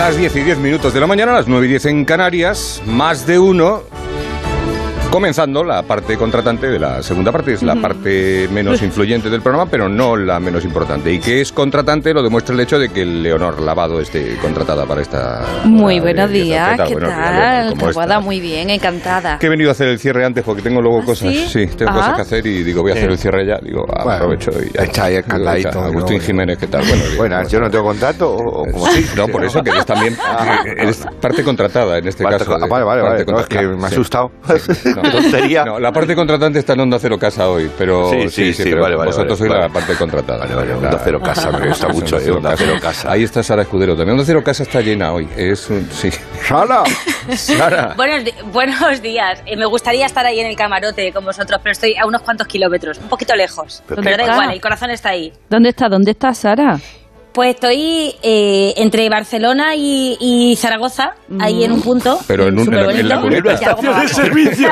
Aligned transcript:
Las 0.00 0.16
10 0.16 0.34
y 0.36 0.40
10 0.40 0.58
minutos 0.60 0.94
de 0.94 1.00
la 1.00 1.06
mañana, 1.06 1.32
las 1.32 1.46
9 1.46 1.66
y 1.66 1.68
10 1.68 1.84
en 1.84 2.04
Canarias, 2.06 2.82
más 2.86 3.26
de 3.26 3.38
uno 3.38 3.82
Comenzando 5.10 5.64
la 5.64 5.82
parte 5.82 6.16
contratante 6.16 6.68
de 6.68 6.78
la 6.78 7.02
segunda 7.02 7.32
parte, 7.32 7.52
es 7.52 7.64
la 7.64 7.74
parte 7.74 8.48
menos 8.52 8.80
influyente 8.84 9.28
del 9.28 9.42
programa, 9.42 9.68
pero 9.68 9.88
no 9.88 10.16
la 10.16 10.38
menos 10.38 10.64
importante. 10.64 11.12
Y 11.12 11.18
que 11.18 11.40
es 11.40 11.50
contratante 11.50 12.14
lo 12.14 12.22
demuestra 12.22 12.54
el 12.54 12.60
hecho 12.60 12.78
de 12.78 12.90
que 12.90 13.04
Leonor 13.04 13.60
Lavado 13.60 14.00
esté 14.00 14.36
contratada 14.36 14.86
para 14.86 15.02
esta. 15.02 15.44
Muy 15.64 15.98
buenos 15.98 16.30
días, 16.30 16.80
¿qué 16.86 16.94
tal? 16.94 17.74
¿Cómo 17.76 18.20
Muy 18.20 18.38
bien, 18.40 18.70
encantada. 18.70 19.36
Que 19.40 19.46
he 19.46 19.48
venido 19.48 19.70
a 19.70 19.72
hacer 19.72 19.88
el 19.88 19.98
cierre 19.98 20.24
antes 20.24 20.44
porque 20.44 20.62
tengo 20.62 20.80
luego 20.80 21.00
¿Ah, 21.02 21.06
cosas. 21.06 21.34
Sí, 21.34 21.66
tengo 21.76 21.92
cosas 21.92 22.14
que 22.14 22.22
hacer 22.22 22.46
y 22.46 22.62
digo, 22.62 22.82
voy 22.82 22.92
a 22.92 22.94
hacer 22.94 23.10
el 23.10 23.18
cierre 23.18 23.44
ya. 23.44 23.58
Digo, 23.60 23.84
aprovecho 23.92 24.52
y. 24.52 24.80
Está 24.80 25.06
ahí 25.06 25.16
escaladito. 25.16 25.80
Agustín 25.80 26.20
Jiménez, 26.20 26.56
¿qué 26.56 26.68
tal? 26.68 26.84
Bueno, 27.16 27.42
yo 27.48 27.58
no 27.58 27.68
tengo 27.68 27.84
contrato 27.84 28.32
o, 28.32 28.64
como 28.64 28.86
sí. 28.86 29.04
No, 29.16 29.26
por 29.26 29.44
eso 29.44 29.60
que 29.60 29.70
eres 29.70 29.86
también. 29.86 30.16
Ah. 30.32 30.62
eres 30.64 31.04
parte 31.20 31.42
contratada 31.42 31.98
en 31.98 32.06
este 32.06 32.22
caso. 32.24 32.54
Ah, 32.54 32.66
vale, 32.68 32.84
vale, 32.84 33.02
vale. 33.02 33.40
es 33.40 33.46
que 33.46 33.66
me 33.66 33.84
ha 33.84 33.88
asustado. 33.88 34.30
No, 35.64 35.78
la 35.78 35.92
parte 35.92 36.14
contratante 36.14 36.58
está 36.58 36.74
en 36.74 36.80
Onda 36.80 36.98
Cero 36.98 37.18
Casa 37.18 37.48
hoy, 37.48 37.70
pero 37.76 38.10
sí, 38.10 38.28
sí, 38.28 38.52
sí, 38.52 38.74
vale, 38.74 38.96
vale, 38.96 39.10
vosotros 39.10 39.38
sois 39.38 39.50
la 39.50 39.68
parte 39.68 39.94
contratada. 39.94 40.40
Vale, 40.40 40.54
vale, 40.54 40.74
Onda 40.74 41.00
Cero 41.02 41.20
Casa, 41.22 41.50
me 41.50 41.68
gusta 41.68 41.88
mucho, 41.88 42.18
eh, 42.18 42.30
Onda 42.30 42.54
Cero 42.56 42.74
Casa. 42.80 43.10
Ahí 43.10 43.22
está 43.22 43.42
Sara 43.42 43.62
Escudero 43.62 43.96
también. 43.96 44.12
Onda 44.12 44.24
Cero 44.24 44.42
Casa 44.44 44.62
está 44.62 44.80
llena 44.80 45.12
hoy. 45.12 45.28
Es 45.36 45.68
un, 45.70 45.88
sí. 45.90 46.10
¡Sara! 46.46 46.84
Sara. 47.36 47.94
Buenos, 47.96 48.24
buenos 48.52 49.02
días. 49.02 49.42
Eh, 49.46 49.56
me 49.56 49.66
gustaría 49.66 50.06
estar 50.06 50.24
ahí 50.24 50.40
en 50.40 50.46
el 50.46 50.56
camarote 50.56 51.12
con 51.12 51.24
vosotros, 51.24 51.60
pero 51.62 51.72
estoy 51.72 51.96
a 51.96 52.06
unos 52.06 52.22
cuantos 52.22 52.46
kilómetros, 52.46 52.98
un 52.98 53.08
poquito 53.08 53.34
lejos. 53.34 53.82
Pero, 53.86 54.02
da 54.02 54.22
igual, 54.22 54.52
el 54.52 54.60
corazón 54.60 54.90
está 54.90 55.10
ahí. 55.10 55.32
¿Dónde 55.48 55.70
está? 55.70 55.88
¿Dónde 55.88 56.12
está 56.12 56.34
Sara? 56.34 56.78
Pues 57.32 57.54
estoy 57.54 58.14
eh, 58.22 58.74
entre 58.76 59.08
Barcelona 59.08 59.74
y, 59.76 60.56
Zaragoza, 60.58 61.14
ahí 61.38 61.62
en 61.62 61.72
un 61.72 61.82
punto. 61.82 62.18
Pero 62.26 62.48
en, 62.48 62.58
un, 62.58 62.74
en, 62.74 63.08
la, 63.08 63.20
cuneta. 63.20 63.52
estación 63.52 64.00
de 64.00 64.08
servicio. 64.08 64.68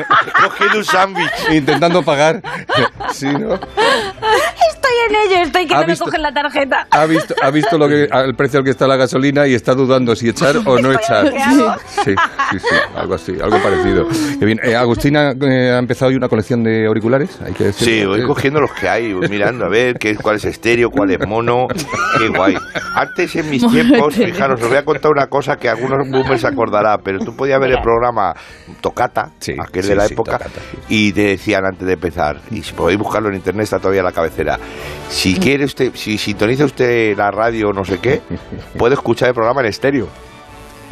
Cogiendo 0.44 0.78
un 0.78 0.84
sándwich. 0.84 1.30
Intentando 1.50 2.02
pagar. 2.02 2.42
sí, 3.12 3.28
¿no? 3.28 3.58
Estoy 5.12 5.26
en 5.26 5.32
ello, 5.32 5.42
estoy 5.42 5.66
que 5.66 5.74
no 5.74 5.86
me 5.86 5.96
cogen 5.96 6.22
la 6.22 6.32
tarjeta. 6.32 6.86
Ha 6.90 7.06
visto, 7.06 7.34
ha 7.42 7.50
visto 7.50 7.78
lo 7.78 7.88
que, 7.88 8.04
el 8.12 8.34
precio 8.34 8.60
al 8.60 8.64
que 8.64 8.70
está 8.70 8.86
la 8.86 8.96
gasolina 8.96 9.46
y 9.46 9.54
está 9.54 9.74
dudando 9.74 10.16
si 10.16 10.28
echar 10.28 10.56
o 10.64 10.78
no 10.78 10.92
echar. 10.92 11.26
Sí, 12.04 12.14
sí, 12.50 12.58
sí, 12.58 12.76
algo 12.96 13.14
así, 13.14 13.32
algo 13.32 13.58
parecido. 13.62 14.06
bien. 14.40 14.58
Eh, 14.62 14.74
Agustina 14.74 15.32
eh, 15.32 15.70
ha 15.70 15.78
empezado 15.78 16.10
hoy 16.10 16.16
una 16.16 16.28
colección 16.28 16.62
de 16.62 16.86
auriculares, 16.86 17.38
hay 17.44 17.52
que 17.52 17.64
decir. 17.64 17.88
Sí, 17.88 18.06
voy 18.06 18.22
cogiendo 18.26 18.60
los 18.60 18.72
que 18.72 18.88
hay, 18.88 19.12
voy 19.12 19.28
mirando 19.28 19.66
a 19.66 19.68
ver 19.68 19.96
qué, 19.98 20.16
cuál 20.16 20.36
es 20.36 20.44
estéreo, 20.44 20.90
cuál 20.90 21.10
es 21.10 21.26
mono. 21.26 21.66
Qué 22.18 22.28
guay. 22.28 22.56
Antes 22.94 23.36
en 23.36 23.50
mis 23.50 23.66
tiempos, 23.66 24.14
fijaros, 24.14 24.60
os 24.62 24.68
voy 24.68 24.78
a 24.78 24.84
contar 24.84 25.10
una 25.10 25.26
cosa 25.26 25.56
que 25.56 25.68
algunos 25.68 26.08
boomers 26.08 26.44
acordará, 26.44 26.98
pero 26.98 27.18
tú 27.18 27.34
podías 27.34 27.60
ver 27.60 27.72
el 27.72 27.82
programa 27.82 28.34
Tocata, 28.80 29.30
aquel 29.58 29.86
de 29.86 29.94
la 29.94 30.06
época, 30.06 30.38
y 30.88 31.12
te 31.12 31.22
decían 31.22 31.64
antes 31.64 31.86
de 31.86 31.94
empezar, 31.94 32.40
y 32.50 32.62
si 32.62 32.72
podéis 32.72 32.98
buscarlo 32.98 33.28
en 33.28 33.36
internet 33.36 33.64
está 33.64 33.78
todavía 33.78 34.02
la 34.02 34.12
cabecera. 34.12 34.58
Si 35.08 35.34
quiere 35.34 35.64
usted, 35.64 35.92
si 35.94 36.18
sintoniza 36.18 36.64
usted 36.64 37.16
la 37.16 37.30
radio 37.30 37.68
o 37.68 37.72
no 37.72 37.84
sé 37.84 37.98
qué, 37.98 38.20
puede 38.78 38.94
escuchar 38.94 39.28
el 39.28 39.34
programa 39.34 39.60
en 39.60 39.66
estéreo. 39.68 40.08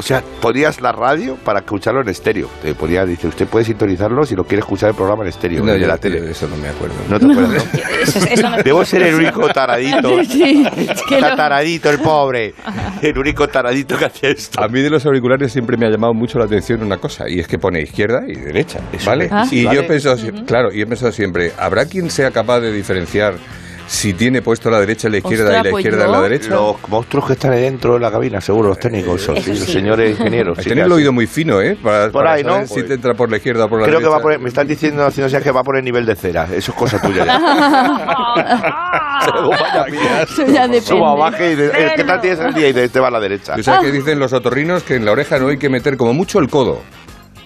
O 0.00 0.02
sea, 0.02 0.22
ponías 0.40 0.80
la 0.80 0.92
radio 0.92 1.36
para 1.36 1.58
escucharlo 1.58 2.00
en 2.00 2.08
estéreo. 2.08 2.48
Te 2.62 2.74
ponía, 2.74 3.04
dice, 3.04 3.28
usted 3.28 3.46
puede 3.46 3.66
sintonizarlo 3.66 4.24
si 4.24 4.34
lo 4.34 4.44
quiere 4.44 4.60
escuchar 4.60 4.88
el 4.88 4.94
programa 4.94 5.24
en 5.24 5.28
estéreo. 5.28 5.62
No, 5.62 5.72
de 5.72 5.80
la 5.80 5.98
tele. 5.98 6.30
Eso 6.30 6.48
no 6.48 6.56
me 6.56 6.68
acuerdo. 6.68 6.94
No 7.10 7.18
te 7.18 7.26
acuerdas, 7.26 8.64
Debo 8.64 8.82
ser 8.86 9.02
el 9.02 9.16
único 9.16 9.46
taradito. 9.48 10.22
Sí, 10.30 10.64
Está 11.10 11.36
taradito 11.36 11.90
el 11.90 11.98
pobre. 11.98 12.54
El 13.02 13.18
único 13.18 13.46
taradito 13.48 13.98
que 13.98 14.06
hace 14.06 14.30
esto. 14.30 14.62
A 14.62 14.68
mí 14.68 14.80
de 14.80 14.88
los 14.88 15.04
auriculares 15.04 15.52
siempre 15.52 15.76
me 15.76 15.86
ha 15.86 15.90
llamado 15.90 16.14
mucho 16.14 16.38
la 16.38 16.46
atención 16.46 16.82
una 16.82 16.96
cosa, 16.96 17.28
y 17.28 17.38
es 17.38 17.46
que 17.46 17.58
pone 17.58 17.82
izquierda 17.82 18.22
y 18.26 18.36
derecha. 18.36 18.80
¿Vale? 19.04 19.28
y 19.50 19.64
yo 19.64 19.72
he 19.72 19.82
pensado, 19.82 20.16
claro, 20.46 20.72
y 20.72 20.80
he 20.80 20.86
pensado 20.86 21.12
siempre, 21.12 21.52
¿habrá 21.58 21.84
quien 21.84 22.08
sea 22.08 22.30
capaz 22.30 22.60
de 22.60 22.72
diferenciar 22.72 23.34
si 23.90 24.14
tiene 24.14 24.40
puesto 24.40 24.70
la 24.70 24.78
derecha 24.78 25.08
a 25.08 25.10
la 25.10 25.18
izquierda 25.18 25.50
y 25.50 25.64
la 25.64 25.68
pues 25.68 25.84
izquierda 25.84 26.04
a 26.04 26.08
la 26.08 26.20
derecha. 26.20 26.50
Los 26.50 26.76
monstruos 26.88 27.26
que 27.26 27.32
están 27.32 27.52
ahí 27.52 27.62
dentro 27.62 27.94
de 27.94 28.00
la 28.00 28.12
cabina, 28.12 28.40
seguro, 28.40 28.68
los 28.68 28.78
técnicos, 28.78 29.26
los 29.26 29.44
señores 29.58 30.12
ingenieros. 30.12 30.58
Hay 30.60 30.78
el 30.78 30.92
oído 30.92 31.12
muy 31.12 31.26
fino, 31.26 31.60
¿eh? 31.60 31.76
Para, 31.82 32.08
por 32.08 32.24
ahí, 32.24 32.44
¿no? 32.44 32.64
Si 32.68 32.84
te 32.84 32.94
entra 32.94 33.14
por 33.14 33.28
la 33.28 33.38
izquierda 33.38 33.64
o 33.64 33.68
por 33.68 33.80
la 33.80 33.86
Creo 33.86 33.98
derecha. 33.98 34.16
que 34.16 34.16
va 34.16 34.22
por, 34.22 34.40
me 34.40 34.48
están 34.48 34.68
diciendo 34.68 35.04
haciendo 35.04 35.40
que 35.40 35.50
va 35.50 35.64
por 35.64 35.76
el 35.76 35.84
nivel 35.84 36.06
de 36.06 36.14
cera. 36.14 36.44
Eso 36.44 36.70
es 36.70 36.78
cosa 36.78 37.02
tuya. 37.02 37.24
ya 40.36 40.68
depende. 40.68 40.80
Suba, 40.82 41.16
baje 41.16 41.52
y 41.52 41.56
¿qué 41.96 42.04
tal 42.04 42.20
tienes 42.20 42.38
el 42.38 42.54
día? 42.54 42.68
Y 42.68 42.88
te 42.88 43.00
va 43.00 43.08
a 43.08 43.10
la 43.10 43.18
derecha. 43.18 43.56
¿Tú 43.56 43.64
sabes 43.64 43.90
que 43.90 43.90
dicen 43.90 44.20
los 44.20 44.32
otorrinos? 44.32 44.84
Que 44.84 44.94
en 44.94 45.04
la 45.04 45.10
oreja 45.10 45.40
no 45.40 45.48
hay 45.48 45.56
que 45.58 45.68
meter 45.68 45.96
como 45.96 46.14
mucho 46.14 46.38
el 46.38 46.48
codo. 46.48 46.80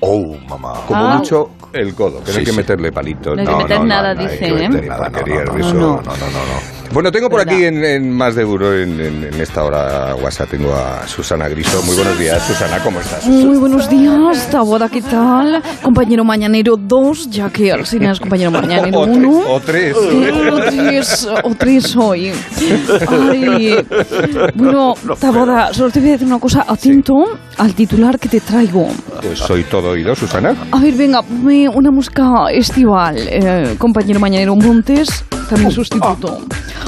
Oh, 0.01 0.37
mamá. 0.47 0.75
Como 0.87 1.07
ah. 1.07 1.17
mucho 1.17 1.49
el 1.81 1.95
codo, 1.95 2.23
que 2.23 2.33
no 2.33 2.39
hay 2.39 2.45
que 2.45 2.53
meterle 2.53 2.93
palitos. 2.93 3.37
No 3.37 3.43
hay 3.43 3.47
que 3.47 3.63
meter 3.65 3.85
nada, 3.85 4.15
dicen, 4.15 4.59
¿eh? 4.59 4.69
Nada, 4.87 5.11
no, 5.11 5.21
no, 5.25 5.73
no, 5.73 6.03
no, 6.03 6.03
no. 6.03 6.84
Bueno, 6.93 7.11
tengo 7.11 7.29
por 7.29 7.41
aquí 7.41 7.65
en, 7.65 8.11
Más 8.11 8.35
de 8.35 8.43
Euro, 8.43 8.73
en, 8.73 9.25
esta 9.41 9.65
hora 9.65 10.15
WhatsApp, 10.15 10.51
tengo 10.51 10.73
a 10.75 11.07
Susana 11.09 11.49
Griso. 11.49 11.83
Muy 11.83 11.97
buenos 11.97 12.19
días, 12.19 12.43
Susana, 12.47 12.79
¿cómo 12.83 13.01
estás? 13.01 13.27
Muy 13.27 13.57
buenos 13.59 13.89
días, 13.89 14.49
Taboda, 14.51 14.89
¿qué 14.89 15.03
tal? 15.03 15.63
Compañero 15.83 16.25
Mañanero 16.25 16.77
2, 16.77 17.31
ya 17.31 17.51
que 17.51 17.73
al 17.73 17.87
cine 17.87 18.11
es 18.11 18.21
compañero 18.21 18.51
Mañanero 18.53 19.01
1. 19.01 19.31
O 19.49 19.61
3. 19.61 19.97
O 19.97 20.61
3, 20.61 21.29
o 21.43 21.55
3 21.55 21.97
hoy. 21.97 22.33
Ay, 23.09 23.77
bueno, 24.55 24.95
Taboda, 25.19 25.73
solo 25.73 25.91
te 25.91 26.01
voy 26.01 26.11
a 26.11 26.13
decir 26.13 26.27
una 26.27 26.39
cosa. 26.39 26.65
Atento 26.69 27.25
al 27.59 27.75
titular 27.75 28.19
que 28.19 28.29
te 28.29 28.41
traigo. 28.41 28.89
Pues 29.21 29.39
soy 29.39 29.65
todo 29.65 29.91
oído, 29.91 30.15
Susana. 30.15 30.55
A 30.71 30.79
ver, 30.79 30.95
venga, 30.95 31.23
ponme 31.23 31.69
una 31.69 31.91
música 31.91 32.25
estival. 32.53 33.17
Eh, 33.19 33.75
compañero 33.79 34.21
Mañanero 34.21 34.55
Montes, 34.55 35.25
también 35.49 35.71
sustituto. 35.73 36.41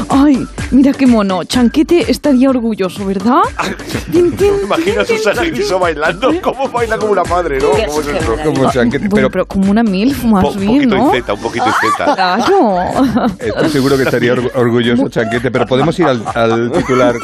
Ay, 0.08 0.46
mira 0.70 0.92
qué 0.92 1.06
mono. 1.06 1.44
Chanquete 1.44 2.10
estaría 2.10 2.50
orgulloso, 2.50 3.06
¿verdad? 3.06 3.42
Me 4.12 4.62
imagino 4.62 5.00
a 5.00 5.04
Susana 5.04 5.44
Griso 5.44 5.78
bailando. 5.78 6.30
¿Cómo 6.42 6.68
baila 6.68 6.98
como 6.98 7.12
una 7.12 7.24
madre, 7.24 7.58
no? 7.58 7.70
¿Cómo 7.70 8.00
es 8.00 8.08
eso? 8.08 8.36
Como 8.44 8.70
chanquete, 8.70 9.08
pero, 9.08 9.30
pero, 9.30 9.46
como 9.46 9.70
una 9.70 9.82
milf, 9.82 10.24
más 10.24 10.56
bien, 10.56 10.88
¿no? 10.88 11.04
Un 11.04 11.10
poquito 11.10 11.34
un 11.34 11.40
poquito 11.40 11.66
inceta. 11.66 12.14
Claro. 12.14 13.32
Estoy 13.38 13.68
seguro 13.70 13.96
que 13.96 14.04
estaría 14.04 14.34
orgulloso 14.54 15.08
Chanquete, 15.08 15.50
pero 15.50 15.66
podemos 15.66 15.98
ir 15.98 16.06
al, 16.06 16.70
titular 16.72 17.14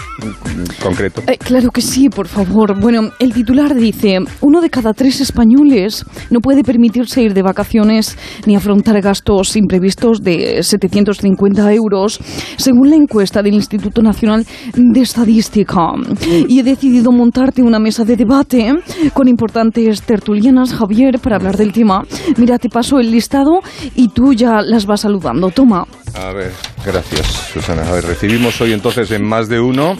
concreto. 0.82 1.22
Eh, 1.26 1.38
claro 1.38 1.70
que 1.70 1.80
sí, 1.80 2.08
por 2.08 2.28
favor. 2.28 2.78
Bueno, 2.78 3.10
el 3.18 3.32
titular 3.32 3.74
dice, 3.74 4.18
uno 4.40 4.60
de 4.60 4.70
cada 4.70 4.92
tres 4.92 5.20
españoles 5.20 6.04
no 6.30 6.40
puede 6.40 6.62
permitirse 6.62 7.22
ir 7.22 7.34
de 7.34 7.42
vacaciones 7.42 8.16
ni 8.46 8.56
afrontar 8.56 9.00
gastos 9.00 9.56
imprevistos 9.56 10.22
de 10.22 10.62
750 10.62 11.72
euros 11.72 12.20
según 12.56 12.90
la 12.90 12.96
encuesta 12.96 13.42
del 13.42 13.54
Instituto 13.54 14.02
Nacional 14.02 14.46
de 14.74 15.00
Estadística. 15.00 15.80
Y 16.48 16.60
he 16.60 16.62
decidido 16.62 17.12
montarte 17.12 17.62
una 17.62 17.78
mesa 17.78 18.04
de 18.04 18.16
debate 18.16 18.72
con 19.14 19.28
importantes 19.28 20.02
tertulianas, 20.02 20.74
Javier, 20.74 21.18
para 21.18 21.36
hablar 21.36 21.56
del 21.56 21.72
tema. 21.72 22.02
Mira, 22.36 22.58
te 22.58 22.68
paso 22.68 22.98
el 22.98 23.10
listado 23.10 23.60
y 23.94 24.08
tú 24.08 24.32
ya 24.32 24.60
las 24.62 24.86
vas 24.86 25.00
saludando. 25.02 25.50
Toma. 25.50 25.86
A 26.14 26.32
ver, 26.32 26.52
gracias, 26.84 27.26
Susana. 27.52 27.82
A 27.88 27.92
ver, 27.92 28.04
recibimos 28.04 28.60
hoy 28.60 28.72
entonces 28.72 29.10
en 29.10 29.24
más 29.24 29.48
de 29.48 29.60
uno 29.60 29.96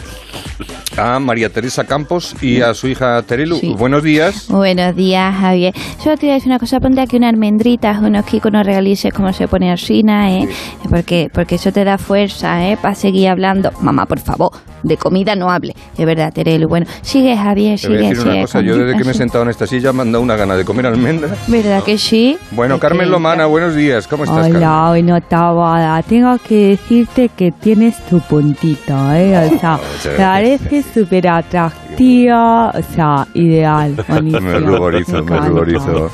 a 0.97 1.19
María 1.19 1.49
Teresa 1.49 1.85
Campos 1.85 2.35
y 2.43 2.61
a 2.61 2.75
su 2.75 2.89
hija 2.89 3.23
Terelu. 3.23 3.59
Buenos 3.77 4.03
días. 4.03 4.49
Buenos 4.49 4.95
días, 4.95 5.35
Javier. 5.35 5.75
Solo 6.03 6.17
te 6.17 6.27
voy 6.27 6.33
a 6.33 6.35
decir 6.35 6.49
una 6.49 6.59
cosa, 6.59 6.81
ponte 6.81 7.01
aquí 7.01 7.17
una 7.17 7.29
almendrita, 7.29 7.99
unos 8.03 8.27
kikos, 8.27 8.53
no 8.53 8.63
realices 8.63 9.13
como 9.13 9.33
se 9.33 9.49
pone 9.49 9.75
China, 9.77 10.31
¿eh? 10.31 10.49
Porque, 10.91 11.31
porque 11.33 11.55
eso 11.55 11.73
te 11.73 11.85
da 11.85 11.97
fuerza, 11.99 12.69
¿eh? 12.69 12.77
Para 12.81 12.95
seguir 12.95 13.29
hablando. 13.29 13.73
Mamá, 13.81 14.07
por 14.07 14.19
favor, 14.19 14.53
de 14.83 14.97
comida 14.97 15.35
no 15.35 15.51
hable. 15.51 15.75
Es 15.97 16.05
verdad, 16.05 16.33
Terelu. 16.33 16.69
Bueno, 16.69 16.87
sigue, 17.01 17.37
Javier, 17.37 17.79
sigue. 17.79 17.95
Te 17.95 17.99
voy 17.99 18.07
a 18.07 18.09
decir 18.11 18.29
una 18.29 18.41
cosa, 18.43 18.61
yo 18.61 18.77
desde 18.77 18.99
que 18.99 19.05
me 19.05 19.13
he 19.13 19.15
sentado 19.15 19.45
en 19.45 19.51
esta 19.51 19.67
silla 19.67 19.93
me 19.93 20.03
han 20.03 20.13
dado 20.13 20.23
una 20.23 20.37
gana 20.37 20.57
de 20.57 20.65
comer 20.65 20.87
almendras. 20.87 21.39
¿Verdad 21.47 21.83
que 21.83 21.97
sí? 21.97 22.37
Bueno, 22.51 22.79
Carmen 22.79 23.11
Lomana, 23.11 23.47
buenos 23.47 23.75
días. 23.75 24.07
¿Cómo 24.07 24.25
estás, 24.25 24.51
Hola, 24.51 24.91
hoy 24.91 25.03
no 25.03 25.17
estaba. 25.17 26.03
Tengo 26.03 26.37
que 26.39 26.72
decirte 26.73 27.29
que 27.29 27.53
tienes 27.53 27.97
tu 28.07 28.21
puntito, 28.21 28.95
¿eh? 29.13 29.51
O 29.53 29.59
sea, 29.59 29.79
parece 30.17 30.83
súper 30.83 31.29
atractiva, 31.29 32.71
o 32.71 32.83
sea, 32.95 33.27
ideal. 33.35 33.95
Me 34.09 34.59
ruborizo, 34.61 35.23
me 35.23 35.39
ruborizo. 35.41 36.11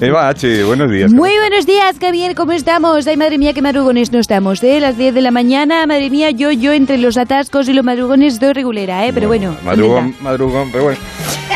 Eva 0.00 0.28
H, 0.28 0.64
buenos 0.64 0.90
días. 0.90 1.12
Muy 1.12 1.30
buenos 1.38 1.66
días, 1.66 1.96
bien, 2.12 2.34
¿cómo 2.34 2.52
estamos? 2.52 3.06
Ay, 3.06 3.16
madre 3.16 3.38
mía, 3.38 3.52
qué 3.52 3.62
madrugones 3.62 4.10
no 4.12 4.18
estamos, 4.18 4.62
¿eh? 4.64 4.80
Las 4.80 4.96
10 4.96 5.14
de 5.14 5.20
la 5.20 5.30
mañana, 5.30 5.86
madre 5.86 6.10
mía, 6.10 6.30
yo, 6.30 6.50
yo 6.50 6.72
entre 6.72 6.98
los 6.98 7.16
atascos 7.16 7.68
y 7.68 7.72
los 7.72 7.84
madrugones 7.84 8.40
doy 8.40 8.52
regulera, 8.52 9.06
¿eh? 9.06 9.12
Pero 9.12 9.28
bueno. 9.28 9.56
madrugón, 9.64 10.14
madrugón, 10.20 10.68
pero 10.72 10.84
bueno. 10.84 10.98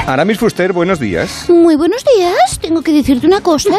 Aramis 0.07 0.39
Fuster, 0.39 0.75
buenos 0.75 0.99
días. 1.01 1.49
Muy 1.49 1.77
buenos 1.77 2.05
días, 2.05 2.59
tengo 2.61 2.83
que 2.83 2.93
decirte 2.93 3.27
una 3.27 3.41
cosa, 3.41 3.71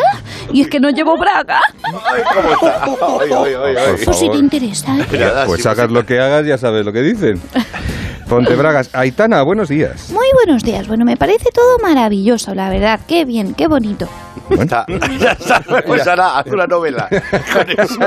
y 0.51 0.62
es 0.62 0.68
que 0.68 0.80
no 0.80 0.89
llevo 0.89 1.16
braga. 1.18 1.62
Ay, 1.83 2.24
¿cómo 2.33 2.51
está? 2.51 2.83
Ay, 3.44 3.54
ay, 3.54 3.75
ay, 3.77 4.06
Por 4.06 4.16
si 4.16 4.30
te 4.30 4.38
interesa. 4.38 4.98
¿eh? 4.98 5.06
Pues 5.45 5.63
hagas 5.68 5.92
lo 5.92 6.04
que 6.04 6.19
hagas, 6.19 6.45
ya 6.45 6.57
sabes 6.57 6.83
lo 6.83 6.92
que 6.92 7.01
dicen. 7.01 7.39
Pontebragas. 8.30 8.89
Aitana, 8.94 9.44
buenos 9.44 9.69
días. 9.69 10.10
Muy 10.10 10.25
buenos 10.33 10.63
días. 10.63 10.88
Bueno, 10.88 11.06
me 11.06 11.16
parece 11.16 11.51
todo 11.54 11.77
maravilloso, 11.77 12.56
la 12.56 12.69
verdad. 12.69 13.00
Qué 13.07 13.24
bien, 13.24 13.54
qué 13.54 13.68
bonito. 13.68 14.10
Está- 14.50 14.86
ya 15.20 15.32
está, 15.40 15.62
pues 15.86 16.08
ahora 16.08 16.38
haz 16.40 16.48
una 16.48 16.66
novela. 16.68 17.08
Con 17.54 17.70
eso. 17.70 18.00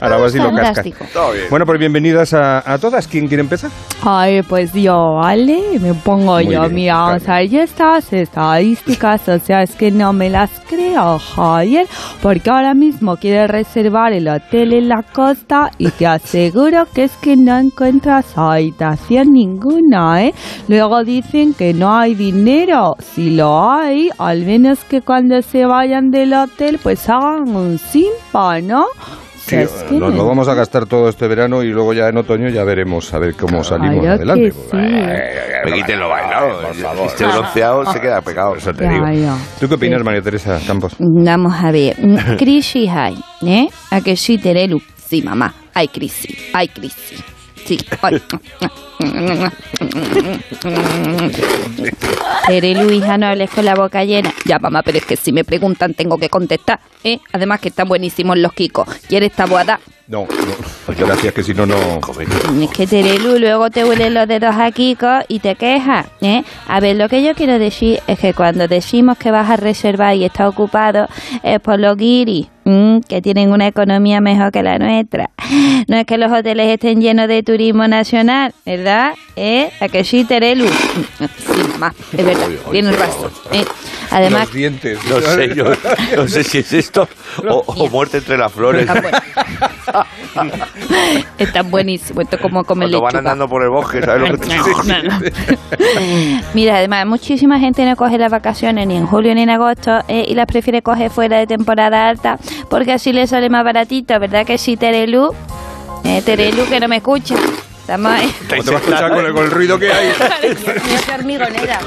Ahora 0.00 0.16
vas 0.18 0.34
y 0.34 0.38
lo 0.38 0.50
cascas. 0.50 0.64
Fantástico. 0.66 1.04
Todo 1.12 1.32
bien. 1.32 1.44
Bueno, 1.50 1.66
pues 1.66 1.78
bienvenidas 1.78 2.34
a, 2.34 2.72
a 2.72 2.78
todas. 2.78 3.06
¿Quién 3.08 3.28
quiere 3.28 3.42
empezar? 3.42 3.70
Ay, 4.02 4.42
pues 4.42 4.72
yo, 4.72 5.14
¿vale? 5.22 5.78
Me 5.80 5.94
pongo 5.94 6.34
Muy 6.34 6.44
yo, 6.52 6.60
bien, 6.62 6.74
mira, 6.74 6.94
claro. 6.94 7.16
o 7.16 7.20
sea, 7.20 7.42
y 7.42 7.56
estas 7.58 8.12
estadísticas, 8.12 9.28
o 9.28 9.38
sea, 9.38 9.62
es 9.62 9.74
que 9.74 9.90
no 9.90 10.12
me 10.12 10.30
las 10.30 10.50
creo, 10.68 11.18
Javier, 11.18 11.86
porque 12.22 12.50
ahora 12.50 12.74
mismo 12.74 13.16
quiere 13.16 13.46
reservar 13.46 14.12
el 14.12 14.28
hotel 14.28 14.72
en 14.74 14.88
la 14.88 15.02
costa 15.02 15.70
y 15.78 15.90
te 15.90 16.06
aseguro 16.06 16.86
que 16.94 17.04
es 17.04 17.12
que 17.16 17.36
no 17.36 17.56
encuentras 17.58 18.36
habitación 18.36 19.32
ninguna, 19.32 20.24
¿eh? 20.24 20.34
Luego 20.68 21.02
dicen 21.04 21.54
que 21.54 21.72
no 21.72 21.96
hay 21.96 22.14
dinero. 22.14 22.94
Si 23.00 23.30
lo 23.30 23.70
hay, 23.70 24.10
al 24.18 24.44
menos 24.44 24.84
que 24.84 24.95
cuando 25.02 25.40
se 25.42 25.64
vayan 25.66 26.10
del 26.10 26.32
hotel, 26.34 26.78
pues 26.82 27.08
hagan 27.08 27.48
un 27.54 27.78
simpa, 27.78 28.60
¿no? 28.60 28.82
O 28.84 29.48
Sí, 29.48 29.50
sea, 29.50 29.60
es 29.62 29.70
que 29.84 29.94
nos 29.96 30.10
no- 30.10 30.16
lo 30.16 30.26
vamos 30.26 30.48
a 30.48 30.54
gastar 30.54 30.86
todo 30.86 31.08
este 31.08 31.28
verano 31.28 31.62
y 31.62 31.68
luego 31.68 31.92
ya 31.92 32.08
en 32.08 32.16
otoño 32.16 32.48
ya 32.48 32.64
veremos 32.64 33.14
a 33.14 33.18
ver 33.20 33.34
cómo 33.36 33.62
salimos 33.62 34.00
Claro 34.00 34.14
adelante. 34.16 34.44
que 34.44 34.50
sí. 34.52 34.76
Me 35.66 35.72
quiten 35.72 36.00
lo 36.00 36.08
bailado. 36.08 36.62
por 36.62 36.74
favor. 36.74 37.06
Este 37.06 37.24
bronceado 37.26 37.86
se 37.92 38.00
queda 38.00 38.20
pegado. 38.22 38.56
Eso 38.56 38.72
te 38.72 38.84
Ya, 38.84 38.90
digo. 38.90 39.06
ya. 39.12 39.36
¿Tú 39.60 39.68
qué 39.68 39.74
opinas, 39.76 40.02
María 40.02 40.20
Teresa 40.20 40.58
Campos? 40.66 40.96
Vamos 40.98 41.54
a 41.62 41.70
ver. 41.70 41.94
Mm, 41.98 42.16
Crisis 42.38 42.90
hay, 42.90 43.16
¿eh? 43.46 43.68
¿A 43.92 44.00
que 44.00 44.16
sí, 44.16 44.38
Terelu? 44.38 44.80
Sí, 44.96 45.22
mamá. 45.22 45.54
Hay 45.74 45.88
crisis. 45.88 46.50
Hay 46.52 46.66
crisis. 46.68 47.22
Sí. 47.64 47.78
Ay. 48.02 48.20
Terelu, 52.46 52.90
hija, 52.90 53.18
no 53.18 53.26
hables 53.26 53.50
con 53.50 53.64
la 53.64 53.74
boca 53.74 54.04
llena. 54.04 54.32
Ya, 54.44 54.58
mamá, 54.58 54.82
pero 54.82 54.98
es 54.98 55.04
que 55.04 55.16
si 55.16 55.32
me 55.32 55.44
preguntan 55.44 55.94
tengo 55.94 56.18
que 56.18 56.28
contestar, 56.28 56.80
¿eh? 57.04 57.18
Además 57.32 57.60
que 57.60 57.68
están 57.68 57.88
buenísimos 57.88 58.38
los 58.38 58.52
kikos. 58.52 58.88
¿Quieres 59.08 59.32
tabuada? 59.32 59.80
No, 60.08 60.20
no. 60.20 60.94
Gracias, 60.94 61.34
que 61.34 61.42
si 61.42 61.52
no, 61.52 61.66
no. 61.66 61.76
Es 62.62 62.70
que 62.70 62.86
Terelu 62.86 63.40
luego 63.40 63.70
te 63.70 63.84
huelen 63.84 64.14
los 64.14 64.28
dedos 64.28 64.54
a 64.54 64.70
Kiko 64.70 65.08
y 65.26 65.40
te 65.40 65.56
quejas, 65.56 66.06
¿eh? 66.20 66.44
A 66.68 66.78
ver, 66.78 66.96
lo 66.96 67.08
que 67.08 67.24
yo 67.24 67.34
quiero 67.34 67.58
decir 67.58 67.98
es 68.06 68.20
que 68.20 68.32
cuando 68.32 68.68
decimos 68.68 69.18
que 69.18 69.32
vas 69.32 69.50
a 69.50 69.56
reservar 69.56 70.14
y 70.14 70.24
está 70.24 70.48
ocupado 70.48 71.08
es 71.42 71.58
por 71.58 71.80
los 71.80 71.96
guiris, 71.96 72.46
¿m? 72.64 73.00
que 73.08 73.20
tienen 73.20 73.50
una 73.50 73.66
economía 73.66 74.20
mejor 74.20 74.52
que 74.52 74.62
la 74.62 74.78
nuestra. 74.78 75.30
No 75.88 75.96
es 75.96 76.06
que 76.06 76.18
los 76.18 76.32
hoteles 76.32 76.68
estén 76.68 77.00
llenos 77.00 77.28
de 77.28 77.42
turismo 77.42 77.86
nacional, 77.86 78.52
¿verdad? 78.86 79.14
¿Eh? 79.34 79.70
¿A 79.80 79.88
que 79.88 80.04
sí, 80.04 80.24
Terelu? 80.24 80.66
Sí, 81.18 81.62
mamá, 81.72 81.92
es 82.12 82.24
verdad, 82.24 82.48
tienes 82.70 82.98
razón. 82.98 83.30
¿eh? 83.52 83.64
Además, 84.10 84.44
Los 84.46 84.52
dientes. 84.52 84.98
No 85.08 85.20
sé, 85.20 85.54
yo 85.54 85.64
no 86.16 86.28
sé 86.28 86.44
si 86.44 86.58
es 86.58 86.72
esto 86.72 87.08
o, 87.48 87.64
o 87.66 87.88
muerte 87.88 88.18
entre 88.18 88.36
las 88.38 88.52
flores. 88.52 88.88
está 88.88 89.00
bueno. 90.34 90.52
Está 91.38 91.62
buenísimo, 91.62 92.20
esto 92.20 92.36
es 92.36 92.42
como 92.42 92.62
comer 92.64 92.90
Cuando 92.90 93.00
van 93.02 93.16
andando 93.16 93.48
por 93.48 93.62
el 93.62 93.70
bosque, 93.70 94.02
¿sabes 94.02 94.28
lo 94.30 94.38
que 94.38 94.46
te 94.46 94.52
digo? 94.54 94.82
No, 94.84 95.02
no. 95.02 96.40
Mira, 96.54 96.76
además, 96.76 97.06
muchísima 97.06 97.58
gente 97.58 97.84
no 97.86 97.96
coge 97.96 98.18
las 98.18 98.30
vacaciones 98.30 98.86
ni 98.86 98.96
en 98.96 99.06
julio 99.06 99.34
ni 99.34 99.42
en 99.42 99.50
agosto 99.50 99.98
eh, 100.08 100.26
y 100.28 100.34
las 100.34 100.46
prefiere 100.46 100.82
coger 100.82 101.10
fuera 101.10 101.38
de 101.38 101.46
temporada 101.46 102.08
alta 102.08 102.38
porque 102.68 102.92
así 102.92 103.12
le 103.12 103.26
sale 103.26 103.48
más 103.48 103.64
baratito, 103.64 104.18
¿verdad 104.20 104.44
que 104.46 104.58
sí, 104.58 104.76
Terelu? 104.76 105.34
Eh, 106.04 106.22
Terelu, 106.22 106.66
que 106.68 106.78
no 106.80 106.88
me 106.88 106.96
escucha. 106.96 107.34
¿Cómo 107.86 108.08
te 108.64 108.70
va 108.70 108.76
a 108.76 108.80
escuchar 108.80 109.10
con 109.12 109.24
el, 109.26 109.32
con 109.32 109.44
el 109.44 109.50
ruido 109.50 109.78
que 109.78 109.92
hay? 109.92 110.12
Qué 110.40 111.12
hormigonera. 111.14 111.78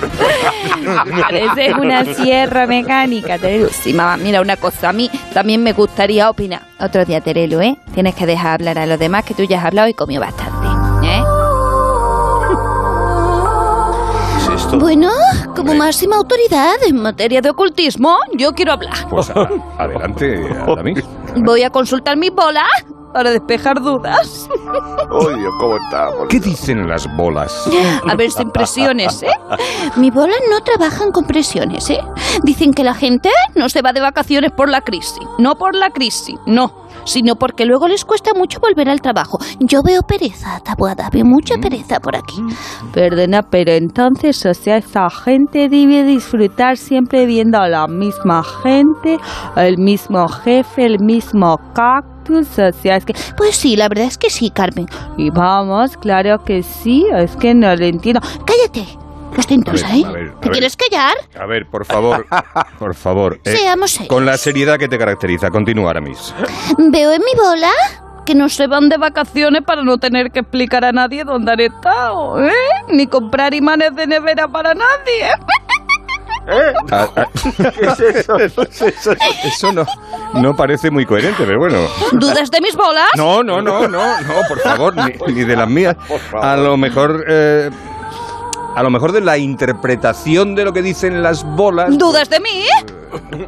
Parece 1.21 1.73
una 1.73 2.05
sierra 2.05 2.67
mecánica, 2.67 3.37
Terelu. 3.37 3.69
Sí, 3.69 3.93
mamá, 3.93 4.17
mira 4.17 4.41
una 4.41 4.55
cosa, 4.55 4.89
a 4.89 4.93
mí 4.93 5.09
también 5.33 5.61
me 5.61 5.73
gustaría 5.73 6.29
opinar. 6.29 6.61
Otro 6.79 7.03
día, 7.05 7.21
Terelu, 7.21 7.59
¿eh? 7.61 7.77
Tienes 7.93 8.15
que 8.15 8.25
dejar 8.25 8.53
hablar 8.53 8.79
a 8.79 8.85
los 8.85 8.97
demás 8.99 9.25
que 9.25 9.33
tú 9.33 9.43
ya 9.43 9.59
has 9.59 9.65
hablado 9.65 9.87
y 9.89 9.93
comido 9.93 10.21
bastante, 10.21 10.67
¿eh? 11.07 11.21
¿Qué 14.47 14.53
es 14.55 14.61
esto? 14.61 14.79
Bueno, 14.79 15.09
como 15.69 15.83
máxima 15.85 16.15
autoridad 16.17 16.75
en 16.87 17.01
materia 17.01 17.41
de 17.41 17.49
ocultismo, 17.49 18.17
yo 18.33 18.53
quiero 18.53 18.73
hablar. 18.73 18.93
Pues 19.09 19.29
a- 19.29 19.49
adelante, 19.77 20.39
Adamis. 20.67 21.03
Voy 21.37 21.63
a 21.63 21.69
consultar 21.69 22.17
mis 22.17 22.31
bolas 22.33 22.65
para 23.13 23.31
despejar 23.31 23.81
dudas. 23.81 24.47
Dios, 25.09 25.53
¿cómo 25.59 25.77
está? 25.77 26.09
¿Qué 26.29 26.39
dicen 26.39 26.87
las 26.87 27.07
bolas? 27.15 27.67
A 28.07 28.15
ver 28.15 28.29
sin 28.31 28.51
presiones, 28.51 29.23
¿eh? 29.23 29.31
Mis 29.95 30.13
bolas 30.13 30.37
no 30.51 30.61
trabajan 30.61 31.11
con 31.11 31.25
presiones, 31.25 31.89
¿eh? 31.89 31.99
Dicen 32.43 32.71
que 32.73 32.83
la 32.83 32.93
gente 32.93 33.29
no 33.55 33.67
se 33.69 33.81
va 33.81 33.93
de 33.93 34.01
vacaciones 34.01 34.51
por 34.51 34.69
la 34.69 34.81
crisis. 34.81 35.19
No 35.39 35.55
por 35.57 35.75
la 35.75 35.89
crisis, 35.89 36.35
no. 36.45 36.87
Sino 37.05 37.35
porque 37.35 37.65
luego 37.65 37.87
les 37.87 38.05
cuesta 38.05 38.31
mucho 38.33 38.59
volver 38.59 38.89
al 38.89 39.01
trabajo. 39.01 39.39
Yo 39.59 39.81
veo 39.83 40.01
pereza, 40.01 40.59
tabuada, 40.59 41.09
veo 41.11 41.25
mucha 41.25 41.55
pereza 41.57 41.99
por 41.99 42.15
aquí. 42.15 42.41
Perdona, 42.93 43.41
pero 43.43 43.71
entonces, 43.71 44.45
o 44.45 44.53
sea, 44.53 44.77
esa 44.77 45.09
gente 45.09 45.69
debe 45.69 46.03
disfrutar 46.03 46.77
siempre 46.77 47.25
viendo 47.25 47.57
a 47.57 47.67
la 47.67 47.87
misma 47.87 48.43
gente, 48.63 49.17
el 49.55 49.77
mismo 49.77 50.27
jefe, 50.27 50.85
el 50.85 50.99
mismo 50.99 51.57
cactus, 51.73 52.59
o 52.59 52.71
sea, 52.71 52.95
es 52.95 53.05
que... 53.05 53.13
Pues 53.35 53.55
sí, 53.55 53.75
la 53.75 53.89
verdad 53.89 54.05
es 54.05 54.17
que 54.17 54.29
sí, 54.29 54.49
Carmen. 54.49 54.87
Y 55.17 55.29
vamos, 55.29 55.97
claro 55.97 56.43
que 56.43 56.63
sí, 56.63 57.05
es 57.15 57.35
que 57.35 57.53
no 57.53 57.75
lo 57.75 57.85
entiendo. 57.85 58.21
Cállate. 58.45 59.08
Los 59.35 59.47
tintos, 59.47 59.83
A 59.83 59.87
ver, 59.87 59.95
¿eh? 59.97 60.03
a 60.05 60.11
ver, 60.11 60.27
a 60.29 60.39
¿Te 60.39 60.49
ver. 60.49 60.51
quieres 60.51 60.75
callar? 60.75 61.15
A 61.39 61.45
ver, 61.45 61.65
por 61.67 61.85
favor, 61.85 62.25
por 62.77 62.95
favor. 62.95 63.39
eh, 63.45 63.55
Seamos 63.55 63.91
serios. 63.91 64.09
con 64.09 64.25
la 64.25 64.37
seriedad 64.37 64.77
que 64.77 64.87
te 64.87 64.97
caracteriza. 64.97 65.49
Continúa, 65.49 65.91
Aramis. 65.91 66.33
Veo 66.77 67.11
en 67.13 67.21
mi 67.21 67.39
bola 67.39 67.71
que 68.25 68.35
no 68.35 68.49
se 68.49 68.67
van 68.67 68.89
de 68.89 68.97
vacaciones 68.97 69.63
para 69.65 69.83
no 69.83 69.97
tener 69.97 70.31
que 70.31 70.39
explicar 70.41 70.83
a 70.85 70.91
nadie 70.91 71.23
dónde 71.23 71.51
han 71.51 71.59
estado, 71.61 72.45
¿eh? 72.47 72.51
Ni 72.89 73.07
comprar 73.07 73.53
imanes 73.53 73.95
de 73.95 74.07
nevera 74.07 74.47
para 74.47 74.73
nadie. 74.73 75.29
Ah, 76.91 77.07
ah, 77.15 77.27
Eso 79.43 79.71
no, 79.71 79.85
no 80.33 80.55
parece 80.55 80.89
muy 80.89 81.05
coherente, 81.05 81.43
pero 81.45 81.59
bueno. 81.59 81.77
dudas 82.13 82.49
de 82.49 82.59
mis 82.61 82.75
bolas. 82.75 83.05
No, 83.15 83.43
no, 83.43 83.61
no, 83.61 83.87
no, 83.87 84.19
no, 84.21 84.33
por 84.47 84.59
favor, 84.61 84.95
ni, 84.95 85.33
ni 85.33 85.43
de 85.43 85.55
las 85.55 85.69
mías. 85.69 85.95
A 86.41 86.55
lo 86.55 86.75
mejor, 86.75 87.23
eh, 87.27 87.69
a 88.79 88.83
lo 88.83 88.89
mejor 88.89 89.11
de 89.11 89.19
la 89.19 89.37
interpretación 89.37 90.55
de 90.55 90.63
lo 90.63 90.71
que 90.71 90.81
dicen 90.81 91.21
las 91.21 91.43
bolas. 91.43 91.97
¿Dudas 91.97 92.29
de 92.29 92.39
mí? 92.39 92.63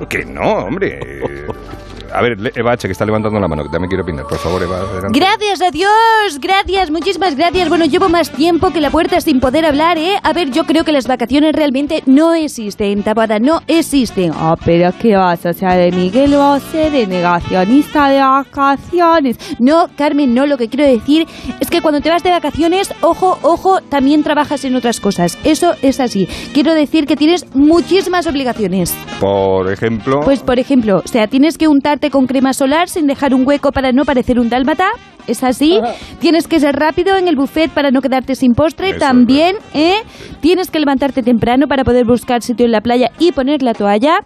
Que 0.10 0.26
no, 0.26 0.66
hombre. 0.66 1.22
A 2.14 2.22
ver, 2.22 2.38
Eva 2.56 2.74
H, 2.74 2.88
que 2.88 2.92
está 2.92 3.06
levantando 3.06 3.40
la 3.40 3.48
mano, 3.48 3.64
que 3.64 3.70
también 3.70 3.90
quiero 3.90 4.04
opinar. 4.04 4.26
Por 4.26 4.38
favor, 4.38 4.62
Eva. 4.64 4.80
Gracias 5.12 5.62
a 5.62 5.72
Dios, 5.72 6.40
gracias, 6.40 6.92
muchísimas 6.92 7.36
gracias. 7.36 7.70
Bueno, 7.70 7.86
llevo 7.86 8.10
más 8.10 8.32
tiempo 8.32 8.72
que 8.72 8.82
la 8.82 8.90
puerta 8.90 9.20
sin 9.22 9.40
poder 9.40 9.66
hablar, 9.66 9.98
¿eh? 9.98 10.16
A 10.24 10.34
ver, 10.34 10.52
yo 10.52 10.66
creo 10.66 10.84
que 10.84 10.92
las 10.92 11.08
vacaciones 11.08 11.56
realmente 11.56 12.04
no 12.06 12.34
existen, 12.34 13.04
Tapada, 13.04 13.40
no 13.40 13.62
existen. 13.68 14.32
Ah, 14.36 14.56
pero 14.64 14.92
¿qué 15.00 15.16
vas? 15.16 15.46
O 15.46 15.54
sea, 15.54 15.76
de 15.76 15.92
Miguel 15.92 16.36
Bosé, 16.36 16.90
de 16.90 17.08
negacionista 17.08 18.10
de 18.10 18.20
vacaciones. 18.20 19.38
No, 19.60 19.88
Carmen, 19.96 20.34
no, 20.34 20.46
lo 20.46 20.58
que 20.58 20.68
quiero 20.68 20.86
decir 20.86 21.28
es 21.60 21.70
que 21.70 21.82
cuando 21.82 22.02
te 22.02 22.10
vas 22.10 22.24
de 22.24 22.32
vacaciones, 22.32 22.94
ojo, 23.02 23.38
ojo, 23.42 23.82
también 23.82 24.24
trabajas 24.24 24.66
en 24.66 24.76
otras 24.76 25.00
cosas. 25.00 25.38
Eso 25.44 25.76
es 25.82 26.00
así. 26.00 26.28
Quiero 26.54 26.74
decir 26.74 27.06
que 27.06 27.16
tienes 27.16 27.46
muchísimas 27.56 28.28
obligaciones. 28.28 28.94
Por 29.22 29.72
ejemplo. 29.72 30.22
Pues, 30.22 30.42
por 30.42 30.58
ejemplo, 30.58 31.04
o 31.06 31.08
sea, 31.08 31.28
tienes 31.28 31.60
que 31.60 31.68
untarte 31.68 32.10
con 32.10 32.26
crema 32.26 32.54
solar 32.54 32.90
sin 32.90 33.06
dejar 33.06 33.36
un 33.36 33.48
hueco 33.48 33.72
para 33.72 33.92
no 33.92 34.04
parecer 34.04 34.40
un 34.40 34.50
dálmata. 34.50 34.90
¿Es 35.28 35.44
así? 35.44 35.80
Tienes 36.20 36.48
que 36.48 36.60
ser 36.60 36.76
rápido 36.76 37.16
en 37.16 37.28
el 37.28 37.36
buffet 37.36 37.70
para 37.70 37.92
no 37.92 38.02
quedarte 38.02 38.34
sin 38.34 38.54
postre. 38.54 38.90
Eso 38.90 39.00
También, 39.00 39.58
¿eh? 39.76 39.98
Tienes 40.40 40.72
que 40.72 40.80
levantarte 40.80 41.22
temprano 41.22 41.68
para 41.68 41.84
poder 41.84 42.06
buscar 42.06 42.42
sitio 42.42 42.66
en 42.66 42.72
la 42.72 42.82
playa 42.82 43.12
y 43.20 43.32
poner 43.32 43.62
la 43.62 43.76
toalla. 43.76 44.22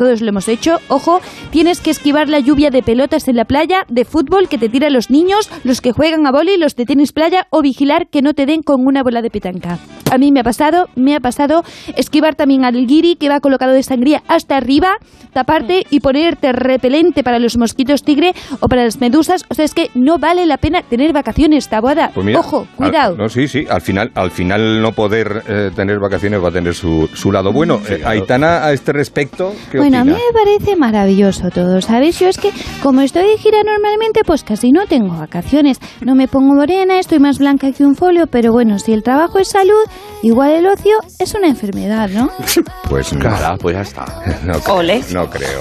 Todos 0.00 0.22
lo 0.22 0.30
hemos 0.30 0.48
hecho. 0.48 0.78
Ojo, 0.88 1.20
tienes 1.50 1.82
que 1.82 1.90
esquivar 1.90 2.30
la 2.30 2.38
lluvia 2.38 2.70
de 2.70 2.82
pelotas 2.82 3.28
en 3.28 3.36
la 3.36 3.44
playa, 3.44 3.84
de 3.90 4.06
fútbol 4.06 4.48
que 4.48 4.56
te 4.56 4.70
tiran 4.70 4.94
los 4.94 5.10
niños, 5.10 5.50
los 5.62 5.82
que 5.82 5.92
juegan 5.92 6.26
a 6.26 6.32
boli, 6.32 6.56
los 6.56 6.74
de 6.74 6.86
tenis 6.86 7.12
playa 7.12 7.48
o 7.50 7.60
vigilar 7.60 8.06
que 8.08 8.22
no 8.22 8.32
te 8.32 8.46
den 8.46 8.62
con 8.62 8.86
una 8.86 9.02
bola 9.02 9.20
de 9.20 9.28
petanca. 9.28 9.78
A 10.10 10.16
mí 10.16 10.32
me 10.32 10.40
ha 10.40 10.42
pasado, 10.42 10.88
me 10.96 11.14
ha 11.14 11.20
pasado 11.20 11.62
esquivar 11.96 12.34
también 12.34 12.64
al 12.64 12.86
guiri 12.86 13.16
que 13.16 13.28
va 13.28 13.40
colocado 13.40 13.72
de 13.72 13.82
sangría 13.82 14.22
hasta 14.26 14.56
arriba, 14.56 14.94
taparte 15.34 15.84
y 15.90 16.00
ponerte 16.00 16.50
repelente 16.52 17.22
para 17.22 17.38
los 17.38 17.58
mosquitos 17.58 18.02
tigre 18.02 18.32
o 18.60 18.68
para 18.68 18.82
las 18.84 19.00
medusas. 19.02 19.44
O 19.50 19.54
sea, 19.54 19.66
es 19.66 19.74
que 19.74 19.90
no 19.94 20.18
vale 20.18 20.46
la 20.46 20.56
pena 20.56 20.80
tener 20.82 21.12
vacaciones, 21.12 21.68
tabuada. 21.68 22.10
Pues 22.14 22.24
mira, 22.26 22.40
Ojo, 22.40 22.60
al- 22.60 22.76
cuidado. 22.90 23.16
no, 23.16 23.28
sí, 23.28 23.46
sí. 23.46 23.66
Al 23.68 23.82
final, 23.82 24.10
al 24.14 24.30
final 24.30 24.80
no 24.80 24.92
poder 24.92 25.44
eh, 25.46 25.70
tener 25.76 25.98
vacaciones 26.00 26.42
va 26.42 26.48
a 26.48 26.52
tener 26.52 26.74
su, 26.74 27.06
su 27.14 27.30
lado 27.30 27.52
bueno. 27.52 27.80
Eh, 27.88 28.02
Aitana, 28.04 28.64
a 28.64 28.72
este 28.72 28.92
respecto, 28.92 29.54
¿qué 29.70 29.78
Bueno, 29.78 29.89
Bueno, 29.90 30.02
a 30.02 30.04
mí 30.04 30.12
me 30.12 30.32
parece 30.32 30.76
maravilloso 30.76 31.50
todo, 31.50 31.80
¿sabes? 31.80 32.16
Yo 32.20 32.28
es 32.28 32.38
que 32.38 32.52
como 32.80 33.00
estoy 33.00 33.24
de 33.26 33.38
gira 33.38 33.58
normalmente, 33.64 34.22
pues 34.24 34.44
casi 34.44 34.70
no 34.70 34.86
tengo 34.86 35.16
vacaciones. 35.16 35.80
No 36.00 36.14
me 36.14 36.28
pongo 36.28 36.54
morena, 36.54 37.00
estoy 37.00 37.18
más 37.18 37.40
blanca 37.40 37.72
que 37.72 37.82
un 37.84 37.96
folio, 37.96 38.28
pero 38.28 38.52
bueno, 38.52 38.78
si 38.78 38.92
el 38.92 39.02
trabajo 39.02 39.40
es 39.40 39.48
salud, 39.48 39.82
igual 40.22 40.52
el 40.52 40.66
ocio 40.68 40.96
es 41.18 41.34
una 41.34 41.48
enfermedad, 41.48 42.08
¿no? 42.08 42.30
Pues 42.88 43.10
Cara, 43.20 43.56
pues 43.56 43.74
ya 43.74 43.82
está. 43.82 44.04
No, 44.44 44.60
creo, 44.60 44.76
Ole. 44.76 45.02
no 45.12 45.28
creo. 45.28 45.60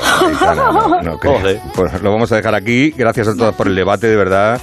No, 0.55 1.01
no 1.01 1.17
creo. 1.17 1.35
Ole. 1.35 1.61
Pues 1.73 2.01
lo 2.03 2.11
vamos 2.11 2.31
a 2.31 2.35
dejar 2.35 2.53
aquí. 2.53 2.91
Gracias 2.91 3.29
a 3.29 3.35
todas 3.35 3.55
por 3.55 3.67
el 3.67 3.73
debate, 3.75 4.07
de 4.07 4.15
verdad. 4.15 4.61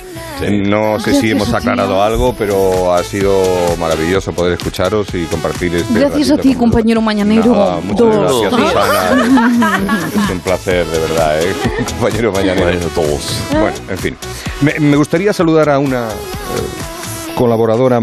No 0.67 1.01
sé 1.01 1.15
si 1.21 1.31
hemos 1.31 1.53
aclarado 1.55 2.03
algo, 2.03 2.35
pero 2.37 2.93
ha 2.95 3.03
sido 3.03 3.43
maravilloso 3.79 4.33
poder 4.33 4.55
escucharos 4.55 5.15
y 5.15 5.25
compartir 5.25 5.75
este 5.75 5.99
Gracias 5.99 6.31
a 6.31 6.37
ti, 6.37 6.51
con 6.51 6.67
compañero 6.67 7.01
mañanero. 7.01 7.53
Nada, 7.53 7.81
muchas 7.81 7.99
Dos. 7.99 8.43
gracias, 8.43 8.73
Susana. 8.73 10.09
es 10.25 10.31
un 10.31 10.41
placer, 10.41 10.87
de 10.87 10.99
verdad, 10.99 11.43
¿eh? 11.43 11.55
compañero 11.99 12.33
mañanero. 12.33 12.67
Bueno, 12.67 12.87
todos. 12.95 13.41
Bueno, 13.51 13.77
en 13.89 13.99
fin. 13.99 14.17
Me, 14.61 14.79
me 14.79 14.97
gustaría 14.97 15.33
saludar 15.33 15.71
a 15.71 15.79
una 15.79 16.09
eh, 16.09 17.35
colaboradora 17.35 18.01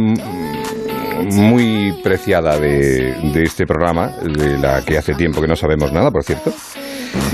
muy 1.32 1.94
preciada 2.04 2.60
de, 2.60 3.14
de 3.34 3.44
este 3.44 3.66
programa, 3.66 4.08
de 4.24 4.58
la 4.58 4.82
que 4.84 4.98
hace 4.98 5.14
tiempo 5.14 5.42
que 5.42 5.48
no 5.48 5.56
sabemos 5.56 5.92
nada, 5.92 6.12
por 6.12 6.24
cierto. 6.24 6.52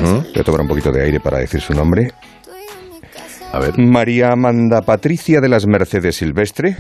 Voy 0.02 0.24
a 0.40 0.44
tomar 0.44 0.62
un 0.62 0.68
poquito 0.68 0.92
de 0.92 1.04
aire 1.04 1.20
para 1.20 1.40
decir 1.40 1.62
su 1.62 1.74
nombre. 1.74 2.12
A 3.52 3.60
ver, 3.60 3.78
María 3.80 4.32
Amanda 4.32 4.82
Patricia 4.82 5.42
de 5.42 5.50
las 5.50 5.66
Mercedes 5.66 6.18
Silvestre. 6.18 6.78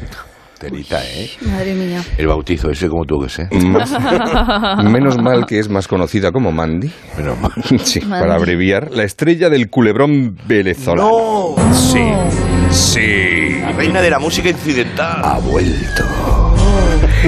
telita, 0.59 1.01
¿eh? 1.03 1.29
Madre 1.41 1.73
mía. 1.73 2.03
El 2.17 2.27
bautizo 2.27 2.69
ese 2.69 2.87
como 2.87 3.05
tú 3.05 3.19
que 3.21 3.29
sé. 3.29 3.47
Más- 3.51 3.91
menos 4.83 5.17
mal 5.17 5.45
que 5.47 5.57
es 5.59 5.67
más 5.69 5.87
conocida 5.87 6.31
como 6.31 6.51
Mandy. 6.51 6.91
Menos 7.17 7.39
mal. 7.39 7.51
Sí, 7.83 7.99
para 8.01 8.35
abreviar, 8.35 8.91
la 8.91 9.03
estrella 9.03 9.49
del 9.49 9.69
culebrón 9.69 10.35
venezolano. 10.47 11.09
¡No! 11.57 11.73
Sí, 11.73 12.03
sí. 12.69 13.59
La 13.61 13.71
reina 13.71 14.01
de 14.01 14.09
la 14.11 14.19
música 14.19 14.49
incidental. 14.49 15.21
ha 15.23 15.39
vuelto. 15.39 16.03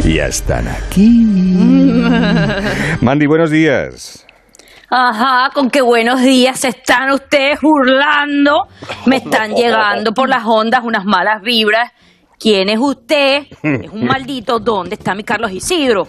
Ya 0.06 0.28
están 0.28 0.68
aquí. 0.68 1.26
Mandy, 3.02 3.26
buenos 3.26 3.50
días. 3.50 4.26
Ajá, 4.94 5.52
con 5.54 5.70
qué 5.70 5.82
buenos 5.82 6.22
días 6.22 6.60
se 6.60 6.68
están 6.68 7.12
ustedes 7.12 7.60
burlando. 7.62 8.68
Me 9.06 9.16
están 9.18 9.54
llegando 9.56 10.12
por 10.12 10.28
las 10.28 10.44
ondas 10.46 10.82
unas 10.84 11.06
malas 11.06 11.42
vibras. 11.42 11.92
¿Quién 12.38 12.70
es 12.70 12.80
usted? 12.80 13.44
Es 13.64 13.90
un 13.92 14.04
maldito. 14.06 14.60
¿Dónde 14.60 14.96
está 14.96 15.14
mi 15.16 15.24
Carlos 15.24 15.52
Isidro? 15.52 16.08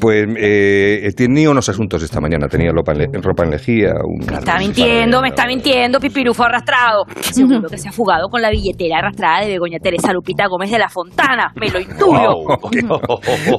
Pues 0.00 0.26
eh, 0.38 1.10
tenía 1.14 1.50
unos 1.50 1.68
asuntos 1.68 2.02
esta 2.02 2.20
mañana. 2.22 2.48
Tenía 2.48 2.72
ropa 2.72 2.92
en, 2.92 2.98
le- 2.98 3.20
ropa 3.20 3.44
en 3.44 3.50
lejía. 3.50 3.90
Un... 4.02 4.24
Me 4.26 4.38
está 4.38 4.58
mintiendo, 4.58 5.20
me 5.20 5.28
está 5.28 5.46
mintiendo, 5.46 6.00
pipirufo 6.00 6.42
arrastrado. 6.42 7.04
Seguro 7.20 7.68
que 7.68 7.76
se 7.78 7.90
ha 7.90 7.92
fugado 7.92 8.28
con 8.30 8.40
la 8.42 8.48
billetera 8.50 8.98
arrastrada 8.98 9.42
de 9.42 9.48
Begoña 9.50 9.78
Teresa 9.78 10.10
Lupita 10.12 10.46
Gómez 10.48 10.70
de 10.70 10.78
la 10.78 10.88
Fontana. 10.88 11.52
Me 11.54 11.68
lo 11.68 11.78
intuyo. 11.78 12.46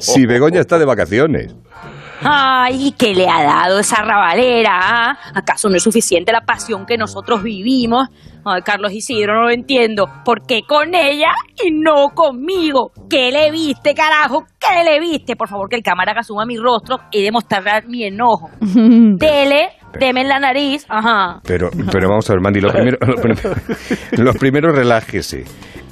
Si 0.00 0.26
Begoña 0.26 0.60
está 0.60 0.78
de 0.80 0.84
vacaciones. 0.84 1.54
Ay, 2.22 2.94
¿qué 2.98 3.14
le 3.14 3.28
ha 3.28 3.42
dado 3.42 3.80
esa 3.80 4.02
rabalera? 4.02 4.78
ah? 4.82 5.18
¿Acaso 5.34 5.68
no 5.68 5.76
es 5.76 5.82
suficiente 5.82 6.32
la 6.32 6.42
pasión 6.42 6.84
que 6.86 6.96
nosotros 6.96 7.42
vivimos? 7.42 8.08
Ay, 8.44 8.62
Carlos 8.62 8.92
Isidro, 8.92 9.34
no 9.34 9.42
lo 9.42 9.50
entiendo. 9.50 10.06
¿Por 10.24 10.46
qué 10.46 10.62
con 10.66 10.94
ella 10.94 11.32
y 11.62 11.70
no 11.72 12.08
conmigo? 12.14 12.92
¿Qué 13.08 13.30
le 13.30 13.50
viste, 13.50 13.94
carajo? 13.94 14.44
¿Qué 14.58 14.84
le 14.84 14.98
viste? 15.00 15.36
Por 15.36 15.48
favor, 15.48 15.68
que 15.68 15.76
el 15.76 15.82
cámara 15.82 16.22
suma 16.22 16.44
mi 16.46 16.56
rostro 16.56 16.98
y 17.10 17.22
demostrar 17.22 17.86
mi 17.86 18.04
enojo. 18.04 18.50
Dele, 18.60 19.70
deme 19.98 20.22
en 20.22 20.28
la 20.28 20.38
nariz. 20.38 20.86
Ajá. 20.88 21.40
Pero, 21.44 21.70
pero 21.90 22.08
vamos 22.08 22.28
a 22.30 22.34
ver, 22.34 22.42
Mandy, 22.42 22.60
lo 22.60 22.70
primero, 22.70 22.98
lo 23.06 23.14
primero, 23.16 23.54
lo 24.12 24.32
primero, 24.34 24.72
relájese. 24.72 25.44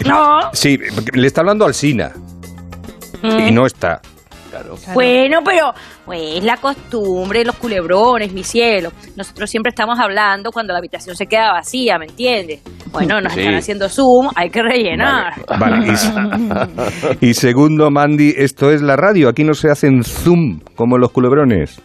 No. 0.07 0.39
Sí, 0.53 0.79
le 1.13 1.27
está 1.27 1.41
hablando 1.41 1.67
al 1.67 1.75
Sina. 1.75 2.13
Y 3.23 3.51
no 3.51 3.67
está. 3.67 4.01
Bueno, 4.95 5.41
pero 5.45 5.73
pues 6.05 6.43
la 6.43 6.57
costumbre, 6.57 7.45
los 7.45 7.57
culebrones, 7.57 8.33
mi 8.33 8.43
cielo. 8.45 8.91
Nosotros 9.17 9.51
siempre 9.51 9.71
estamos 9.71 9.99
hablando 9.99 10.51
cuando 10.51 10.73
la 10.73 10.79
habitación 10.79 11.17
se 11.17 11.27
queda 11.27 11.53
vacía, 11.53 11.99
¿me 11.99 12.07
entiendes? 12.07 12.61
Bueno, 12.91 13.21
nos 13.21 13.33
Sí. 13.33 13.41
están 13.41 13.55
haciendo 13.57 13.89
zoom, 13.89 14.29
hay 14.35 14.51
que 14.51 14.63
rellenar. 14.63 15.35
Vale, 15.59 15.87
y, 15.87 15.91
s- 15.91 16.13
y 17.21 17.35
segundo, 17.35 17.91
Mandy, 17.91 18.35
esto 18.37 18.71
es 18.71 18.81
la 18.83 18.97
radio. 18.97 19.29
Aquí 19.29 19.45
no 19.45 19.55
se 19.55 19.71
hacen 19.71 20.03
zoom 20.03 20.61
como 20.75 20.97
los 20.99 21.11
culebrones. 21.13 21.81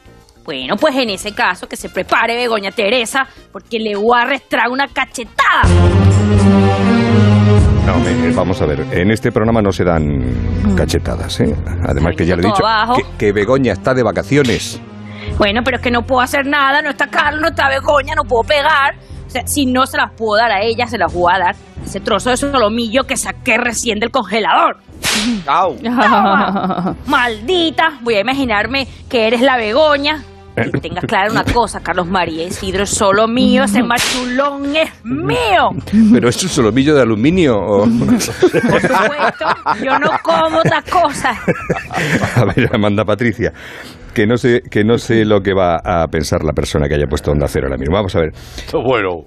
Bueno, 0.45 0.75
pues 0.75 0.95
en 0.97 1.09
ese 1.09 1.33
caso 1.33 1.67
que 1.67 1.77
se 1.77 1.89
prepare 1.89 2.35
Begoña 2.35 2.71
Teresa, 2.71 3.25
porque 3.51 3.79
le 3.79 3.95
voy 3.95 4.17
a 4.17 4.23
arrastrar 4.23 4.69
una 4.69 4.87
cachetada. 4.87 5.61
No, 7.85 7.99
me- 7.99 8.27
eh, 8.27 8.31
vamos 8.33 8.61
a 8.61 8.65
ver. 8.65 8.85
En 8.91 9.11
este 9.11 9.31
programa 9.31 9.61
no 9.61 9.71
se 9.71 9.83
dan 9.83 10.73
cachetadas, 10.75 11.39
¿eh? 11.41 11.53
Además 11.87 12.13
que 12.17 12.25
ya 12.25 12.35
le 12.35 12.43
he 12.43 12.45
dicho 12.45 12.63
que, 12.95 13.03
que 13.17 13.31
Begoña 13.33 13.73
está 13.73 13.93
de 13.93 14.03
vacaciones. 14.03 14.79
Bueno, 15.37 15.61
pero 15.65 15.77
es 15.77 15.83
que 15.83 15.91
no 15.91 16.03
puedo 16.03 16.21
hacer 16.21 16.45
nada, 16.45 16.81
no 16.81 16.89
está 16.89 17.07
Carlos, 17.07 17.41
no 17.41 17.47
está 17.49 17.67
Begoña, 17.69 18.13
no 18.15 18.23
puedo 18.23 18.43
pegar. 18.43 18.95
O 19.27 19.29
sea, 19.29 19.43
si 19.47 19.65
no 19.65 19.85
se 19.85 19.97
las 19.97 20.11
puedo 20.15 20.37
dar 20.39 20.51
a 20.51 20.61
ella, 20.61 20.85
se 20.87 20.97
las 20.97 21.13
voy 21.13 21.31
a 21.33 21.39
dar. 21.39 21.55
Ese 21.83 21.99
trozo 21.99 22.29
de 22.29 22.37
solomillo 22.37 23.03
que 23.03 23.17
saqué 23.17 23.57
recién 23.57 23.99
del 23.99 24.11
congelador. 24.11 24.77
¡Au! 25.47 25.75
Maldita, 27.07 27.99
voy 28.01 28.15
a 28.15 28.19
imaginarme 28.21 28.87
que 29.09 29.27
eres 29.27 29.41
la 29.41 29.57
Begoña. 29.57 30.23
Y 30.55 30.79
tengas 30.79 31.03
clara 31.05 31.31
una 31.31 31.43
cosa, 31.43 31.79
Carlos 31.81 32.07
María 32.07 32.43
Isidro 32.45 32.83
es 32.83 32.89
solo 32.91 33.27
mío, 33.27 33.63
ese 33.63 33.81
machulón 33.81 34.75
es 34.75 34.89
mío. 35.03 35.69
Pero 36.13 36.29
es 36.29 36.43
un 36.43 36.49
solomillo 36.49 36.93
de 36.95 37.01
aluminio. 37.01 37.55
o- 37.57 37.85
Por 37.85 38.21
supuesto, 38.21 39.45
yo 39.83 39.97
no 39.99 40.09
como 40.21 40.59
otras 40.59 40.83
cosas. 40.89 41.37
A 42.35 42.45
ver, 42.45 42.69
Amanda 42.73 43.03
Patricia, 43.03 43.51
que 44.13 44.27
no 44.27 44.37
sé, 44.37 44.61
que 44.69 44.83
no 44.83 44.97
sé 44.99 45.25
lo 45.25 45.41
que 45.41 45.53
va 45.53 45.77
a 45.83 46.07
pensar 46.07 46.43
la 46.43 46.53
persona 46.53 46.87
que 46.87 46.95
haya 46.95 47.07
puesto 47.07 47.31
onda 47.31 47.47
cero 47.47 47.65
ahora 47.67 47.77
mismo. 47.77 47.95
Vamos 47.95 48.15
a 48.15 48.19
ver. 48.19 48.31
Bueno, 48.71 49.25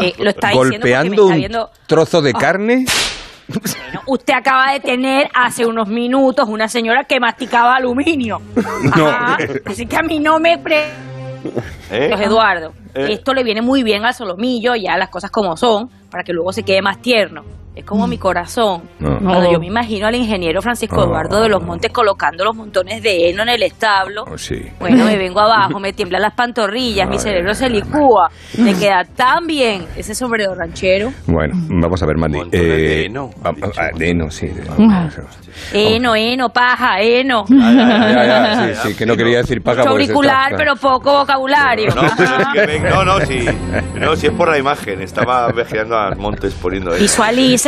Eh, 0.00 0.12
lo 0.18 0.28
está 0.30 0.48
diciendo 0.50 0.78
porque 0.80 1.10
me 1.10 1.16
Golpeando 1.16 1.64
un 1.64 1.70
trozo 1.86 2.20
de 2.22 2.32
carne. 2.34 2.84
Bueno, 3.48 4.00
usted 4.06 4.34
acaba 4.34 4.72
de 4.72 4.80
tener 4.80 5.28
hace 5.34 5.66
unos 5.66 5.88
minutos 5.88 6.48
una 6.48 6.68
señora 6.68 7.04
que 7.04 7.20
masticaba 7.20 7.76
aluminio. 7.76 8.40
No. 8.96 9.06
Ajá, 9.08 9.36
Así 9.66 9.86
que 9.86 9.96
a 9.96 10.02
mí 10.02 10.18
no 10.18 10.38
me 10.40 10.58
pre... 10.58 10.86
¿eh? 11.90 12.10
Eduardo, 12.22 12.72
Eh. 12.94 13.08
esto 13.12 13.34
le 13.34 13.44
viene 13.44 13.60
muy 13.60 13.82
bien 13.82 14.04
al 14.04 14.14
solomillo, 14.14 14.74
ya 14.76 14.96
las 14.96 15.10
cosas 15.10 15.30
como 15.30 15.56
son, 15.56 15.90
para 16.10 16.24
que 16.24 16.32
luego 16.32 16.52
se 16.52 16.62
quede 16.62 16.80
más 16.80 17.00
tierno. 17.02 17.42
Es 17.74 17.84
como 17.84 18.06
mi 18.06 18.18
corazón. 18.18 18.82
No. 19.00 19.18
Cuando 19.18 19.42
No. 19.42 19.52
yo 19.52 19.58
me 19.58 19.66
imagino 19.66 20.06
al 20.06 20.14
ingeniero 20.14 20.62
Francisco 20.62 21.00
Oh. 21.00 21.04
Eduardo 21.06 21.40
de 21.42 21.48
los 21.48 21.60
Montes 21.62 21.90
colocando 21.92 22.44
los 22.44 22.54
montones 22.54 23.02
de 23.02 23.30
heno 23.30 23.42
en 23.42 23.48
el 23.48 23.62
establo. 23.64 24.24
Oh, 24.30 24.38
sí. 24.38 24.54
Bueno, 24.78 25.04
me 25.04 25.16
vengo 25.16 25.40
abajo, 25.40 25.80
me 25.80 25.92
tiemblan 25.92 26.22
las 26.22 26.34
pantorrillas, 26.34 27.08
mi 27.08 27.18
cerebro 27.18 27.52
se 27.52 27.68
licúa. 27.68 28.30
Me 28.58 28.74
queda 28.74 29.02
tan 29.04 29.46
bien 29.48 29.86
ese 29.96 30.14
sombrero 30.14 30.54
ranchero. 30.54 31.10
Bueno, 31.26 31.54
vamos 31.68 32.00
a 32.00 32.06
ver, 32.06 32.16
Mandy. 32.16 32.48
De 32.50 33.06
heno, 33.06 33.30
ah, 33.42 33.50
ah, 33.76 33.88
de 33.96 34.10
heno, 34.10 34.30
sí. 34.30 34.46
de- 34.46 34.64
Heno, 35.72 36.14
heno, 36.16 36.48
paja, 36.48 37.00
heno. 37.00 37.44
Ya, 37.48 37.72
ya, 37.72 38.26
ya, 38.26 38.74
sí, 38.74 38.88
sí, 38.88 38.96
que 38.96 39.06
no 39.06 39.16
quería 39.16 39.38
decir 39.38 39.62
paja. 39.62 39.78
Mucho 39.82 39.90
auricular, 39.90 40.46
está- 40.52 40.56
pero 40.56 40.74
poco 40.76 41.12
vocabulario. 41.18 41.92
No, 41.94 42.02
no, 42.02 43.04
no, 43.04 43.20
sí. 43.26 43.46
No, 43.94 44.16
sí 44.16 44.26
es 44.26 44.32
por 44.32 44.48
la 44.50 44.58
imagen. 44.58 45.00
Estaba 45.00 45.50
viajando 45.52 45.96
a 45.96 46.14
Montes 46.16 46.54
poniendo 46.54 46.92
ahí. 46.94 47.04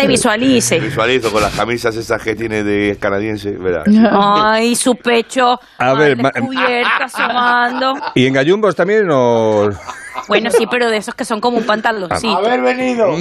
Visualice, 0.03 0.77
visualice. 0.77 0.81
Visualizo 0.81 1.33
con 1.33 1.43
las 1.43 1.55
camisas 1.55 1.97
esas 1.97 2.23
que 2.23 2.35
tiene 2.35 2.63
de 2.63 2.97
canadiense, 2.99 3.53
verás. 3.53 3.87
Ay, 4.13 4.75
su 4.75 4.95
pecho. 4.95 5.59
A 5.79 5.95
ver, 5.95 6.17
descubierto, 6.17 7.05
asomando. 7.05 7.95
¿Y 8.15 8.27
en 8.27 8.35
gallumbos 8.35 8.75
también 8.75 9.09
o...? 9.11 9.71
Bueno, 10.29 10.51
sí, 10.51 10.67
pero 10.71 10.91
de 10.91 10.97
esos 10.97 11.15
que 11.15 11.25
son 11.25 11.41
como 11.41 11.59
un 11.59 11.65
pantaloncito. 11.65 12.41
venido! 12.43 13.07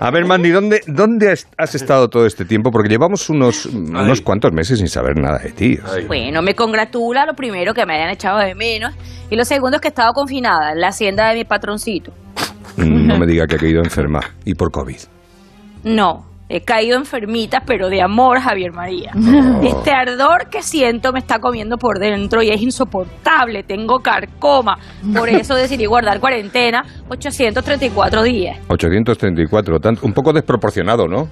A 0.00 0.10
ver, 0.10 0.24
Mandy, 0.24 0.50
¿dónde, 0.50 0.80
dónde 0.86 1.32
has, 1.32 1.46
has 1.58 1.74
estado 1.74 2.08
todo 2.08 2.24
este 2.26 2.44
tiempo? 2.44 2.70
Porque 2.70 2.88
llevamos 2.88 3.28
unos, 3.28 3.66
unos 3.66 4.20
cuantos 4.22 4.52
meses 4.52 4.78
sin 4.78 4.88
saber 4.88 5.18
nada 5.18 5.38
de 5.38 5.50
ti. 5.52 5.78
o 5.82 5.86
sea. 5.86 6.06
Bueno, 6.06 6.42
me 6.42 6.54
congratula 6.54 7.26
lo 7.26 7.34
primero 7.34 7.74
que 7.74 7.84
me 7.84 7.94
hayan 7.94 8.10
echado 8.10 8.38
de 8.38 8.54
menos. 8.54 8.94
Y 9.30 9.36
lo 9.36 9.44
segundo 9.44 9.76
es 9.76 9.80
que 9.80 9.88
he 9.88 9.90
estado 9.90 10.12
confinada 10.12 10.72
en 10.72 10.80
la 10.80 10.88
hacienda 10.88 11.28
de 11.28 11.34
mi 11.36 11.44
patroncito. 11.44 12.12
No 12.86 13.18
me 13.18 13.26
diga 13.26 13.46
que 13.46 13.56
ha 13.56 13.58
caído 13.58 13.82
enferma 13.82 14.20
y 14.44 14.54
por 14.54 14.70
COVID. 14.70 14.98
No, 15.84 16.26
he 16.48 16.62
caído 16.62 16.96
enfermita, 16.98 17.62
pero 17.64 17.88
de 17.88 18.02
amor, 18.02 18.40
Javier 18.40 18.72
María. 18.72 19.12
Este 19.62 19.92
ardor 19.92 20.50
que 20.50 20.62
siento 20.62 21.12
me 21.12 21.20
está 21.20 21.38
comiendo 21.38 21.76
por 21.78 21.98
dentro 21.98 22.42
y 22.42 22.50
es 22.50 22.60
insoportable. 22.60 23.62
Tengo 23.62 24.00
carcoma. 24.00 24.76
Por 25.14 25.28
eso 25.30 25.54
decidí 25.54 25.86
guardar 25.86 26.20
cuarentena 26.20 26.84
834 27.08 28.22
días. 28.24 28.58
834, 28.68 29.78
tanto, 29.78 30.04
un 30.04 30.12
poco 30.12 30.32
desproporcionado, 30.32 31.06
¿no? 31.06 31.28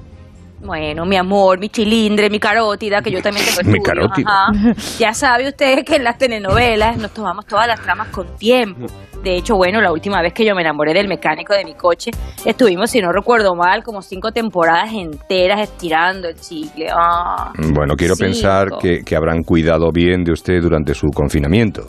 Bueno, 0.60 1.06
mi 1.06 1.16
amor, 1.16 1.58
mi 1.60 1.68
chilindre, 1.68 2.28
mi 2.30 2.40
carótida, 2.40 3.00
que 3.00 3.10
yo 3.12 3.22
también 3.22 3.46
tengo 3.46 3.58
Mi 3.64 3.78
estudios, 3.78 3.84
carótida. 3.86 4.26
ajá. 4.28 4.74
Ya 4.98 5.14
sabe 5.14 5.48
usted 5.48 5.84
que 5.84 5.96
en 5.96 6.04
las 6.04 6.18
telenovelas 6.18 6.96
nos 6.96 7.12
tomamos 7.12 7.46
todas 7.46 7.66
las 7.68 7.80
tramas 7.80 8.08
con 8.08 8.26
tiempo. 8.36 8.86
De 9.22 9.36
hecho, 9.36 9.54
bueno, 9.56 9.80
la 9.80 9.92
última 9.92 10.20
vez 10.20 10.32
que 10.32 10.44
yo 10.44 10.54
me 10.54 10.62
enamoré 10.62 10.94
del 10.94 11.08
mecánico 11.08 11.54
de 11.54 11.64
mi 11.64 11.74
coche, 11.74 12.10
estuvimos, 12.44 12.90
si 12.90 13.00
no 13.00 13.12
recuerdo 13.12 13.54
mal, 13.54 13.82
como 13.84 14.02
cinco 14.02 14.32
temporadas 14.32 14.92
enteras 14.92 15.60
estirando 15.60 16.28
el 16.28 16.34
chicle. 16.40 16.88
Ah, 16.92 17.52
Bueno, 17.72 17.94
quiero 17.96 18.14
cinco. 18.14 18.26
pensar 18.26 18.68
que, 18.80 19.00
que 19.04 19.16
habrán 19.16 19.42
cuidado 19.42 19.90
bien 19.92 20.24
de 20.24 20.32
usted 20.32 20.60
durante 20.60 20.92
su 20.94 21.06
confinamiento. 21.14 21.86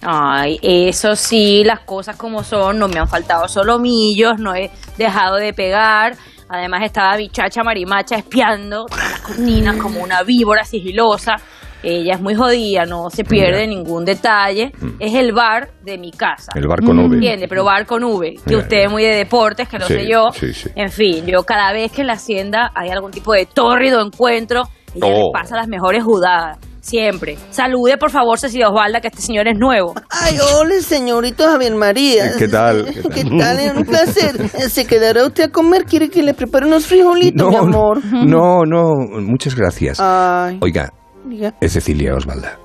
Ay, 0.00 0.58
eso 0.62 1.16
sí, 1.16 1.62
las 1.64 1.80
cosas 1.80 2.16
como 2.16 2.44
son, 2.44 2.78
no 2.78 2.88
me 2.88 3.00
han 3.00 3.08
faltado 3.08 3.48
solomillos, 3.48 4.38
no 4.38 4.54
he 4.54 4.70
dejado 4.96 5.36
de 5.36 5.52
pegar. 5.52 6.14
Además 6.48 6.82
estaba 6.84 7.16
mi 7.16 7.28
chacha 7.28 7.62
marimacha 7.62 8.16
espiando 8.16 8.86
las 8.90 9.20
cortinas 9.20 9.76
como 9.76 10.00
una 10.02 10.22
víbora 10.22 10.64
sigilosa. 10.64 11.36
Ella 11.82 12.14
es 12.14 12.20
muy 12.20 12.34
jodida, 12.34 12.84
no 12.86 13.08
se 13.08 13.22
pierde 13.22 13.66
Mira. 13.66 13.66
ningún 13.68 14.04
detalle. 14.04 14.72
Es 14.98 15.14
el 15.14 15.32
bar 15.32 15.68
de 15.84 15.96
mi 15.96 16.10
casa. 16.10 16.50
El 16.56 16.66
bar 16.66 16.80
con 16.82 16.98
V. 16.98 17.14
¿Entiende? 17.14 17.46
Pero 17.46 17.64
bar 17.64 17.86
con 17.86 18.02
V. 18.02 18.32
Que 18.34 18.40
Mira, 18.46 18.58
usted 18.62 18.76
es 18.84 18.90
muy 18.90 19.04
de 19.04 19.14
deportes, 19.14 19.68
que 19.68 19.78
lo 19.78 19.86
Sí, 19.86 19.94
sé 19.94 20.08
yo. 20.10 20.30
sí, 20.32 20.52
sí. 20.52 20.70
En 20.74 20.90
fin, 20.90 21.24
yo 21.26 21.44
cada 21.44 21.72
vez 21.72 21.92
que 21.92 22.00
en 22.00 22.08
la 22.08 22.14
hacienda 22.14 22.72
hay 22.74 22.88
algún 22.90 23.12
tipo 23.12 23.32
de 23.32 23.46
tórrido 23.46 24.04
encuentro, 24.04 24.62
ella 24.94 25.06
Oh. 25.06 25.30
pasa 25.32 25.54
las 25.54 25.68
mejores 25.68 26.02
judadas. 26.02 26.58
Siempre. 26.88 27.36
Salude, 27.50 27.98
por 27.98 28.10
favor, 28.10 28.38
Cecilia 28.38 28.68
Osvalda, 28.68 29.00
que 29.02 29.08
este 29.08 29.20
señor 29.20 29.46
es 29.46 29.58
nuevo. 29.58 29.92
Ay, 30.08 30.38
hola, 30.54 30.80
señorito 30.80 31.44
Javier 31.44 31.74
María. 31.74 32.32
¿Qué 32.38 32.48
tal? 32.48 32.86
¿Qué 32.86 33.02
¿Qué 33.02 33.24
tal? 33.24 33.58
Es 33.60 33.74
un 33.76 33.84
placer. 33.84 34.48
¿Se 34.70 34.86
quedará 34.86 35.26
usted 35.26 35.44
a 35.44 35.48
comer? 35.50 35.84
¿Quiere 35.84 36.08
que 36.08 36.22
le 36.22 36.32
prepare 36.32 36.66
unos 36.66 36.86
frijolitos, 36.86 37.50
mi 37.50 37.56
amor? 37.56 38.02
no, 38.04 38.64
no, 38.64 38.94
muchas 39.20 39.54
gracias. 39.54 39.98
Ay, 40.00 40.58
Oiga, 40.62 40.90
diga. 41.26 41.52
es 41.60 41.72
Cecilia 41.72 42.14
Osvalda. 42.14 42.58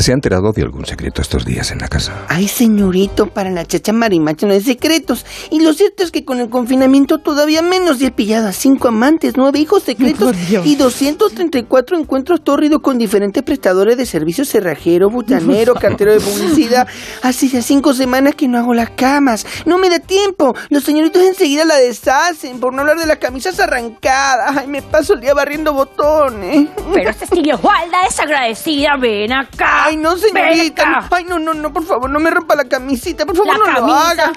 ¿Se 0.00 0.12
ha 0.12 0.14
enterado 0.14 0.52
de 0.52 0.62
algún 0.62 0.86
secreto 0.86 1.22
estos 1.22 1.44
días 1.44 1.72
en 1.72 1.78
la 1.78 1.88
casa? 1.88 2.24
Ay, 2.28 2.46
señorito, 2.46 3.26
para 3.26 3.50
la 3.50 3.66
chacha 3.66 3.92
marimacha 3.92 4.46
no 4.46 4.52
hay 4.52 4.60
secretos. 4.60 5.26
Y 5.50 5.60
lo 5.60 5.72
cierto 5.72 6.04
es 6.04 6.12
que 6.12 6.24
con 6.24 6.38
el 6.38 6.48
confinamiento 6.48 7.18
todavía 7.18 7.62
menos. 7.62 8.00
Y 8.00 8.06
he 8.06 8.12
pillado 8.12 8.46
a 8.46 8.52
cinco 8.52 8.88
amantes, 8.88 9.34
nueve 9.36 9.58
hijos 9.58 9.82
secretos 9.82 10.36
y 10.64 10.76
234 10.76 11.98
encuentros 11.98 12.44
tórridos 12.44 12.80
con 12.80 12.96
diferentes 12.96 13.42
prestadores 13.42 13.96
de 13.96 14.06
servicios 14.06 14.48
cerrajero, 14.48 15.10
butanero, 15.10 15.74
cartero 15.80 16.12
de 16.12 16.20
publicidad. 16.20 16.86
Hace 17.22 17.48
ya 17.48 17.60
cinco 17.60 17.92
semanas 17.92 18.36
que 18.36 18.46
no 18.46 18.58
hago 18.58 18.74
las 18.74 18.90
camas. 18.90 19.44
No 19.66 19.78
me 19.78 19.90
da 19.90 19.98
tiempo. 19.98 20.54
Los 20.70 20.84
señoritos 20.84 21.22
enseguida 21.22 21.64
la 21.64 21.74
deshacen, 21.76 22.60
por 22.60 22.72
no 22.72 22.82
hablar 22.82 22.98
de 22.98 23.06
las 23.06 23.18
camisas 23.18 23.58
arrancadas. 23.58 24.58
Ay, 24.58 24.68
me 24.68 24.80
paso 24.80 25.14
el 25.14 25.20
día 25.20 25.34
barriendo 25.34 25.72
botones. 25.72 26.68
Pero 26.94 27.12
Cecilia 27.14 27.56
Osvalda 27.56 27.98
es 28.08 28.20
agradecida, 28.20 28.96
ven 28.96 29.32
acá. 29.32 29.87
Ay, 29.88 29.96
no, 29.96 30.16
señorita. 30.16 31.08
Ay, 31.10 31.24
no, 31.24 31.38
no, 31.38 31.54
no, 31.54 31.72
por 31.72 31.84
favor, 31.84 32.10
no 32.10 32.18
me 32.20 32.30
rompa 32.30 32.54
la 32.54 32.64
camisita. 32.64 33.24
Por 33.26 33.36
favor, 33.36 33.52
La 33.52 33.58
no 33.58 33.66
lo 33.66 33.74
camisa. 33.86 34.10
haga. 34.10 34.32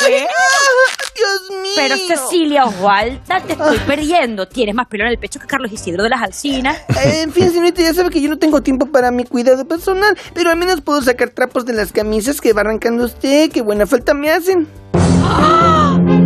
¿Qué? 0.00 0.26
¡Ay, 0.26 1.06
Dios 1.14 1.60
mío! 1.62 1.72
Pero 1.76 1.96
Cecilia 1.96 2.64
Osvalda, 2.64 3.40
te 3.40 3.52
estoy 3.52 3.78
perdiendo. 3.78 4.46
Tienes 4.48 4.74
más 4.74 4.86
pelo 4.88 5.04
en 5.04 5.10
el 5.10 5.18
pecho 5.18 5.38
que 5.40 5.46
Carlos 5.46 5.72
Isidro 5.72 6.02
de 6.02 6.10
las 6.10 6.22
Alcinas. 6.22 6.76
Eh, 7.04 7.22
En 7.22 7.32
fin, 7.32 7.50
señorita, 7.50 7.82
ya 7.82 7.94
sabe 7.94 8.10
que 8.10 8.20
yo 8.20 8.28
no 8.28 8.38
tengo 8.38 8.62
tiempo 8.62 8.86
para 8.86 9.10
mi 9.10 9.24
cuidado 9.24 9.64
personal, 9.66 10.16
pero 10.34 10.50
al 10.50 10.56
menos 10.56 10.80
puedo 10.82 11.00
sacar 11.02 11.30
trapos 11.30 11.64
de 11.66 11.72
las 11.72 11.92
camisas 11.92 12.40
que 12.40 12.52
va 12.52 12.60
arrancando 12.62 13.04
usted. 13.04 13.50
¡Qué 13.50 13.62
buena 13.62 13.86
falta 13.86 14.12
me 14.14 14.30
hacen! 14.30 14.68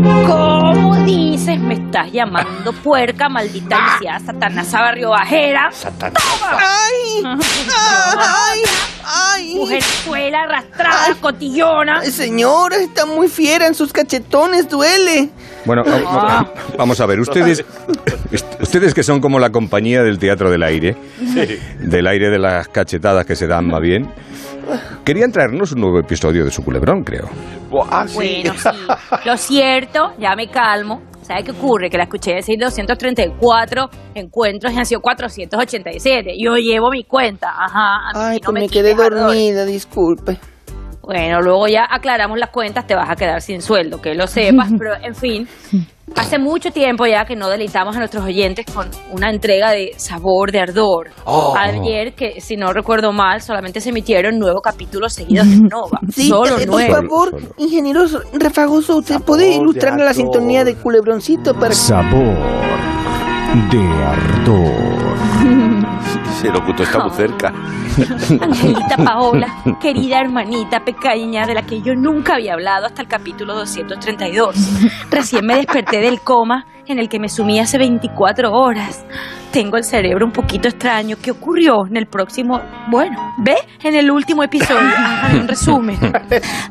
¿Cómo 0.02 0.96
dices? 1.04 1.58
Me 1.60 1.74
estás 1.74 2.10
llamando 2.12 2.72
puerca, 2.72 3.28
maldita 3.28 3.76
lisiada, 3.94 4.18
satanasa 4.20 4.80
barrio 4.80 5.10
bajera, 5.10 5.70
¡Ay! 6.58 7.22
¡Ay! 7.24 8.60
¡Ay! 9.04 9.54
mujerzuela 9.56 10.42
arrastrada, 10.42 11.14
cotillona. 11.20 12.00
Ay, 12.00 12.10
Señora, 12.12 12.76
está 12.76 13.04
muy 13.06 13.28
fiera 13.28 13.66
en 13.66 13.74
sus 13.74 13.92
cachetones, 13.92 14.68
duele. 14.68 15.30
Bueno, 15.64 15.82
va- 15.84 16.52
vamos 16.78 17.00
a 17.00 17.06
ver, 17.06 17.20
ustedes, 17.20 17.64
ustedes 18.70 18.94
que 18.94 19.02
son 19.02 19.18
como 19.20 19.40
la 19.40 19.50
compañía 19.50 20.04
del 20.04 20.20
teatro 20.20 20.48
del 20.48 20.62
aire, 20.62 20.94
del 21.80 22.06
aire 22.06 22.30
de 22.30 22.38
las 22.38 22.68
cachetadas 22.68 23.26
que 23.26 23.34
se 23.34 23.48
dan 23.48 23.66
más 23.66 23.80
bien, 23.80 24.08
querían 25.04 25.32
traernos 25.32 25.72
un 25.72 25.80
nuevo 25.80 25.98
episodio 25.98 26.44
de 26.44 26.52
su 26.52 26.62
culebrón, 26.62 27.02
creo. 27.02 27.28
Buah, 27.68 27.88
ah, 27.90 28.06
sí. 28.06 28.14
Bueno, 28.14 28.54
sí. 28.56 28.68
Lo 29.26 29.36
cierto, 29.36 30.12
ya 30.20 30.36
me 30.36 30.46
calmo. 30.46 31.02
¿Sabe 31.22 31.42
qué 31.42 31.50
ocurre? 31.50 31.90
Que 31.90 31.98
la 31.98 32.04
escuché 32.04 32.34
decir 32.34 32.60
234 32.60 33.90
encuentros 34.14 34.72
y 34.72 34.78
han 34.78 34.86
sido 34.86 35.00
487. 35.00 36.34
Yo 36.38 36.54
llevo 36.54 36.90
mi 36.92 37.02
cuenta. 37.02 37.48
Ajá. 37.50 38.10
a 38.10 38.12
mí 38.12 38.34
Ay, 38.34 38.38
no 38.38 38.52
pues 38.52 38.62
me 38.62 38.68
quedé 38.68 38.94
dormida, 38.94 39.64
disculpe. 39.64 40.38
Bueno, 41.10 41.40
luego 41.40 41.66
ya 41.66 41.88
aclaramos 41.90 42.38
las 42.38 42.50
cuentas, 42.50 42.86
te 42.86 42.94
vas 42.94 43.10
a 43.10 43.16
quedar 43.16 43.42
sin 43.42 43.60
sueldo, 43.60 44.00
que 44.00 44.14
lo 44.14 44.28
sepas, 44.28 44.70
pero 44.78 44.94
en 45.02 45.16
fin, 45.16 45.48
hace 46.14 46.38
mucho 46.38 46.70
tiempo 46.70 47.04
ya 47.04 47.24
que 47.24 47.34
no 47.34 47.48
deleitamos 47.48 47.96
a 47.96 47.98
nuestros 47.98 48.24
oyentes 48.24 48.64
con 48.72 48.88
una 49.10 49.28
entrega 49.28 49.72
de 49.72 49.90
sabor, 49.96 50.52
de 50.52 50.60
ardor. 50.60 51.10
Oh. 51.24 51.52
Ayer, 51.58 52.14
que 52.14 52.40
si 52.40 52.56
no 52.56 52.72
recuerdo 52.72 53.10
mal, 53.10 53.42
solamente 53.42 53.80
se 53.80 53.88
emitieron 53.88 54.38
nueve 54.38 54.60
capítulos 54.62 55.12
seguidos 55.14 55.50
de 55.50 55.56
Nova. 55.56 55.98
Sí, 56.14 56.28
Solo 56.28 56.58
eh, 56.58 56.66
por 56.66 56.76
nueve. 56.76 56.94
favor, 56.94 57.30
Solo. 57.30 57.54
ingeniero 57.58 58.04
Refagoso, 58.32 58.98
¿usted 58.98 59.14
Sabor 59.14 59.26
puede 59.26 59.46
de 59.46 59.54
ilustrar 59.56 59.98
la 59.98 60.14
sintonía 60.14 60.62
de 60.62 60.76
culebroncito 60.76 61.54
para 61.54 61.74
Sabor 61.74 62.36
de 63.72 64.04
ardor. 64.04 65.79
Locutor 66.48 66.86
está 66.86 66.98
muy 67.00 67.10
cerca. 67.10 67.48
Angelita 68.40 68.96
Paola, 68.96 69.46
querida 69.80 70.20
hermanita 70.20 70.80
pequeña 70.80 71.46
de 71.46 71.54
la 71.54 71.62
que 71.62 71.82
yo 71.82 71.94
nunca 71.94 72.34
había 72.34 72.54
hablado 72.54 72.86
hasta 72.86 73.02
el 73.02 73.08
capítulo 73.08 73.54
232. 73.54 74.56
Recién 75.10 75.44
me 75.44 75.56
desperté 75.56 76.00
del 76.00 76.20
coma 76.20 76.66
en 76.90 76.98
el 76.98 77.08
que 77.08 77.18
me 77.18 77.28
sumí 77.28 77.58
hace 77.60 77.78
24 77.78 78.52
horas. 78.52 79.04
Tengo 79.52 79.76
el 79.76 79.84
cerebro 79.84 80.26
un 80.26 80.32
poquito 80.32 80.68
extraño. 80.68 81.16
¿Qué 81.20 81.32
ocurrió 81.32 81.86
en 81.86 81.96
el 81.96 82.06
próximo? 82.06 82.60
Bueno, 82.88 83.34
ve 83.38 83.56
en 83.82 83.96
el 83.96 84.10
último 84.10 84.44
episodio. 84.44 84.90
Un 85.32 85.48
resumen. 85.48 85.98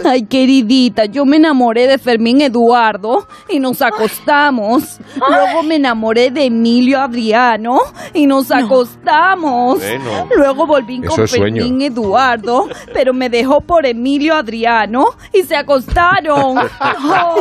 Ay, 0.06 0.24
queridita, 0.24 1.06
yo 1.06 1.26
me 1.26 1.38
enamoré 1.38 1.88
de 1.88 1.98
Fermín 1.98 2.40
Eduardo 2.40 3.28
y 3.50 3.60
nos 3.60 3.82
acostamos. 3.82 5.00
Luego 5.28 5.64
me 5.64 5.76
enamoré 5.76 6.32
de 6.32 6.46
Emilio 6.46 7.02
Adriano 7.02 7.80
y 8.14 8.26
nos 8.28 8.50
acostamos. 8.52 9.80
Bueno. 9.80 10.28
Luego 10.38 10.66
volví 10.66 11.02
Eso 11.04 11.16
con 11.16 11.24
es 11.26 11.32
sueño. 11.32 11.64
Fermín 11.64 11.82
Eduardo, 11.82 12.70
pero 12.94 13.14
me 13.14 13.30
dejó 13.30 13.60
por 13.60 13.86
Emilio 13.86 14.36
Adriano 14.36 15.06
y 15.34 15.44
se 15.44 15.56
acostaron. 15.56 16.58
Oh. 16.60 17.36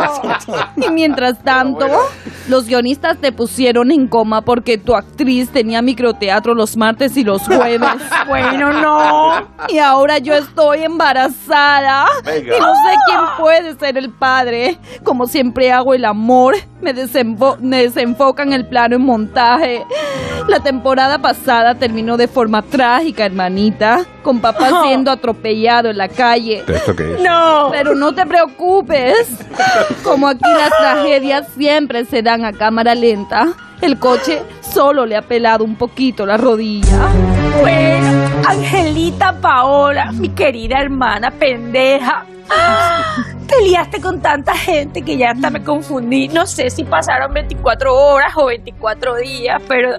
Y 0.76 0.90
mientras 0.90 1.42
tanto, 1.42 1.86
los 2.48 2.67
guionistas 2.68 3.18
te 3.18 3.32
pusieron 3.32 3.90
en 3.90 4.06
coma 4.06 4.42
porque 4.42 4.78
tu 4.78 4.94
actriz 4.94 5.48
tenía 5.50 5.82
microteatro 5.82 6.54
los 6.54 6.76
martes 6.76 7.16
y 7.16 7.24
los 7.24 7.42
jueves. 7.42 7.80
Bueno, 8.28 8.72
no. 8.74 9.48
Y 9.68 9.78
ahora 9.78 10.18
yo 10.18 10.34
estoy 10.34 10.82
embarazada. 10.82 12.04
Venga. 12.24 12.56
Y 12.56 12.60
no 12.60 12.72
sé 12.74 12.94
quién 13.06 13.20
puede 13.38 13.74
ser 13.76 13.96
el 13.96 14.10
padre. 14.10 14.78
Como 15.02 15.26
siempre 15.26 15.72
hago 15.72 15.94
el 15.94 16.04
amor, 16.04 16.54
me, 16.82 16.94
desenfo- 16.94 17.58
me 17.58 17.82
desenfocan 17.84 18.52
el 18.52 18.66
plano 18.66 18.96
en 18.96 19.02
montaje. 19.02 19.82
La 20.46 20.60
temporada 20.60 21.18
pasada 21.18 21.74
terminó 21.74 22.16
de 22.18 22.28
forma 22.28 22.60
trágica, 22.62 23.24
hermanita. 23.24 24.04
Con 24.22 24.40
papá 24.40 24.82
siendo 24.86 25.10
atropellado 25.10 25.88
en 25.88 25.96
la 25.96 26.08
calle. 26.08 26.62
¿Pero 26.66 26.78
esto 26.78 26.94
qué 26.94 27.14
es? 27.14 27.20
No. 27.22 27.68
Pero 27.72 27.94
no 27.94 28.12
te 28.14 28.26
preocupes. 28.26 29.26
Como 30.04 30.28
aquí 30.28 30.44
las 30.44 30.70
tragedias 30.78 31.46
siempre 31.56 32.04
se 32.04 32.22
dan 32.22 32.44
a 32.44 32.52
cámara 32.58 32.94
lenta, 32.94 33.54
el 33.80 33.98
coche 33.98 34.42
solo 34.60 35.06
le 35.06 35.16
ha 35.16 35.22
pelado 35.22 35.64
un 35.64 35.76
poquito 35.76 36.26
la 36.26 36.36
rodilla. 36.36 37.08
Bueno, 37.60 38.28
Angelita 38.46 39.40
Paola, 39.40 40.12
mi 40.12 40.28
querida 40.30 40.80
hermana 40.80 41.30
pendeja. 41.30 42.26
¡Ah! 42.50 43.24
Te 43.46 43.62
liaste 43.62 44.00
con 44.00 44.20
tanta 44.20 44.54
gente 44.54 45.00
que 45.02 45.16
ya 45.16 45.30
hasta 45.30 45.48
me 45.48 45.62
confundí. 45.62 46.28
No 46.28 46.46
sé 46.46 46.68
si 46.68 46.84
pasaron 46.84 47.32
24 47.32 47.94
horas 47.94 48.32
o 48.36 48.46
24 48.46 49.16
días, 49.16 49.62
pero 49.66 49.96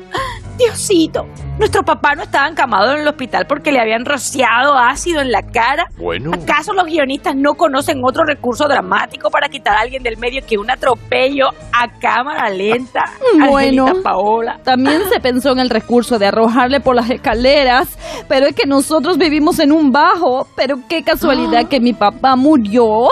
Diosito, 0.59 1.25
nuestro 1.57 1.83
papá 1.83 2.15
no 2.15 2.23
estaba 2.23 2.49
encamado 2.49 2.91
en 2.91 2.99
el 2.99 3.07
hospital 3.07 3.45
porque 3.47 3.71
le 3.71 3.79
habían 3.79 4.03
rociado 4.03 4.77
ácido 4.77 5.21
en 5.21 5.31
la 5.31 5.41
cara. 5.41 5.87
Bueno. 5.97 6.31
¿Acaso 6.33 6.73
los 6.73 6.85
guionistas 6.85 7.33
no 7.33 7.53
conocen 7.53 8.01
otro 8.03 8.25
recurso 8.25 8.67
dramático 8.67 9.29
para 9.29 9.47
quitar 9.47 9.77
a 9.77 9.79
alguien 9.79 10.03
del 10.03 10.17
medio 10.17 10.41
que 10.45 10.57
un 10.57 10.69
atropello 10.69 11.47
a 11.71 11.87
cámara 11.99 12.49
lenta? 12.49 13.05
Bueno. 13.49 13.85
Angelita 13.85 14.03
Paola. 14.03 14.59
También 14.65 15.03
se 15.09 15.21
pensó 15.21 15.51
en 15.53 15.59
el 15.59 15.69
recurso 15.69 16.19
de 16.19 16.27
arrojarle 16.27 16.81
por 16.81 16.93
las 16.93 17.09
escaleras, 17.09 17.97
pero 18.27 18.47
es 18.47 18.53
que 18.53 18.67
nosotros 18.67 19.17
vivimos 19.17 19.59
en 19.59 19.71
un 19.71 19.91
bajo. 19.91 20.45
Pero 20.57 20.75
qué 20.89 21.03
casualidad 21.03 21.69
que 21.69 21.79
mi 21.79 21.93
papá 21.93 22.35
murió 22.35 23.07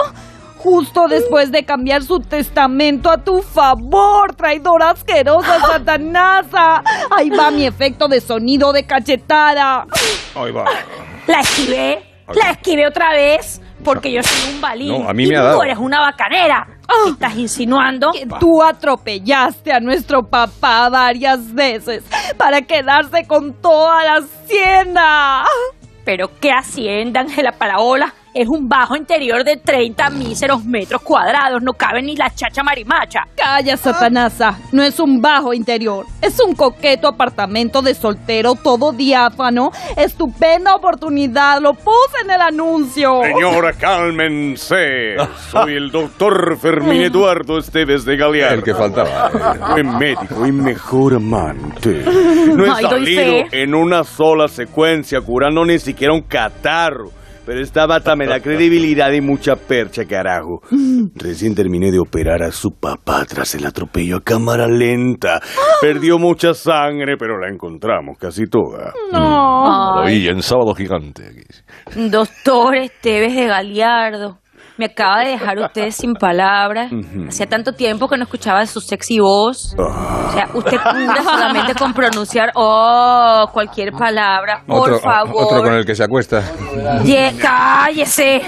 justo 0.58 1.06
después 1.08 1.50
de 1.50 1.64
cambiar 1.64 2.02
su 2.02 2.20
testamento 2.20 3.10
a 3.10 3.18
tu 3.18 3.42
favor, 3.42 4.34
traidora 4.34 4.90
asquerosa, 4.90 5.60
satanasa. 5.66 6.82
Ahí 7.10 7.30
va 7.30 7.50
mi 7.50 7.64
efecto 7.64 8.08
de 8.08 8.20
sonido 8.20 8.72
de 8.72 8.84
cachetada. 8.84 9.86
Ahí 10.34 10.52
va. 10.52 10.64
La 11.26 11.40
esquivé, 11.40 12.02
la 12.34 12.50
esquivé 12.50 12.86
otra 12.86 13.12
vez, 13.12 13.60
porque 13.84 14.10
yo 14.12 14.22
soy 14.22 14.54
un 14.54 14.60
balín. 14.60 15.02
No, 15.02 15.08
a 15.08 15.12
mí 15.14 15.24
y 15.24 15.28
me 15.28 15.36
ha 15.36 15.40
tú 15.40 15.46
dado. 15.46 15.62
eres 15.62 15.78
una 15.78 16.00
bacanera. 16.00 16.66
¿Qué 17.04 17.10
estás 17.10 17.36
insinuando? 17.36 18.12
Que 18.12 18.26
tú 18.40 18.62
atropellaste 18.62 19.72
a 19.72 19.80
nuestro 19.80 20.22
papá 20.22 20.88
varias 20.88 21.52
veces 21.54 22.02
para 22.38 22.62
quedarse 22.62 23.26
con 23.26 23.52
toda 23.54 24.02
la 24.04 24.14
hacienda. 24.16 25.44
Pero 26.04 26.30
qué 26.40 26.50
hacienda, 26.50 27.20
Ángela 27.20 27.52
Paraola. 27.52 28.14
Es 28.38 28.46
un 28.46 28.68
bajo 28.68 28.94
interior 28.94 29.42
de 29.42 29.56
30 29.56 30.10
míseros 30.10 30.64
metros 30.64 31.02
cuadrados. 31.02 31.60
No 31.60 31.72
cabe 31.72 32.00
ni 32.02 32.14
la 32.14 32.32
chacha 32.32 32.62
marimacha. 32.62 33.26
Calla, 33.34 33.76
satanasa. 33.76 34.56
No 34.70 34.84
es 34.84 35.00
un 35.00 35.20
bajo 35.20 35.52
interior. 35.52 36.06
Es 36.22 36.38
un 36.38 36.54
coqueto 36.54 37.08
apartamento 37.08 37.82
de 37.82 37.94
soltero 37.94 38.54
todo 38.54 38.92
diáfano. 38.92 39.72
Estupenda 39.96 40.76
oportunidad. 40.76 41.60
Lo 41.60 41.74
puse 41.74 42.20
en 42.22 42.30
el 42.30 42.40
anuncio. 42.40 43.22
Señora, 43.24 43.72
cálmense. 43.80 45.16
Soy 45.50 45.74
el 45.74 45.90
doctor 45.90 46.56
Fermín 46.58 47.02
Eduardo 47.02 47.58
Esteves 47.58 48.04
de 48.04 48.16
Galeano. 48.16 48.54
El 48.54 48.62
que 48.62 48.72
faltaba. 48.72 49.32
Buen 49.72 49.98
médico 49.98 50.46
y 50.46 50.52
mejor 50.52 51.14
amante. 51.14 52.04
No 52.54 52.64
he 52.66 52.82
salido 52.82 53.46
en 53.50 53.74
una 53.74 54.04
sola 54.04 54.46
secuencia 54.46 55.20
curando 55.22 55.64
ni 55.64 55.80
siquiera 55.80 56.12
un 56.14 56.22
catarro. 56.22 57.18
Pero 57.48 57.62
esta 57.62 57.86
bata 57.86 58.14
me 58.14 58.26
da 58.26 58.40
credibilidad 58.42 59.10
y 59.10 59.22
mucha 59.22 59.56
percha, 59.56 60.04
carajo. 60.04 60.60
Recién 61.14 61.54
terminé 61.54 61.90
de 61.90 61.98
operar 61.98 62.42
a 62.42 62.52
su 62.52 62.72
papá 62.78 63.24
tras 63.24 63.54
el 63.54 63.64
atropello 63.64 64.18
a 64.18 64.20
cámara 64.20 64.66
lenta. 64.66 65.40
Perdió 65.80 66.18
mucha 66.18 66.52
sangre, 66.52 67.16
pero 67.18 67.38
la 67.40 67.48
encontramos 67.48 68.18
casi 68.18 68.44
toda. 68.50 68.92
No. 69.10 70.02
Ay, 70.02 70.28
en 70.28 70.42
sábado 70.42 70.74
gigante. 70.74 71.22
doctor 71.96 72.76
Esteves 72.76 73.34
de 73.34 73.46
Galiardo. 73.46 74.40
Me 74.78 74.84
acaba 74.86 75.20
de 75.24 75.30
dejar 75.32 75.58
usted 75.58 75.90
sin 75.90 76.14
palabras. 76.14 76.90
Hacía 77.28 77.46
tanto 77.46 77.72
tiempo 77.72 78.08
que 78.08 78.16
no 78.16 78.22
escuchaba 78.22 78.64
su 78.64 78.80
sexy 78.80 79.18
voz. 79.18 79.74
O 79.76 80.32
sea, 80.32 80.48
usted 80.54 80.76
cura 80.78 81.22
solamente 81.22 81.74
con 81.74 81.92
pronunciar 81.92 82.52
oh, 82.54 83.48
cualquier 83.52 83.92
palabra. 83.92 84.62
Por 84.66 84.82
Otro, 84.92 85.00
favor. 85.00 85.44
otro 85.44 85.62
con 85.62 85.74
el 85.74 85.84
que 85.84 85.94
se 85.96 86.04
acuesta. 86.04 86.42
Ye- 87.04 87.34
cállese, 87.40 88.42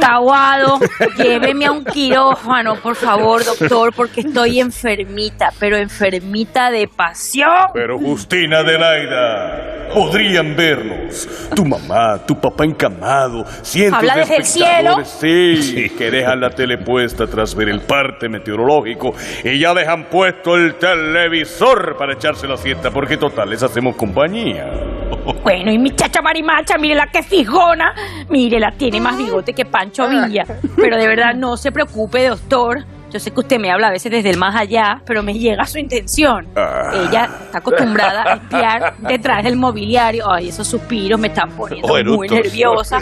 Taguado, 0.00 0.78
lléveme 1.16 1.66
a 1.66 1.72
un 1.72 1.84
quirófano, 1.84 2.76
por 2.76 2.94
favor, 2.94 3.44
doctor, 3.44 3.92
porque 3.94 4.20
estoy 4.20 4.60
enfermita, 4.60 5.50
pero 5.58 5.76
enfermita 5.76 6.70
de 6.70 6.86
pasión. 6.88 7.50
Pero 7.74 7.98
Justina 7.98 8.58
Adelaida, 8.58 9.88
podrían 9.92 10.54
vernos. 10.54 11.28
Tu 11.54 11.64
mamá, 11.64 12.18
tu 12.26 12.34
papá 12.40 12.64
encamado, 12.64 13.44
cientos 13.62 13.98
¿Habla 13.98 14.14
de 14.14 14.20
desde 14.20 14.36
el 14.36 14.42
espectadores, 14.42 15.08
Sí, 15.08 15.47
que 15.98 16.10
dejan 16.10 16.40
la 16.40 16.50
tele 16.50 16.78
puesta 16.78 17.26
tras 17.26 17.54
ver 17.54 17.68
el 17.68 17.80
parte 17.80 18.28
meteorológico 18.28 19.14
y 19.44 19.58
ya 19.58 19.74
dejan 19.74 20.04
puesto 20.04 20.56
el 20.56 20.74
televisor 20.74 21.96
para 21.96 22.14
echarse 22.14 22.46
la 22.46 22.56
siesta, 22.56 22.90
porque 22.90 23.16
total, 23.16 23.50
les 23.50 23.62
hacemos 23.62 23.96
compañía. 23.96 24.70
Bueno, 25.42 25.70
y 25.70 25.78
mi 25.78 25.90
chacha 25.90 26.22
marimacha, 26.22 26.78
mírela 26.78 27.06
que 27.06 27.22
fijona, 27.22 27.94
mírela, 28.30 28.72
tiene 28.76 29.00
más 29.00 29.16
bigote 29.16 29.52
que 29.52 29.64
Pancho 29.64 30.08
Villa. 30.08 30.44
Pero 30.76 30.96
de 30.96 31.06
verdad, 31.06 31.34
no 31.34 31.56
se 31.56 31.70
preocupe, 31.70 32.28
doctor. 32.28 32.84
Yo 33.10 33.18
sé 33.18 33.30
que 33.30 33.40
usted 33.40 33.58
me 33.58 33.70
habla 33.70 33.88
a 33.88 33.90
veces 33.90 34.12
desde 34.12 34.30
el 34.30 34.36
más 34.36 34.54
allá, 34.54 35.00
pero 35.06 35.22
me 35.22 35.32
llega 35.32 35.64
su 35.64 35.78
intención. 35.78 36.46
Ella 36.92 37.28
está 37.46 37.58
acostumbrada 37.58 38.22
a 38.22 38.34
espiar 38.34 38.96
detrás 38.98 39.42
del 39.44 39.56
mobiliario. 39.56 40.30
Ay, 40.30 40.48
esos 40.48 40.66
suspiros 40.68 41.18
me 41.18 41.28
están 41.28 41.50
poniendo 41.56 41.88
Oh, 41.88 42.16
muy 42.16 42.28
nerviosa. 42.28 42.98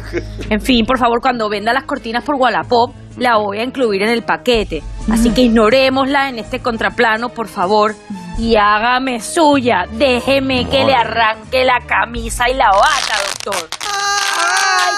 En 0.49 0.61
fin, 0.61 0.87
por 0.87 0.99
favor, 0.99 1.21
cuando 1.21 1.49
venda 1.49 1.73
las 1.73 1.85
cortinas 1.85 2.23
por 2.25 2.37
Wallapop, 2.37 2.93
la 3.19 3.37
voy 3.39 3.59
a 3.59 3.65
incluir 3.65 4.03
en 4.03 4.11
el 4.11 4.23
paquete. 4.23 4.83
Así 5.11 5.31
que 5.31 5.43
ignorémosla 5.43 6.29
en 6.29 6.39
este 6.39 6.61
contraplano, 6.61 7.31
por 7.31 7.49
favor. 7.49 7.95
Y 8.39 8.55
hágame 8.57 9.21
suya. 9.21 9.87
Déjeme 9.93 10.69
que 10.69 10.85
le 10.85 10.95
arranque 10.95 11.65
la 11.65 11.79
camisa 11.87 12.49
y 12.51 12.55
la 12.55 12.69
bata, 12.71 13.17
doctor. 13.45 13.69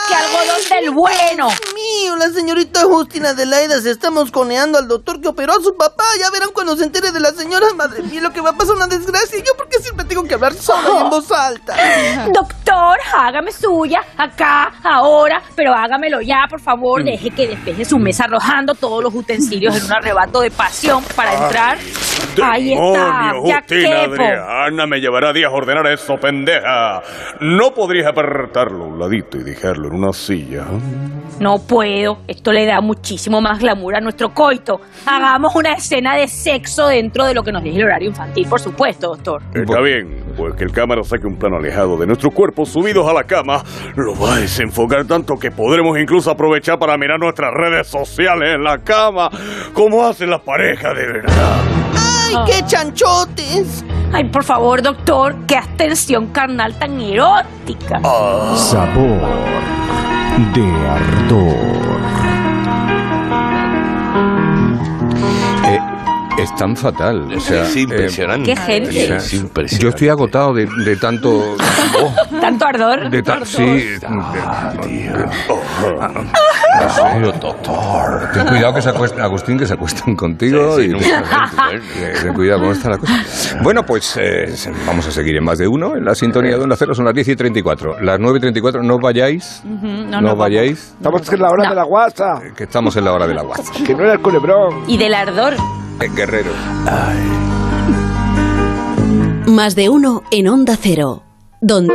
¡Ay, 0.09 0.15
qué 0.15 0.15
algodón 0.15 0.63
del 0.71 0.91
bueno! 0.95 1.49
Dios 1.49 1.75
mío, 1.75 2.17
la 2.17 2.29
señorita 2.31 2.85
Justina 2.85 3.31
Adelaida 3.31 3.81
se 3.81 3.91
está 3.91 4.11
mosconeando 4.11 4.79
al 4.79 4.89
doctor 4.89 5.21
que 5.21 5.29
operó 5.29 5.53
a 5.53 5.63
su 5.63 5.77
papá. 5.77 6.05
Ya 6.21 6.31
verán 6.31 6.51
cuando 6.53 6.77
se 6.77 6.85
entere 6.85 7.13
de 7.13 7.21
la 7.21 7.31
señora. 7.31 7.67
Madre 7.77 8.03
mía, 8.03 8.21
lo 8.21 8.31
que 8.31 8.41
va 8.41 8.51
a 8.51 8.53
pasar 8.53 8.77
una 8.77 8.87
desgracia. 8.87 9.39
¿Y 9.39 9.43
yo 9.43 9.53
porque 9.57 9.79
siempre 9.79 10.05
tengo 10.07 10.25
que 10.25 10.35
hablar 10.35 10.55
sola 10.55 10.89
y 10.95 11.03
en 11.03 11.11
voz 11.11 11.31
alta? 11.33 11.77
Doctor, 12.33 12.99
hágame 13.17 13.53
suya, 13.53 14.01
acá, 14.17 14.73
ahora, 14.85 15.43
pero 15.55 15.73
hágamelo 15.75 16.21
ya, 16.21 16.47
por 16.49 16.61
favor. 16.61 17.03
Deje 17.05 17.31
que 17.31 17.49
despeje 17.49 17.85
su 17.85 17.99
mesa 17.99 18.25
arrojando 18.25 18.75
todos 18.75 19.03
los 19.03 19.15
utensilios 19.15 19.77
en 19.77 19.85
un 19.85 19.93
arrebato 19.93 20.41
de 20.41 20.51
pasión 20.51 21.03
para 21.15 21.35
entrar. 21.35 21.79
Ahí 22.43 22.73
está, 22.73 23.33
¡Demonio, 23.33 23.47
ya 23.47 23.61
Justina. 23.61 24.03
Adriana! 24.03 24.87
Me 24.87 25.01
llevará 25.01 25.33
días 25.33 25.51
ordenar 25.53 25.87
eso, 25.89 26.15
pendeja. 26.17 27.03
¿No 27.41 27.75
podrías 27.75 28.07
apartarlo 28.07 28.85
a 28.85 28.87
un 28.87 28.99
ladito 28.99 29.39
y 29.39 29.43
dejarlo 29.43 29.89
en 29.89 29.95
una 29.95 29.98
silla? 30.13 30.65
No 31.41 31.59
puedo, 31.59 32.19
esto 32.27 32.53
le 32.53 32.67
da 32.67 32.81
muchísimo 32.81 33.41
más 33.41 33.61
glamour 33.61 33.97
a 33.97 34.01
nuestro 34.01 34.31
coito. 34.31 34.81
Hagamos 35.07 35.55
una 35.55 35.73
escena 35.75 36.17
de 36.17 36.27
sexo 36.27 36.89
dentro 36.89 37.25
de 37.25 37.35
lo 37.35 37.43
que 37.43 37.53
nos 37.53 37.63
deje 37.63 37.77
el 37.77 37.85
horario 37.85 38.09
infantil, 38.09 38.47
por 38.49 38.61
supuesto, 38.61 39.09
doctor. 39.09 39.43
Está 39.55 39.81
bien, 39.81 40.25
pues 40.37 40.55
que 40.57 40.65
el 40.65 40.73
cámara 40.73 41.03
saque 41.05 41.27
un 41.27 41.37
plano 41.37 41.59
alejado 41.59 41.97
de 41.97 42.07
nuestros 42.07 42.35
cuerpos 42.35 42.71
subidos 42.71 43.09
a 43.09 43.13
la 43.13 43.23
cama, 43.23 43.63
lo 43.95 44.19
va 44.19 44.35
a 44.35 44.37
desenfocar 44.41 45.07
tanto 45.07 45.37
que 45.37 45.51
podremos 45.51 45.97
incluso 45.99 46.31
aprovechar 46.31 46.79
para 46.79 46.97
mirar 46.99 47.21
nuestras 47.21 47.53
redes 47.55 47.87
sociales 47.87 48.55
en 48.55 48.65
la 48.65 48.79
cama, 48.79 49.31
como 49.73 50.05
hacen 50.05 50.31
las 50.31 50.41
parejas 50.41 50.95
de 50.97 51.07
verdad. 51.07 51.61
¡Ay, 51.95 52.35
qué 52.47 52.67
chanchotes! 52.67 53.85
Ay, 54.13 54.29
por 54.31 54.43
favor, 54.43 54.83
doctor, 54.83 55.37
qué 55.47 55.57
abstención 55.57 56.29
carnal 56.29 56.77
tan 56.79 57.01
erótica. 57.01 58.01
Sabor 58.57 59.78
de 60.39 60.87
ardor. 60.87 61.88
Es 66.43 66.55
tan 66.57 66.77
fatal. 66.77 67.33
O 67.37 67.41
sea, 67.41 67.63
es 67.65 67.77
impresionante. 67.77 68.55
Qué 68.55 68.57
gente. 68.57 69.05
eh, 69.13 69.17
Es 69.17 69.33
impresionante. 69.35 69.83
yo 69.83 69.89
estoy 69.91 70.09
agotado 70.09 70.55
de, 70.55 70.67
de 70.85 70.97
tanto. 70.97 71.31
oh, 72.01 72.41
¿Tanto 72.41 72.67
ardor? 72.67 73.11
de 73.11 73.23
ta- 73.23 73.45
sí. 73.45 73.63
de- 73.65 73.99
Pero, 77.13 77.33
doctor. 77.33 78.31
Ten 78.33 78.47
cuidado 78.47 78.75
que 78.75 78.83
se 78.83 78.89
acuestan, 78.91 79.21
Agustín, 79.23 79.59
que 79.59 79.67
se 79.67 79.75
acuestan 79.75 80.15
contigo. 80.17 80.77
Sí, 80.77 80.83
sí, 80.85 80.89
y, 80.89 80.93
nunca. 80.93 81.51
Eh, 81.73 82.15
ten 82.23 82.35
cuidado 82.35 82.61
cómo 82.61 82.73
está 82.73 82.91
la 82.91 82.99
cosa. 82.99 83.59
Bueno, 83.63 83.83
pues 83.85 84.17
eh, 84.21 84.53
vamos 84.87 85.07
a 85.07 85.11
seguir 85.11 85.37
en 85.37 85.45
más 85.45 85.59
de 85.59 85.67
uno. 85.67 85.97
En 85.97 86.05
la 86.05 86.15
sintonía 86.15 86.57
de 86.57 86.63
Onda 86.63 86.77
Cero 86.77 86.95
son 86.95 87.05
las 87.05 87.15
10 87.15 87.29
y 87.29 87.37
34. 87.37 88.01
Las 88.01 88.19
9 88.21 88.39
y 88.39 88.41
34, 88.41 88.83
no 88.83 88.99
vayáis. 88.99 89.63
no 89.65 90.37
vayáis. 90.37 90.95
Estamos 90.99 91.33
en 91.33 91.41
la 91.43 91.51
hora 91.51 91.65
No. 91.65 91.71
de 91.71 91.77
la 91.77 91.85
guasa, 91.85 92.41
Que 92.57 92.65
estamos 92.65 92.97
en 92.97 93.05
la 93.05 93.13
hora 93.13 93.27
de 93.27 93.35
la 93.35 93.43
guasa. 93.43 93.73
que 93.85 93.95
no 93.95 94.03
era 94.05 94.13
el 94.15 94.21
culebrón. 94.21 94.85
Y 94.87 94.97
del 94.99 95.15
ardor. 95.15 95.55
Eh, 96.01 96.09
guerreros. 96.15 96.55
Más 99.47 99.75
de 99.75 99.89
uno 99.89 100.23
en 100.31 100.49
Onda 100.49 100.77
Cero. 100.81 101.23
Donde 101.61 101.93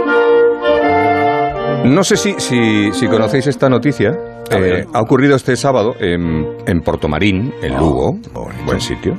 No 1.85 2.03
sé 2.03 2.17
si, 2.17 2.33
si, 2.37 2.91
si 2.91 3.07
conocéis 3.07 3.47
esta 3.47 3.69
noticia. 3.69 4.11
Eh, 4.51 4.85
ha 4.93 5.01
ocurrido 5.01 5.35
este 5.35 5.55
sábado 5.55 5.95
en, 5.99 6.45
en 6.67 6.81
Portomarín, 6.81 7.53
en 7.61 7.77
Lugo. 7.77 8.17
buen 8.65 8.81
sitio. 8.81 9.15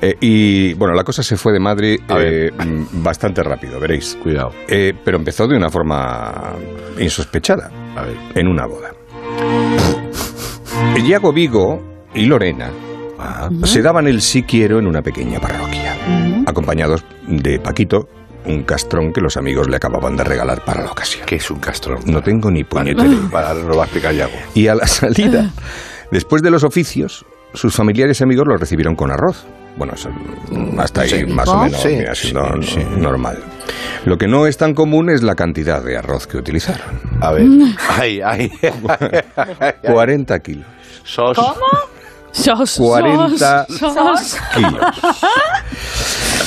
Eh, 0.00 0.14
y 0.20 0.74
bueno, 0.74 0.94
la 0.94 1.04
cosa 1.04 1.22
se 1.22 1.36
fue 1.36 1.52
de 1.52 1.60
madre 1.60 1.98
eh, 2.08 2.50
bastante 2.92 3.42
rápido, 3.42 3.78
veréis. 3.78 4.16
Cuidado. 4.22 4.50
Eh, 4.68 4.92
pero 5.04 5.18
empezó 5.18 5.46
de 5.46 5.56
una 5.56 5.68
forma 5.68 6.54
insospechada. 6.98 7.70
En 8.34 8.48
una 8.48 8.66
boda. 8.66 8.90
Iago 10.96 11.32
Vigo 11.32 11.80
y 12.14 12.24
Lorena 12.26 12.70
se 13.64 13.82
daban 13.82 14.06
el 14.06 14.20
sí 14.22 14.42
quiero 14.42 14.78
en 14.78 14.86
una 14.86 15.02
pequeña 15.02 15.40
parroquia, 15.40 15.96
acompañados 16.46 17.04
de 17.26 17.58
Paquito, 17.58 18.08
un 18.46 18.62
castrón 18.62 19.12
que 19.12 19.20
los 19.20 19.36
amigos 19.36 19.68
le 19.68 19.76
acababan 19.76 20.16
de 20.16 20.24
regalar 20.24 20.64
para 20.64 20.84
la 20.84 20.90
ocasión. 20.92 21.24
¿Qué 21.26 21.36
es 21.36 21.50
un 21.50 21.58
castrón? 21.58 21.98
No 22.06 22.22
tengo 22.22 22.50
ni 22.50 22.62
puñetera 22.64 23.06
idea. 23.08 23.28
Para, 23.30 23.54
lo 23.54 23.76
va 23.76 23.82
a 23.82 23.86
explicar 23.86 24.14
Yago. 24.14 24.32
Y 24.54 24.68
a 24.68 24.74
la 24.74 24.86
salida, 24.86 25.50
después 26.12 26.42
de 26.42 26.50
los 26.50 26.62
oficios, 26.62 27.24
sus 27.54 27.74
familiares 27.74 28.20
y 28.20 28.24
amigos 28.24 28.46
los 28.46 28.60
recibieron 28.60 28.94
con 28.94 29.10
arroz. 29.10 29.46
Bueno, 29.76 29.92
mm, 30.50 30.80
hasta 30.80 31.02
ahí 31.02 31.26
más 31.26 31.48
o 31.48 31.56
¿No? 31.56 31.64
menos 31.64 31.82
Sí, 31.82 31.98
siendo 32.14 32.62
sí, 32.62 32.68
sí. 32.80 32.86
normal. 32.98 33.38
Lo 34.06 34.16
que 34.16 34.26
no 34.26 34.46
es 34.46 34.56
tan 34.56 34.72
común 34.72 35.10
es 35.10 35.22
la 35.22 35.34
cantidad 35.34 35.82
de 35.82 35.98
arroz 35.98 36.26
que 36.26 36.38
utilizaron. 36.38 36.80
A 37.20 37.32
ver. 37.32 37.46
Ay, 37.98 38.20
ay. 38.24 38.50
40 39.82 40.38
kilos. 40.40 40.64
Sos. 41.04 41.36
Sos, 41.36 41.56
40 42.76 43.66
sos, 43.68 43.94
sos. 43.94 44.36
kilos. 44.54 44.82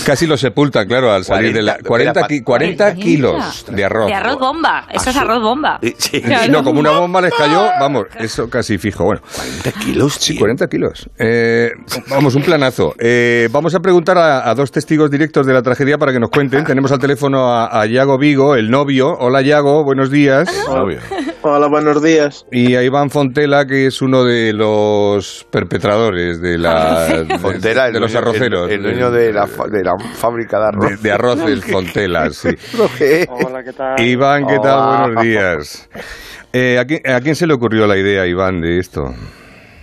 Casi 0.10 0.26
lo 0.26 0.38
sepultan, 0.38 0.88
claro, 0.88 1.12
al 1.14 1.24
salir 1.24 1.54
de 1.54 1.62
la... 1.62 1.78
40, 1.86 2.26
ki- 2.26 2.42
40 2.42 2.96
kilos 2.96 3.64
de 3.70 3.86
arroz. 3.86 4.08
De 4.08 4.16
arroz 4.16 4.40
bomba. 4.40 4.88
Eso 4.92 5.12
es 5.12 5.16
arroz 5.18 5.40
bomba. 5.40 5.80
Sí. 6.00 6.24
No, 6.50 6.64
como 6.64 6.80
una 6.80 6.90
bomba 6.92 7.22
les 7.22 7.32
cayó, 7.36 7.68
vamos, 7.80 8.06
eso 8.20 8.50
casi 8.50 8.80
fijo. 8.80 9.04
Bueno, 9.04 9.22
40 9.36 9.72
kilos, 9.80 10.14
Sí, 10.16 10.36
40 10.36 10.68
kilos. 10.68 11.08
Eh, 11.20 11.72
vamos, 12.10 12.34
un 12.34 12.42
planazo. 12.42 12.96
Eh, 12.98 13.50
vamos 13.52 13.76
a 13.76 13.82
preguntar 13.82 14.18
a, 14.18 14.50
a 14.50 14.56
dos 14.56 14.72
testigos 14.72 15.12
directos 15.12 15.46
de 15.46 15.54
la 15.54 15.62
tragedia 15.62 16.00
para 16.00 16.12
que 16.12 16.20
nos 16.20 16.32
cuenten. 16.32 16.66
Tenemos 16.66 16.92
al 16.92 16.98
teléfono 17.00 17.48
a, 17.54 17.80
a 17.80 17.86
Yago 17.86 18.18
Vigo, 18.18 18.56
el 18.56 18.72
novio. 18.72 19.16
Hola, 19.20 19.44
Yago, 19.44 19.84
buenos 19.84 20.10
días. 20.10 20.50
Hola, 21.42 21.68
buenos 21.68 22.02
días. 22.02 22.46
Y 22.52 22.76
a 22.76 22.82
Iván 22.84 23.12
Fontela, 23.12 23.66
que 23.68 23.86
es 23.86 24.02
uno 24.02 24.24
de 24.24 24.54
los 24.54 25.46
perpetradores 25.52 26.42
de, 26.42 26.58
la, 26.58 27.06
de, 27.24 27.38
Fontela, 27.40 27.88
el 27.88 27.94
de 27.94 28.00
los 28.00 28.16
arroceros. 28.16 28.70
El, 28.70 28.78
el 28.78 28.84
dueño 28.84 29.12
de 29.12 29.32
la, 29.34 29.46
de 29.46 29.84
la 29.84 29.94
fábrica 30.00 30.60
de 30.60 30.66
arroz. 30.68 30.90
de, 30.90 30.98
de 30.98 31.12
arroz 31.12 31.46
del 31.46 31.62
Fontela, 31.72 32.30
sí. 32.30 32.50
Hola, 33.30 33.64
¿qué 33.64 33.74
tal? 33.74 34.00
Iván, 34.00 34.46
¿qué 34.48 34.58
tal? 34.60 34.80
Hola. 34.80 35.02
Buenos 35.06 35.24
días. 35.24 35.90
Eh, 36.54 36.80
¿a, 36.80 36.86
quién, 36.86 37.02
a 37.06 37.20
quién 37.22 37.36
se 37.36 37.46
le 37.46 37.54
ocurrió 37.54 37.86
la 37.88 37.98
idea, 37.98 38.26
Iván, 38.26 38.62
de 38.62 38.80
esto? 38.80 39.04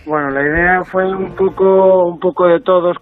Bueno, 0.05 0.31
la 0.31 0.43
idea 0.43 0.83
fue 0.85 1.05
un 1.05 1.35
poco, 1.35 2.09
un 2.11 2.19
poco 2.21 2.47
de 2.47 2.61
todos, 2.61 2.97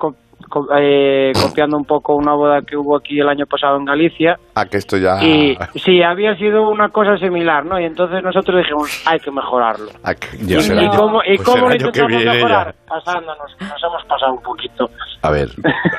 eh, 0.79 1.33
copiando 1.41 1.77
un 1.77 1.85
poco 1.85 2.15
una 2.17 2.35
boda 2.35 2.61
que 2.63 2.77
hubo 2.77 2.97
aquí 2.97 3.19
el 3.21 3.29
año 3.29 3.47
pasado 3.47 3.77
en 3.77 3.85
Galicia. 3.85 4.39
Ah, 4.55 4.65
que 4.67 4.77
esto 4.79 4.97
ya. 4.97 5.23
Y 5.23 5.57
sí, 5.85 6.03
había 6.03 6.37
sido 6.37 6.69
una 6.69 6.89
cosa 6.89 7.17
similar, 7.19 7.65
¿no? 7.65 7.79
Y 7.81 7.85
entonces 7.85 8.23
nosotros 8.23 8.59
dijimos, 8.63 9.03
hay 9.07 9.19
que 9.21 9.31
mejorarlo. 9.31 9.91
Ah, 10.03 10.15
que- 10.15 10.37
¿Y, 10.37 10.61
será. 10.61 10.83
y 10.85 10.89
cómo, 10.89 11.21
y 11.25 11.37
Pues 11.37 11.49
cómo 11.49 11.69
lo 11.69 11.75
intentamos 11.75 12.25
mejorar? 12.25 12.75
Pasándonos, 12.87 13.55
que 13.59 13.65
nos 13.65 13.83
hemos 13.83 14.05
pasado 14.07 14.33
un 14.35 14.43
poquito. 14.43 14.89
A 15.23 15.31
ver. 15.31 15.49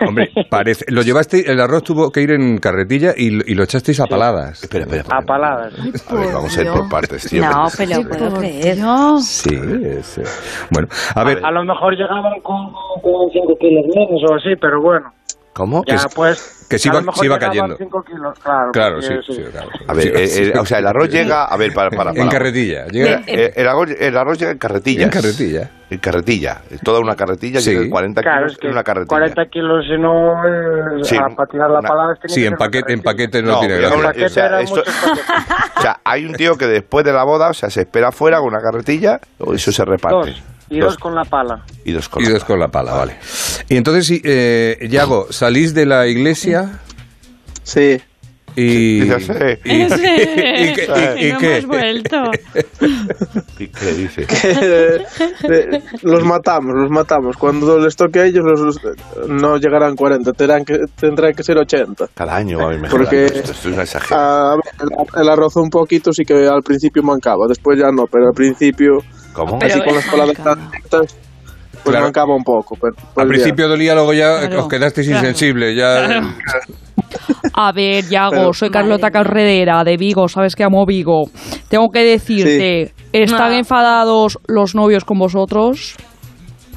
Hombre, 0.08 0.29
parece. 0.49 0.86
Lo 0.89 1.01
llevaste, 1.01 1.51
el 1.51 1.60
arroz 1.60 1.84
tuvo 1.84 2.12
que 2.12 2.21
ir 2.21 2.31
en 2.31 2.58
carretilla 2.60 3.12
y, 3.17 3.27
y 3.51 3.55
lo 3.55 3.63
echasteis 3.63 3.99
a 3.99 4.05
paladas. 4.05 4.63
Espera, 4.63 4.84
espera. 4.86 5.01
espera. 5.01 5.19
A 5.19 5.21
paladas. 5.25 5.73
A 6.10 6.15
ver, 6.15 6.34
vamos 6.34 6.58
a 6.58 6.62
ir 6.62 6.67
por 6.71 6.89
partes, 6.89 7.29
tío. 7.29 7.41
No, 7.43 7.65
pero 7.77 8.01
puedo 8.08 8.38
creer. 8.39 8.77
Sí, 9.19 9.49
eh, 9.55 10.01
Bueno, 10.71 10.88
a 11.15 11.23
ver, 11.23 11.43
A 11.43 11.51
lo 11.51 11.63
mejor 11.63 11.95
llegaban 11.95 12.39
con, 12.41 12.71
con 13.01 13.29
5 13.31 13.58
kilos 13.60 13.86
menos 13.95 14.21
o 14.29 14.34
así, 14.35 14.55
pero 14.59 14.81
bueno. 14.81 15.13
¿Cómo? 15.53 15.83
Ya, 15.87 15.95
Que- 15.95 16.01
pues. 16.13 16.67
que 16.69 16.77
se 16.77 16.89
a 16.89 16.91
iba- 16.99 17.13
se 17.13 17.25
iba 17.27 17.39
cayendo. 17.39 17.77
kilos, 18.03 18.37
claro. 18.43 18.71
claro, 18.73 19.01
sí, 19.01 19.13
porque, 19.25 19.33
sí, 19.35 19.41
claro. 19.53 19.69
A 19.87 19.93
ver, 19.93 20.03
Sí, 20.03 20.11
eh, 20.13 20.27
sí. 20.27 20.43
eh, 20.53 20.59
o 20.59 20.65
sea, 20.65 20.79
el 20.79 20.87
arroz 20.87 21.07
llega. 21.09 21.45
A 21.45 21.55
ver, 21.55 21.73
para. 21.73 21.89
para, 21.91 22.11
para. 22.11 22.21
en 22.21 22.27
carretilla. 22.27 22.87
Llega 22.87 23.21
Eh, 23.25 23.53
el, 23.55 23.65
arroz, 23.65 23.89
el 23.97 24.17
arroz 24.17 24.37
llega 24.37 24.51
en 24.51 24.57
carretillas. 24.57 25.03
en 25.05 25.09
carretilla. 25.09 25.71
En 25.89 25.99
carretilla. 25.99 26.61
Toda 26.83 26.99
una 26.99 27.15
carretilla, 27.15 27.61
Sí. 27.61 27.69
llega 27.69 27.83
en 27.83 27.89
40 27.89 28.21
Claro, 28.21 28.37
kilos 28.39 28.51
es 28.51 28.57
que 28.57 28.67
en 28.67 28.73
una 28.73 28.83
carretilla. 28.83 29.07
40 29.07 29.45
kilos, 29.45 29.85
si 29.85 29.97
no, 29.97 30.33
eh, 30.45 31.03
Sí, 31.03 31.15
a- 31.15 31.33
para 31.33 31.47
tirar 31.49 31.69
la 31.69 31.79
tiene 32.19 32.33
Sí, 32.35 32.45
en 32.45 32.55
paquete, 32.57 32.91
en 32.91 33.01
paquete 33.01 33.41
no, 33.41 33.51
No, 33.53 33.59
tiene 33.59 33.77
gracia. 33.77 34.25
o 34.25 34.29
sea, 34.29 34.59
esto-. 34.59 34.83
O 35.77 35.81
sea, 35.81 35.99
hay 36.03 36.25
un 36.25 36.33
tío 36.33 36.57
que 36.57 36.67
después 36.67 37.05
de 37.05 37.13
la 37.13 37.23
boda, 37.23 37.47
o 37.49 37.53
sea, 37.53 37.69
se 37.69 37.81
espera 37.81 38.09
afuera 38.09 38.39
con 38.39 38.47
una 38.47 38.59
carretilla, 38.59 39.21
o 39.39 39.53
eso 39.53 39.71
se 39.71 39.85
reparte. 39.85 40.31
Dos. 40.31 40.43
Y 40.69 40.80
dos 40.80 40.97
con 40.97 41.13
la 41.15 41.23
pala. 41.25 41.63
Y 41.84 41.91
dos 41.91 42.10
con 42.10 42.21
Y 42.23 42.25
la 42.25 42.32
dos 42.34 42.43
con 42.43 42.60
la 42.60 42.67
pala, 42.69 42.93
vale. 42.93 43.17
Y 43.69 43.78
entonces, 43.78 44.19
eh, 44.23 44.88
Yago, 44.89 45.32
salís 45.32 45.73
de 45.73 45.86
la 45.86 46.08
iglesia 46.08 46.80
Sí. 47.63 48.01
y... 48.56 49.01
Dices, 49.01 49.30
eh, 49.41 49.60
y, 49.63 49.82
y, 49.84 49.88
qué- 50.73 51.15
y- 51.19 51.25
y 51.28 51.32
no 51.34 51.39
qué? 51.39 51.58
hemos 51.58 51.65
vuelto. 51.67 52.17
¿Y 53.60 53.67
qué 53.67 53.93
dice? 53.93 54.28
los 56.04 56.23
matamos, 56.23 56.73
los 56.75 56.89
matamos. 56.89 57.38
Cuando 57.38 57.80
les 57.80 57.95
toque 57.95 58.19
a 58.19 58.25
ellos, 58.25 58.43
los, 58.45 58.80
no 59.28 59.58
llegarán 59.58 59.95
40, 59.95 60.32
tendrán 60.34 60.65
que, 60.65 60.80
tendrán 60.99 61.34
que 61.34 61.43
ser 61.43 61.58
80. 61.58 62.08
Cada 62.13 62.36
año 62.36 62.58
va 62.60 62.65
a 62.65 62.78
mejorando 62.78 62.97
Porque- 62.97 63.25
esto, 63.25 63.39
esto 63.39 63.51
es 63.51 63.65
una 63.65 63.84
exageración. 63.84 64.19
Ah, 64.19 64.56
el, 64.82 65.21
el 65.21 65.30
arroz 65.30 65.56
un 65.58 65.69
poquito 65.69 66.12
sí 66.13 66.23
que 66.25 66.47
al 66.47 66.63
principio 66.63 67.04
mancaba, 67.04 67.45
después 67.47 67.78
ya 67.80 67.91
no, 67.91 68.06
pero 68.08 68.28
al 68.28 68.34
principio, 68.34 68.99
¿Cómo? 69.35 69.59
así 69.61 69.79
con 69.81 69.95
las 69.95 70.11
directas, 70.11 70.57
pues 70.89 71.15
Claro. 71.83 72.05
mancaba 72.05 72.35
un 72.35 72.43
poco. 72.43 72.75
Pero, 72.81 72.93
pues 72.95 73.17
Al 73.17 73.27
principio 73.27 73.67
dolía, 73.67 73.93
luego 73.93 74.13
ya 74.13 74.39
Claro, 74.39 74.61
os 74.63 74.67
quedasteis 74.67 75.07
claro, 75.07 75.21
insensibles. 75.27 75.75
Ya... 75.77 76.21
A 77.53 77.71
ver, 77.71 78.05
Yago, 78.05 78.31
Pero- 78.31 78.53
soy 78.53 78.69
Carlota 78.69 79.11
Carredera 79.11 79.83
de 79.83 79.95
Vigo, 79.97 80.27
sabes 80.27 80.55
que 80.55 80.63
amo 80.63 80.85
Vigo. 80.85 81.25
Tengo 81.69 81.89
que 81.89 82.03
decirte, 82.03 82.93
¿están 83.13 83.51
Ah. 83.53 83.57
enfadados 83.57 84.39
los 84.47 84.73
novios 84.75 85.05
con 85.05 85.19
vosotros? 85.19 85.95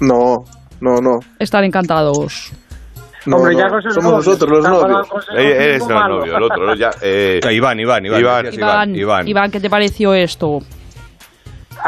No, 0.01 0.37
no, 0.81 0.97
no. 1.01 1.19
Están 1.39 1.65
encantados. 1.65 2.53
no, 3.27 3.37
Hombre, 3.37 3.57
Somos 3.95 4.13
nosotros 4.13 4.51
los 4.51 4.69
novios. 4.69 5.07
Eh, 5.37 5.57
eres 5.59 5.83
el 5.83 5.89
novio, 5.89 6.37
el 6.37 6.43
otro. 6.43 6.75
Ya, 6.77 6.91
eh, 7.03 7.41
Iván, 7.51 7.81
Iván, 7.81 8.05
Iván. 8.07 8.53
Iván, 8.53 8.95
Iván. 8.95 9.29
Iván, 9.29 9.51
¿qué 9.51 9.61
te 9.61 9.69
pareció 9.71 10.15
esto? 10.15 10.59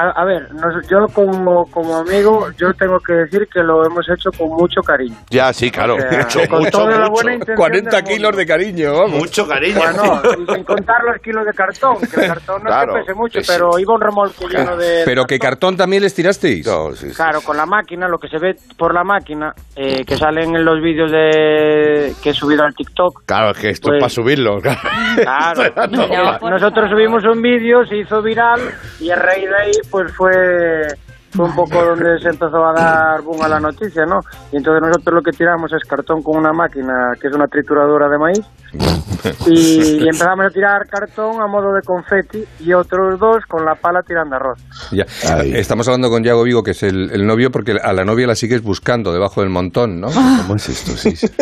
A, 0.01 0.23
a 0.23 0.25
ver, 0.25 0.51
nos- 0.55 0.89
yo 0.89 0.99
como, 1.13 1.67
como 1.71 1.97
amigo, 1.97 2.49
yo 2.57 2.73
tengo 2.75 2.99
que 3.01 3.13
decir 3.13 3.47
que 3.53 3.61
lo 3.63 3.85
hemos 3.85 4.07
hecho 4.09 4.31
con 4.37 4.49
mucho 4.49 4.81
cariño. 4.81 5.17
ya, 5.29 5.53
sí, 5.53 5.71
claro. 5.71 5.97
O 5.97 6.01
sea, 6.01 6.11
mucho, 6.23 6.41
con 6.49 6.59
mucho, 6.61 6.71
toda 6.71 6.91
la 6.93 6.99
mucho. 7.01 7.11
buena 7.13 7.33
intención 7.35 7.57
40 7.57 7.91
del 7.91 8.03
mundo. 8.03 8.15
kilos 8.17 8.37
de 8.37 8.47
cariño, 8.47 8.93
vamos. 8.95 9.19
Mucho 9.19 9.47
cariño. 9.47 9.77
Bueno, 9.79 10.23
sin 10.55 10.65
contar 10.65 11.03
los 11.05 11.21
kilos 11.23 11.45
de 11.45 11.53
cartón, 11.53 11.97
que 12.01 12.21
el 12.21 12.27
cartón 12.29 12.63
no 12.63 12.69
Claro, 12.71 12.93
es 12.93 12.99
que 12.99 13.01
pese 13.13 13.15
mucho, 13.19 13.41
pero 13.47 13.79
iba 13.79 13.95
un 13.95 14.01
remolque 14.01 14.47
lleno 14.49 14.77
de... 14.77 15.03
Pero 15.05 15.25
que 15.27 15.39
cartón 15.39 15.77
también 15.77 16.03
les 16.03 16.15
tirasteis. 16.15 16.67
No, 16.67 16.93
sí, 16.93 17.11
sí. 17.11 17.15
Claro, 17.15 17.41
con 17.43 17.57
la 17.57 17.67
máquina, 17.67 18.09
lo 18.09 18.19
que 18.19 18.29
se 18.29 18.39
ve 18.39 18.55
por 18.79 18.95
la 18.95 19.05
máquina, 19.05 19.53
eh, 19.77 20.05
que 20.07 20.17
salen 20.17 20.57
en 20.57 20.65
los 20.65 20.81
vídeos 20.83 21.11
de 21.13 22.15
que 22.23 22.31
he 22.31 22.35
subido 22.35 22.65
al 22.65 22.75
TikTok. 22.75 23.25
Claro, 23.27 23.51
es 23.51 23.59
que 23.59 23.71
esto 23.71 23.89
Pues- 23.89 23.97
es 23.99 24.01
para 24.01 24.09
subirlo. 24.11 24.61
Claro, 24.61 25.63
No, 25.91 26.05
Eh, 26.11 26.39
nosotros 26.51 26.91
subimos 26.91 27.25
un 27.25 27.43
vídeo, 27.43 27.85
se 27.87 27.97
hizo 27.99 28.23
viral 28.23 28.61
y 29.01 29.11
a 29.11 29.17
raíz 29.17 29.49
de 29.49 29.57
ahí 29.57 29.71
pues 29.91 30.13
fue 30.13 30.87
fue 31.33 31.45
un 31.45 31.55
poco 31.55 31.81
donde 31.83 32.19
se 32.19 32.29
empezó 32.29 32.65
a 32.67 32.73
dar 32.73 33.23
boom 33.23 33.41
a 33.43 33.49
la 33.49 33.61
noticia, 33.61 34.05
¿no? 34.05 34.21
Y 34.51 34.57
entonces 34.57 34.83
nosotros 34.83 35.15
lo 35.15 35.23
que 35.23 35.31
tiramos 35.31 35.73
es 35.73 35.85
cartón 35.85 36.23
con 36.23 36.37
una 36.37 36.53
máquina 36.53 37.13
que 37.21 37.29
es 37.29 37.35
una 37.35 37.47
trituradora 37.47 38.09
de 38.09 38.19
maíz 38.19 38.45
y, 39.47 39.51
y 40.05 40.09
empezamos 40.09 40.47
a 40.47 40.51
tirar 40.51 40.87
cartón 40.89 41.41
a 41.41 41.47
modo 41.47 41.73
de 41.75 41.83
confeti 41.83 42.45
y 42.61 42.73
otros 42.73 43.19
dos 43.19 43.45
con 43.47 43.65
la 43.65 43.75
pala 43.75 44.03
tirando 44.03 44.37
arroz. 44.37 44.59
Ya. 44.93 45.05
Estamos 45.45 45.87
hablando 45.89 46.11
con 46.11 46.23
Yago 46.25 46.43
Vigo, 46.45 46.63
que 46.63 46.71
es 46.73 46.83
el, 46.83 47.11
el 47.13 47.27
novio, 47.27 47.51
porque 47.51 47.73
a 47.83 47.93
la 47.93 48.05
novia 48.05 48.27
la 48.27 48.35
sigues 48.35 48.63
buscando 48.63 49.13
debajo 49.13 49.41
del 49.41 49.51
montón, 49.51 50.01
¿no? 50.01 50.09
¿Cómo 50.09 50.57
es 50.57 50.69
esto? 50.69 50.93
Sí, 50.93 51.17
sí. 51.17 51.27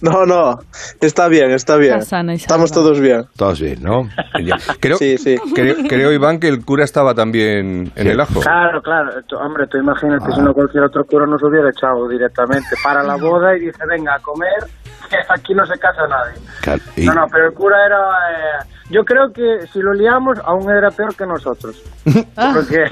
No, 0.00 0.24
no, 0.24 0.58
está 1.00 1.28
bien, 1.28 1.50
está 1.50 1.76
bien. 1.76 1.94
Está 1.94 2.04
sana 2.06 2.32
y 2.32 2.36
Estamos 2.36 2.72
todos 2.72 3.00
bien. 3.00 3.26
Todos 3.36 3.60
bien, 3.60 3.82
¿no? 3.82 4.08
Ya. 4.42 4.56
Creo, 4.80 4.96
Sí, 4.96 5.18
sí. 5.18 5.36
creo, 5.54 5.76
creo, 5.88 6.12
Iván, 6.12 6.38
que 6.40 6.48
el 6.48 6.64
cura 6.64 6.84
estaba 6.84 7.14
también 7.14 7.92
en 7.94 8.06
el 8.06 8.18
ajo. 8.20 8.40
Claro, 8.40 8.80
claro. 8.80 9.10
Tú- 9.26 9.36
hombre, 9.36 9.66
tú 9.66 9.76
imagínate 9.78 10.32
si 10.32 10.40
no 10.40 10.54
cualquier 10.54 10.84
otro 10.84 11.04
cura 11.04 11.26
nos 11.26 11.42
hubiera 11.42 11.68
echado 11.68 12.08
directamente 12.08 12.68
para 12.82 13.02
la 13.02 13.16
boda 13.20 13.56
y 13.56 13.60
dice, 13.60 13.78
venga 13.86 14.14
a 14.14 14.18
comer, 14.20 14.48
que 14.84 14.87
aquí 15.28 15.54
no 15.54 15.66
se 15.66 15.78
casa 15.78 16.06
nadie. 16.08 16.34
Claro, 16.62 16.82
y- 16.96 17.06
No, 17.06 17.14
no, 17.14 17.26
pero 17.30 17.46
el 17.48 17.54
cura 17.54 17.84
era... 17.86 17.98
eh, 17.98 18.64
yo 18.90 19.04
creo 19.04 19.32
que 19.32 19.66
si 19.72 19.80
lo 19.80 19.92
liamos, 19.92 20.38
aún 20.44 20.70
era 20.70 20.90
peor 20.90 21.14
que 21.14 21.26
nosotros. 21.26 21.76
Porque, 22.54 22.86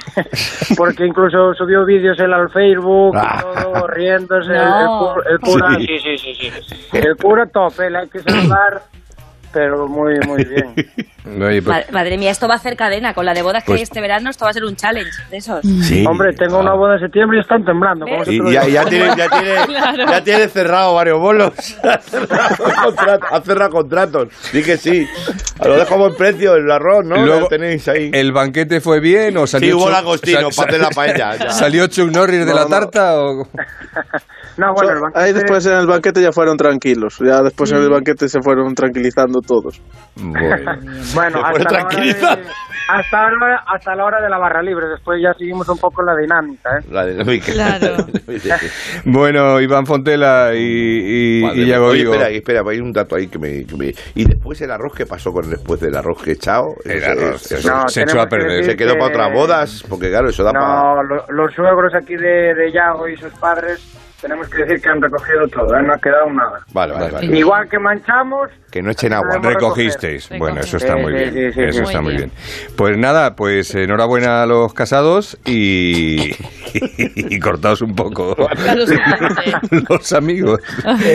porque 0.77 1.07
incluso 1.07 1.55
subió 1.55 1.87
vídeos 1.87 2.19
él 2.21 2.33
al 2.35 2.51
Facebook 2.51 3.15
y 3.15 3.19
Ah. 3.19 3.41
todo, 3.41 3.87
riéndose. 3.87 4.53
El- 4.53 5.39
cura, 5.41 5.69
Sí. 5.79 5.87
sí, 5.87 5.99
sí, 6.19 6.35
sí, 6.35 6.51
sí. 6.69 6.87
El 6.99 7.17
cura 7.17 7.47
top, 7.47 7.81
él 7.81 7.97
hay 7.97 8.09
que 8.09 8.19
saludar, 8.21 8.83
pero 9.57 9.89
muy, 9.89 10.19
muy 10.27 10.45
bien. 10.45 10.75
Oye, 11.43 11.63
pues- 11.63 11.65
Ma- 11.91 11.99
Madre 12.01 12.19
mía, 12.19 12.31
esto 12.31 12.47
va 12.47 12.55
a 12.55 12.57
hacer 12.59 12.77
cadena. 12.77 13.15
Con 13.15 13.25
la 13.25 13.33
de 13.33 13.41
bodas 13.43 13.63
que 13.65 13.69
Pues- 13.69 13.79
hay 13.79 13.83
este 13.85 14.01
verano, 14.03 14.29
esto 14.29 14.45
va 14.45 14.51
a 14.51 14.55
ser 14.55 14.65
un 14.65 14.77
challenge 14.77 15.11
de 15.31 15.39
esos. 15.39 15.61
Sí. 15.83 16.05
Hombre, 16.07 16.35
tengo 16.35 16.59
una 16.59 16.75
boda 16.75 16.95
en 16.97 17.01
septiembre 17.01 17.39
y 17.39 17.41
están 17.41 17.65
temblando. 17.65 18.05
¿cómo 18.05 18.25
se 18.25 18.33
te 18.33 18.37
lo 18.37 18.51
Y 18.51 18.53
ya, 18.53 18.69
ya, 18.69 18.85
tiene, 18.85 19.07
ya, 19.17 19.29
tiene, 19.31 19.55
ya 20.11 20.25
tiene 20.25 20.49
cerrado 20.49 20.95
varios 20.95 21.19
bolos. 21.21 21.53
Ha 21.83 21.99
cerrado, 22.01 22.57
contrato- 22.85 23.27
ha 23.31 23.41
cerrado 23.41 23.71
contratos. 23.71 24.29
Sí 24.53 24.63
que 24.63 24.77
sí. 24.77 25.07
Lo 25.65 25.77
dejo 25.77 25.95
a 25.95 25.97
buen 25.97 26.15
precio, 26.17 26.55
el 26.55 26.71
arroz, 26.71 27.05
¿no? 27.07 27.17
Luego, 27.25 27.41
Lo 27.41 27.49
tenéis 27.49 27.89
ahí. 27.89 28.11
¿El 28.13 28.33
banquete 28.33 28.81
fue 28.83 29.01
bien 29.01 29.37
o 29.39 29.47
salió 29.47 29.69
Sí, 29.69 29.75
hubo 29.75 29.87
Chuck- 29.89 29.93
langostino 29.93 30.51
sal- 30.53 30.67
para 30.67 30.69
hacer 30.69 30.81
la 30.83 30.91
paella, 30.91 31.37
ya. 31.37 31.51
¿Salió 31.51 31.87
Chuck 31.87 32.11
Norris 32.11 32.41
de 32.41 32.47
No, 32.47 32.55
la 32.55 32.63
no. 32.65 32.69
tarta 32.69 33.19
o...? 33.21 33.49
No, 34.59 34.73
bueno, 34.75 34.91
el 34.93 34.97
So- 34.97 35.03
banquete... 35.03 35.25
Ahí 35.25 35.33
después 35.33 35.67
en 35.67 35.73
el 35.75 35.87
banquete 35.87 36.23
ya 36.23 36.33
fueron 36.33 36.57
tranquilos. 36.57 37.19
Ya 37.25 37.43
después 37.43 37.71
en 37.73 37.79
el 37.79 37.91
banquete 37.91 38.29
se 38.29 38.41
fueron 38.41 38.75
tranquilizando 38.75 39.41
todos. 39.41 39.81
Bueno, 40.17 41.41
hasta 41.45 41.73
la, 41.73 41.85
hora 41.85 42.01
de, 42.01 42.11
hasta, 42.89 43.21
la 43.21 43.37
hora, 43.37 43.63
hasta 43.67 43.95
la 43.97 44.05
hora 44.05 44.21
de 44.23 44.29
la 44.31 44.39
barra 44.39 44.63
libre. 44.63 44.87
Después 44.89 45.19
ya 45.23 45.33
seguimos 45.39 45.69
un 45.69 45.79
poco 45.79 46.03
la 46.03 46.15
dinámica, 46.17 46.79
¿eh? 46.79 46.85
La 46.91 47.05
dinámica. 47.07 47.53
Claro. 47.53 47.97
Bueno, 49.05 49.61
Iván 49.61 49.87
Fontela 49.87 50.53
y, 50.55 51.41
y, 51.41 51.43
Madre 51.43 51.57
y 51.57 51.65
mía. 51.65 51.75
Yago 51.75 51.87
Oye, 51.89 52.03
espera, 52.05 52.29
espera, 52.31 52.63
hay 52.69 52.81
un 52.81 52.93
dato 52.93 53.17
ahí 53.17 53.29
que 53.29 53.39
me, 53.39 53.65
que 53.65 53.77
me- 53.77 53.93
Y 54.15 54.25
después 54.25 54.61
el 54.63 54.71
arroz, 54.71 54.93
¿qué 54.97 55.07
pasó 55.07 55.31
con 55.33 55.49
después 55.49 55.81
del 55.81 55.97
arroz 55.97 56.23
que 56.23 56.31
he 56.31 56.35
echado? 56.35 56.65
El 56.85 57.03
arroz, 57.05 57.51
eso- 57.53 57.69
No, 57.71 57.89
se 57.89 58.03
echó 58.03 58.21
a 58.21 58.27
perder. 58.27 58.65
Se 58.65 58.77
quedó 58.77 58.95
que- 58.95 58.99
para 59.01 59.11
otras 59.13 59.33
bodas, 59.33 59.85
porque 59.89 60.09
claro, 60.11 60.29
eso 60.29 60.43
da 60.45 60.53
para... 60.53 60.67
No, 60.67 61.03
lo- 61.03 61.25
los 61.29 61.55
suegros 61.55 61.95
aquí 61.95 62.15
de, 62.17 62.55
de 62.55 62.73
Yago 62.73 63.09
y 63.09 63.17
sus 63.17 63.33
padres, 63.35 63.81
tenemos 64.21 64.49
que 64.49 64.59
decir 64.65 64.81
que 64.81 64.89
han 64.89 65.01
recogido 65.03 65.47
todo, 65.49 65.77
¿eh? 65.77 65.83
No 65.83 65.93
ha 65.95 65.99
quedado 65.99 66.31
nada. 66.33 66.61
Vale, 66.73 66.95
vale, 66.95 67.11
vale. 67.13 67.39
Igual 67.39 67.69
que 67.69 67.79
manchamos, 67.79 68.49
Que 68.71 68.83
no 68.83 68.91
echen 68.91 69.13
agua. 69.13 69.39
Recogisteis. 69.43 70.29
Bueno, 70.39 70.61
eso 70.61 70.77
está 70.79 70.97
muy 70.97 71.13
bien. 71.13 71.33
sí, 71.33 71.53
sí, 71.53 71.63
eso 71.63 71.83
está 71.83 72.01
Muy 72.01 72.13
muy 72.13 72.17
bien. 72.19 72.31
bien. 72.37 72.75
Pues 72.77 72.97
nada, 72.99 73.35
pues 73.37 73.75
enhorabuena 73.75 74.43
a 74.43 74.47
los 74.47 74.73
casados 74.75 75.39
y, 75.45 76.31
y 77.15 77.39
cortaos 77.41 77.83
un 77.83 77.95
poco 77.95 78.35
los 79.89 80.13
amigos. 80.13 80.61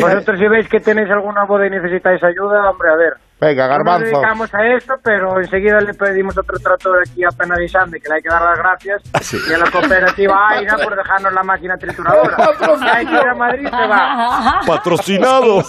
vosotros 0.02 0.40
si 0.40 0.48
veis 0.48 0.68
que 0.70 0.80
tenéis 0.80 1.10
alguna 1.10 1.46
boda 1.46 1.68
y 1.68 1.70
necesitáis 1.70 2.24
ayuda, 2.24 2.70
hombre, 2.70 2.90
a 2.90 2.96
ver. 2.96 3.14
Venga, 3.42 3.64
No 3.68 3.70
nos 3.70 3.78
garbanzo. 3.86 4.06
dedicamos 4.06 4.54
a 4.54 4.68
esto, 4.78 4.94
pero 5.04 5.40
enseguida 5.40 5.80
le 5.82 5.94
pedimos 5.96 6.38
otro 6.38 6.60
trator 6.60 7.00
aquí 7.00 7.24
a 7.24 7.30
Penalizante 7.36 8.00
que 8.00 8.08
le 8.08 8.16
hay 8.16 8.22
que 8.22 8.30
dar 8.30 8.42
las 8.44 8.58
gracias 8.60 9.02
y 9.50 9.54
a 9.54 9.58
la 9.58 9.72
cooperativa 9.72 10.36
AINA 10.50 10.78
por 10.78 10.96
dejarnos 10.96 11.34
la 11.34 11.42
máquina 11.44 11.76
trituradora. 11.78 12.36
A 12.38 13.34
Madrid 13.36 13.68
se 13.68 13.88
va. 13.88 14.60
Patrocinado. 14.68 15.60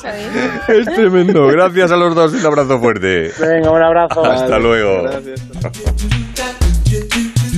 Es 0.68 0.84
tremendo. 0.94 1.46
Gracias 1.46 1.90
a 1.92 1.96
los 1.96 2.14
dos. 2.14 2.34
Un 2.34 2.44
abrazo 2.46 2.78
fuerte. 2.78 3.30
Venga, 3.40 3.70
un 3.70 3.82
abrazo. 3.82 4.22
Hasta 4.24 4.58
luego. 4.58 5.08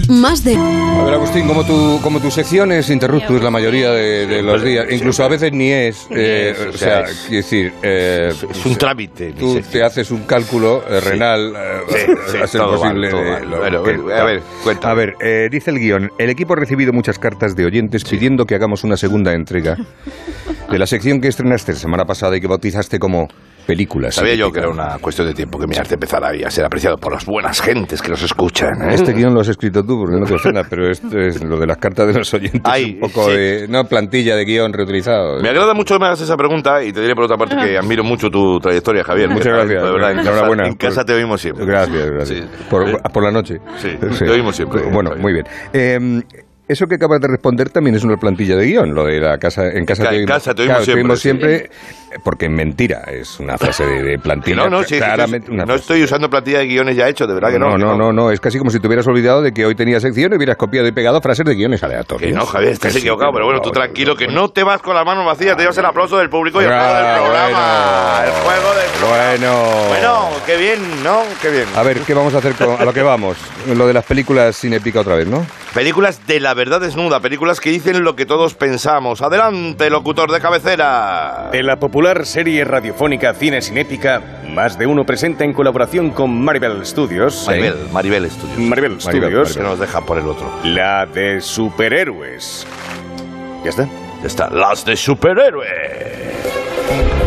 Más 0.09 0.45
de 0.45 0.55
A 0.57 1.03
ver, 1.05 1.14
Agustín, 1.14 1.47
como 1.47 1.64
tu, 1.64 1.99
como 2.03 2.21
tu 2.21 2.31
sección 2.31 2.73
es 2.73 2.90
interruptus 2.90 3.43
la 3.43 3.51
mayoría 3.51 3.90
de, 3.90 4.27
de 4.27 4.43
los 4.43 4.62
días, 4.62 4.87
incluso 4.90 5.25
a 5.25 5.29
veces 5.29 5.53
ni 5.53 5.71
es, 5.71 6.07
eh, 6.11 6.55
o 6.73 6.77
sea, 6.77 7.01
es- 7.01 7.21
quiero 7.29 7.37
decir, 7.37 7.73
eh, 7.83 8.33
Es 8.51 8.67
un 8.67 8.77
trámite. 8.77 9.29
mi 9.29 9.33
tú 9.33 9.61
te 9.73 9.83
haces 9.83 10.11
un 10.11 10.25
cálculo 10.25 10.85
eh, 10.88 11.01
renal 11.01 11.55
eh, 11.57 11.81
Sí, 11.88 12.33
sí, 12.33 12.37
a 12.38 12.47
ser 12.47 12.61
todo 12.61 12.77
posible. 12.79 13.01
mal, 13.01 13.11
todo 13.11 13.21
de 13.25 13.31
mal. 13.31 13.51
lo 13.51 13.57
Bueno, 13.59 13.83
que- 13.83 13.97
bueno, 13.97 14.21
a 14.21 14.25
ver, 14.25 14.43
cuéntame. 14.62 14.93
A 14.93 14.95
ver, 14.95 15.14
eh, 15.21 15.49
dice 15.51 15.71
el 15.71 15.79
guion, 15.79 16.11
el 16.19 16.31
equipo 16.31 16.53
ha 16.53 16.57
recibido 16.57 16.93
muchas 16.93 17.19
cartas 17.19 17.57
de 17.57 17.64
oyentes 17.64 18.05
pidiendo 18.05 18.45
que 18.45 18.55
hagamos 18.55 18.85
una 18.85 18.97
segunda 18.99 19.33
entrega 19.33 19.77
de 20.71 20.79
la 20.79 20.87
sección 20.87 21.21
que 21.21 21.29
estrenaste 21.29 21.73
la 21.73 21.79
semana 21.79 22.05
pasada 22.05 22.37
y 22.37 22.40
que 22.40 22.47
bautizaste 22.47 22.99
como 22.99 23.29
películas. 23.64 24.14
Sabía 24.14 24.35
yo 24.35 24.53
que 24.53 24.61
era 24.61 24.68
una 24.68 24.98
cuestión 24.98 25.27
de 25.29 25.35
tiempo 25.35 25.59
que 25.59 25.66
mi 25.66 25.77
arte 25.77 25.94
empezara 25.94 26.29
a 26.46 26.50
ser 26.50 26.64
apreciado 26.64 26.96
por 26.98 27.12
las 27.12 27.24
buenas 27.27 27.61
gentes 27.61 28.00
que 28.00 28.11
nos 28.11 28.22
escuchan. 28.22 28.83
¿eh? 28.83 28.94
Este 28.94 29.12
guion 29.12 29.35
lo 29.35 29.40
has 29.40 29.48
escrito 29.48 29.83
tú 29.83 29.98
porque 29.98 30.18
no 30.20 30.27
te 30.27 30.38
suena, 30.38 30.62
pero 30.70 30.90
esto 30.90 31.18
es 31.18 31.42
lo 31.42 31.59
de 31.59 31.66
las 31.66 31.79
cartas 31.79 32.07
de 32.07 32.14
los 32.14 32.33
oyentes. 32.35 32.62
Ay, 32.64 32.94
un 32.94 33.00
poco 33.11 33.29
sí. 33.31 33.37
de. 33.37 33.66
No, 33.68 33.85
plantilla 33.85 34.37
de 34.37 34.44
guion 34.44 34.72
reutilizado. 34.72 35.40
Me 35.40 35.48
agrada 35.48 35.74
mucho 35.74 35.94
que 35.94 36.00
me 36.00 36.07
hagas 36.07 36.20
esa 36.20 36.37
pregunta 36.37 36.83
y 36.85 36.92
te 36.92 37.00
diré 37.00 37.14
por 37.14 37.24
otra 37.24 37.37
parte 37.37 37.57
que 37.57 37.77
admiro 37.79 38.05
mucho 38.05 38.31
tu 38.31 38.59
trayectoria, 38.61 39.03
Javier. 39.05 39.29
Muchas 39.31 39.53
gracias. 39.53 39.83
De 39.83 39.90
verdad, 39.92 40.11
en 40.12 40.16
casa, 40.18 40.31
Enhorabuena. 40.31 40.66
en 40.68 40.74
casa 40.74 41.05
te 41.05 41.12
oímos 41.14 41.40
siempre. 41.40 41.66
Gracias, 41.66 42.11
gracias. 42.11 42.46
Por, 42.70 43.03
por 43.12 43.22
la 43.22 43.31
noche. 43.31 43.59
Sí, 43.79 43.88
te 43.98 44.31
oímos 44.31 44.55
siempre. 44.57 44.83
Bueno, 44.90 45.11
muy 45.18 45.33
bien. 45.33 45.44
Eh, 45.72 45.98
eso 46.66 46.87
que 46.87 46.94
acabas 46.94 47.20
de 47.20 47.29
responder 47.29 47.68
también 47.68 47.94
es 47.96 48.05
una 48.05 48.16
plantilla 48.16 48.57
de 48.57 48.64
guion, 48.66 48.94
lo 48.94 49.05
de 49.05 49.20
la 49.20 49.37
casa 49.37 49.68
en 49.68 49.85
casa 49.85 50.05
Ca- 50.05 50.09
te 50.11 50.14
en 50.16 50.20
oímos, 50.22 50.33
casa 50.35 50.55
te 50.55 50.62
oímos 50.62 50.77
claro, 50.85 51.16
siempre, 51.16 51.16
siempre, 51.16 51.70
porque 52.22 52.46
en 52.46 52.55
mentira 52.55 53.03
es 53.11 53.40
una 53.40 53.59
frase 53.59 53.85
de, 53.87 54.03
de 54.03 54.18
plantilla. 54.18 54.57
No, 54.57 54.70
no, 54.70 54.83
sí, 54.83 54.98
claramente 54.98 55.50
no 55.50 55.74
estoy 55.74 56.03
usando 56.03 56.29
plantilla 56.31 56.59
de 56.59 56.66
guiones 56.66 56.96
ya 56.96 57.09
hechos, 57.09 57.29
de 57.29 57.35
verdad 57.35 57.50
que 57.50 57.59
no. 57.59 57.77
no, 57.77 57.79
no, 57.79 57.96
no, 57.96 58.12
no, 58.12 58.31
es 58.31 58.40
casi 58.40 58.59
como 58.59 58.70
si 58.70 58.81
te 58.81 58.87
hubieras 58.87 59.07
olvidado 59.07 59.42
de 59.42 59.53
que 59.53 59.64
hoy 59.64 59.74
tenía 59.74 60.00
sección 60.00 60.33
y 60.33 60.37
hubieras 60.37 60.57
copiado 60.57 60.87
y 60.87 60.92
pegado 60.92 61.20
frases 61.20 61.44
de 61.46 61.55
guiones 61.55 61.83
aleatorios. 61.83 62.31
Que 62.31 62.37
no, 62.37 62.46
Javier, 62.46 62.72
estás 62.72 62.92
Que 62.92 62.98
sí, 63.00 63.07
equivocado, 63.07 63.33
pero 63.33 63.46
bueno, 63.46 63.59
no, 63.59 63.62
tú 63.62 63.70
tranquilo, 63.70 64.16
que 64.16 64.29
no 64.29 64.48
te 64.50 64.62
vas 64.62 64.83
con 64.83 64.94
las 64.94 65.05
manos 65.05 65.24
vacías, 65.24 65.57
te 65.57 65.62
llevas 65.62 65.79
el 65.79 65.87
aplauso 65.87 66.18
del 66.18 66.29
público 66.29 66.61
y 66.61 66.64
el 66.64 66.70
juego 66.70 66.94
del 66.94 67.16
programa. 67.16 68.22
El 68.24 68.33
juego 68.33 68.74
del 68.74 69.40
Bueno. 69.40 69.64
Bueno, 69.88 70.29
qué 70.46 70.57
bien, 70.57 71.03
¿no? 71.03 71.22
Qué 71.40 71.50
bien. 71.50 71.66
A 71.77 71.83
ver, 71.83 72.00
¿qué 72.00 72.14
vamos 72.14 72.35
a 72.35 72.38
hacer 72.38 72.55
con 72.55 72.81
a 72.81 72.85
lo 72.85 72.92
que 72.92 73.03
vamos? 73.03 73.37
Lo 73.74 73.87
de 73.87 73.94
las 73.94 74.05
películas 74.05 74.57
sin 74.57 74.72
épica 74.72 75.00
otra 75.00 75.16
vez, 75.16 75.27
¿no? 75.27 75.46
Películas 75.74 76.27
de 76.27 76.38
la 76.38 76.55
verdad 76.55 76.81
desnuda, 76.81 77.20
películas 77.20 77.61
que 77.61 77.70
dicen 77.70 78.05
lo 78.05 78.14
que 78.14 78.27
todos 78.27 78.55
pensamos. 78.55 79.22
Adelante, 79.22 79.90
locutor 79.90 80.31
de 80.31 80.40
cabecera. 80.40 81.48
De 81.50 81.62
la 81.64 81.77
popular 81.77 82.04
serie 82.25 82.64
radiofónica 82.64 83.33
Cine 83.33 83.62
sin 83.62 83.79
épica, 83.79 84.21
más 84.51 84.79
de 84.79 84.87
uno 84.87 85.07
presenta 85.07 85.45
en 85.45 85.55
colaboración 85.55 86.11
con 86.11 86.45
Maribel 86.45 86.85
Studios. 86.85 87.45
Maribel, 87.47 87.77
Maribel 87.93 88.31
Studios. 88.31 88.59
Maribel 88.59 89.01
Studios. 89.01 89.57
Que 89.57 89.62
nos 89.62 89.79
deja 89.79 90.03
por 90.03 90.19
el 90.19 90.27
otro. 90.27 90.53
La 90.64 91.07
de 91.07 91.40
superhéroes. 91.40 92.67
¿Ya 93.64 93.71
está? 93.71 93.88
Ya 94.21 94.27
está. 94.27 94.51
Las 94.51 94.85
de 94.85 94.97
superhéroes. 94.97 97.24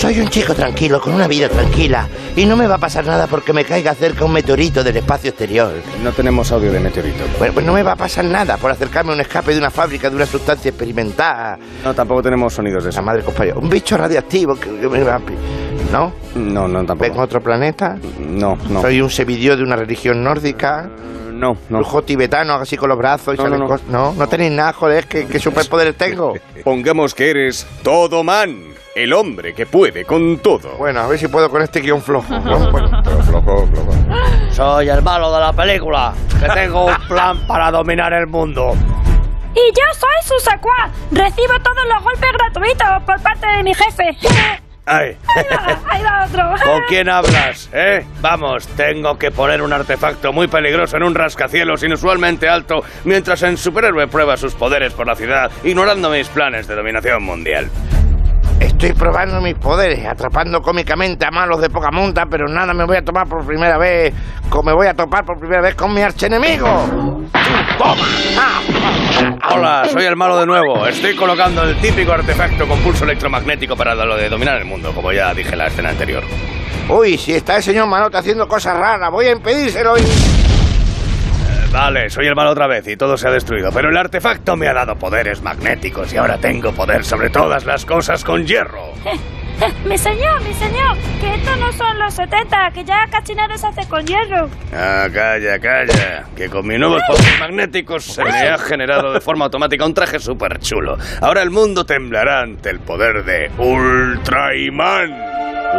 Soy 0.00 0.18
un 0.18 0.28
chico 0.28 0.54
tranquilo, 0.54 0.98
con 0.98 1.12
una 1.12 1.28
vida 1.28 1.50
tranquila, 1.50 2.08
y 2.34 2.46
no 2.46 2.56
me 2.56 2.66
va 2.66 2.76
a 2.76 2.78
pasar 2.78 3.04
nada 3.04 3.26
porque 3.26 3.52
me 3.52 3.66
caiga 3.66 3.94
cerca 3.94 4.24
un 4.24 4.32
meteorito 4.32 4.82
del 4.82 4.96
espacio 4.96 5.28
exterior. 5.28 5.74
No 6.02 6.10
tenemos 6.12 6.50
audio 6.52 6.72
de 6.72 6.80
meteorito. 6.80 7.22
Bueno, 7.38 7.52
pues 7.52 7.66
no 7.66 7.74
me 7.74 7.82
va 7.82 7.92
a 7.92 7.96
pasar 7.96 8.24
nada 8.24 8.56
por 8.56 8.70
acercarme 8.70 9.12
a 9.12 9.16
un 9.16 9.20
escape 9.20 9.52
de 9.52 9.58
una 9.58 9.70
fábrica 9.70 10.08
de 10.08 10.16
una 10.16 10.24
sustancia 10.24 10.70
experimentada. 10.70 11.58
No, 11.84 11.92
tampoco 11.92 12.22
tenemos 12.22 12.54
sonidos 12.54 12.82
de 12.84 12.88
eso. 12.88 13.00
La 13.00 13.04
madre 13.04 13.22
compañera. 13.22 13.58
Un 13.58 13.68
bicho 13.68 13.98
radioactivo 13.98 14.54
que, 14.54 14.70
que 14.74 14.88
me 14.88 15.02
va 15.02 15.16
a... 15.16 15.20
¿No? 15.92 16.14
No, 16.34 16.66
no, 16.66 16.78
tampoco. 16.86 17.02
¿Vengo 17.10 17.20
a 17.20 17.24
otro 17.24 17.42
planeta? 17.42 17.98
No, 18.20 18.56
no. 18.70 18.80
¿Soy 18.80 19.02
un 19.02 19.10
sevidio 19.10 19.54
de 19.54 19.62
una 19.64 19.76
religión 19.76 20.24
nórdica? 20.24 20.88
No, 21.30 21.58
no. 21.68 21.78
¿Brujo 21.78 22.00
tibetano, 22.04 22.54
así 22.54 22.78
con 22.78 22.88
los 22.88 22.96
brazos 22.96 23.34
y 23.34 23.36
No, 23.36 23.42
salen 23.42 23.60
no, 23.60 23.68
no. 23.68 23.78
¿No? 23.90 24.14
¿No 24.14 24.26
tenéis 24.28 24.52
nada, 24.52 24.72
joder? 24.72 25.06
¿Qué, 25.06 25.26
qué 25.26 25.38
superpoderes 25.38 25.94
tengo? 25.96 26.38
Pongamos 26.64 27.14
que 27.14 27.28
eres 27.28 27.66
todo 27.82 28.24
man, 28.24 28.56
el 28.94 29.12
hombre 29.12 29.54
que 29.54 29.66
puede 29.66 30.04
con 30.04 30.38
todo. 30.38 30.76
Bueno, 30.76 31.00
a 31.00 31.06
ver 31.06 31.18
si 31.18 31.28
puedo 31.28 31.50
con 31.50 31.62
este 31.62 31.80
guion 31.80 32.02
flojo. 32.02 32.38
¿no? 32.38 32.58
Bueno, 32.70 33.00
Pero 33.04 33.22
flojo, 33.22 33.66
flojo. 33.66 33.92
Soy 34.50 34.88
el 34.88 35.02
malo 35.02 35.32
de 35.32 35.40
la 35.40 35.52
película, 35.52 36.12
que 36.40 36.48
tengo 36.48 36.86
un 36.86 36.96
plan 37.08 37.46
para 37.46 37.70
dominar 37.70 38.12
el 38.12 38.26
mundo. 38.26 38.74
Y 39.54 39.72
yo 39.74 39.84
soy 39.94 40.38
su 40.38 40.44
secuaz. 40.44 40.90
Recibo 41.10 41.58
todos 41.62 41.84
los 41.92 42.02
golpes 42.02 42.32
gratuitos 42.32 43.02
por 43.04 43.20
parte 43.22 43.46
de 43.46 43.62
mi 43.62 43.74
jefe. 43.74 44.16
Ay, 44.86 45.16
Ahí 45.88 46.02
va 46.02 46.24
otro. 46.26 46.54
¿Con 46.64 46.82
quién 46.88 47.08
hablas, 47.08 47.68
eh? 47.72 48.04
Vamos, 48.20 48.66
tengo 48.68 49.16
que 49.18 49.30
poner 49.30 49.62
un 49.62 49.72
artefacto 49.72 50.32
muy 50.32 50.48
peligroso 50.48 50.96
en 50.96 51.04
un 51.04 51.14
rascacielos 51.14 51.84
inusualmente 51.84 52.48
alto 52.48 52.82
mientras 53.04 53.42
en 53.44 53.56
Superhéroe 53.56 54.08
prueba 54.08 54.36
sus 54.36 54.54
poderes 54.54 54.92
por 54.92 55.06
la 55.06 55.14
ciudad, 55.14 55.50
ignorando 55.62 56.10
mis 56.10 56.28
planes 56.28 56.66
de 56.66 56.74
dominación 56.74 57.22
mundial. 57.22 57.70
Estoy 58.60 58.92
probando 58.92 59.40
mis 59.40 59.54
poderes, 59.54 60.06
atrapando 60.06 60.60
cómicamente 60.60 61.26
a 61.26 61.30
malos 61.30 61.60
de 61.60 61.70
poca 61.70 61.90
monta, 61.90 62.26
pero 62.26 62.46
nada 62.46 62.74
me 62.74 62.84
voy 62.84 62.98
a 62.98 63.02
tomar 63.02 63.26
por 63.26 63.44
primera 63.44 63.78
vez, 63.78 64.12
como 64.50 64.64
me 64.64 64.72
voy 64.74 64.86
a 64.86 64.94
topar 64.94 65.24
por 65.24 65.38
primera 65.38 65.62
vez 65.62 65.74
con 65.74 65.92
mi 65.94 66.02
archenemigo. 66.02 66.66
¡Toma! 67.78 68.04
¡Ah! 68.38 68.60
Hola, 69.52 69.84
soy 69.90 70.04
el 70.04 70.14
malo 70.14 70.38
de 70.38 70.46
nuevo. 70.46 70.86
Estoy 70.86 71.16
colocando 71.16 71.62
el 71.62 71.76
típico 71.76 72.12
artefacto 72.12 72.68
con 72.68 72.78
pulso 72.80 73.04
electromagnético 73.04 73.76
para 73.76 73.94
lo 73.94 74.16
de 74.16 74.28
dominar 74.28 74.58
el 74.58 74.66
mundo, 74.66 74.92
como 74.94 75.10
ya 75.10 75.32
dije 75.32 75.52
en 75.52 75.58
la 75.58 75.66
escena 75.66 75.88
anterior. 75.88 76.22
Uy, 76.88 77.16
si 77.16 77.32
está 77.32 77.56
el 77.56 77.62
señor 77.62 77.86
Manote 77.86 78.18
haciendo 78.18 78.46
cosas 78.46 78.76
raras, 78.76 79.10
voy 79.10 79.26
a 79.26 79.32
impedírselo 79.32 79.96
y... 79.98 80.39
Vale, 81.72 82.10
soy 82.10 82.26
el 82.26 82.34
malo 82.34 82.50
otra 82.50 82.66
vez 82.66 82.86
y 82.88 82.96
todo 82.96 83.16
se 83.16 83.28
ha 83.28 83.30
destruido, 83.30 83.70
pero 83.72 83.90
el 83.90 83.96
artefacto 83.96 84.56
me 84.56 84.66
ha 84.66 84.72
dado 84.72 84.96
poderes 84.96 85.40
magnéticos 85.40 86.12
y 86.12 86.16
ahora 86.16 86.36
tengo 86.38 86.72
poder 86.72 87.04
sobre 87.04 87.30
todas 87.30 87.64
las 87.64 87.84
cosas 87.84 88.24
con 88.24 88.44
hierro. 88.44 88.92
mi 89.84 89.96
señor, 89.96 90.42
mi 90.42 90.52
señor, 90.54 90.96
que 91.20 91.32
estos 91.32 91.58
no 91.58 91.72
son 91.72 91.96
los 92.00 92.12
70, 92.14 92.72
que 92.72 92.84
ya 92.84 93.06
casi 93.08 93.36
nada 93.36 93.56
se 93.56 93.68
hace 93.68 93.86
con 93.88 94.04
hierro. 94.04 94.50
Ah, 94.74 95.06
calla, 95.14 95.60
calla, 95.60 96.24
que 96.36 96.48
con 96.48 96.66
mis 96.66 96.78
nuevos 96.80 97.02
poderes 97.06 97.38
magnéticos 97.38 98.04
se 98.04 98.24
me 98.24 98.48
ha 98.48 98.58
generado 98.58 99.12
de 99.12 99.20
forma 99.20 99.44
automática 99.44 99.86
un 99.86 99.94
traje 99.94 100.18
súper 100.18 100.58
chulo. 100.58 100.98
Ahora 101.20 101.42
el 101.42 101.50
mundo 101.50 101.86
temblará 101.86 102.40
ante 102.40 102.70
el 102.70 102.80
poder 102.80 103.24
de 103.24 103.48
Ultraiman. 103.58 105.16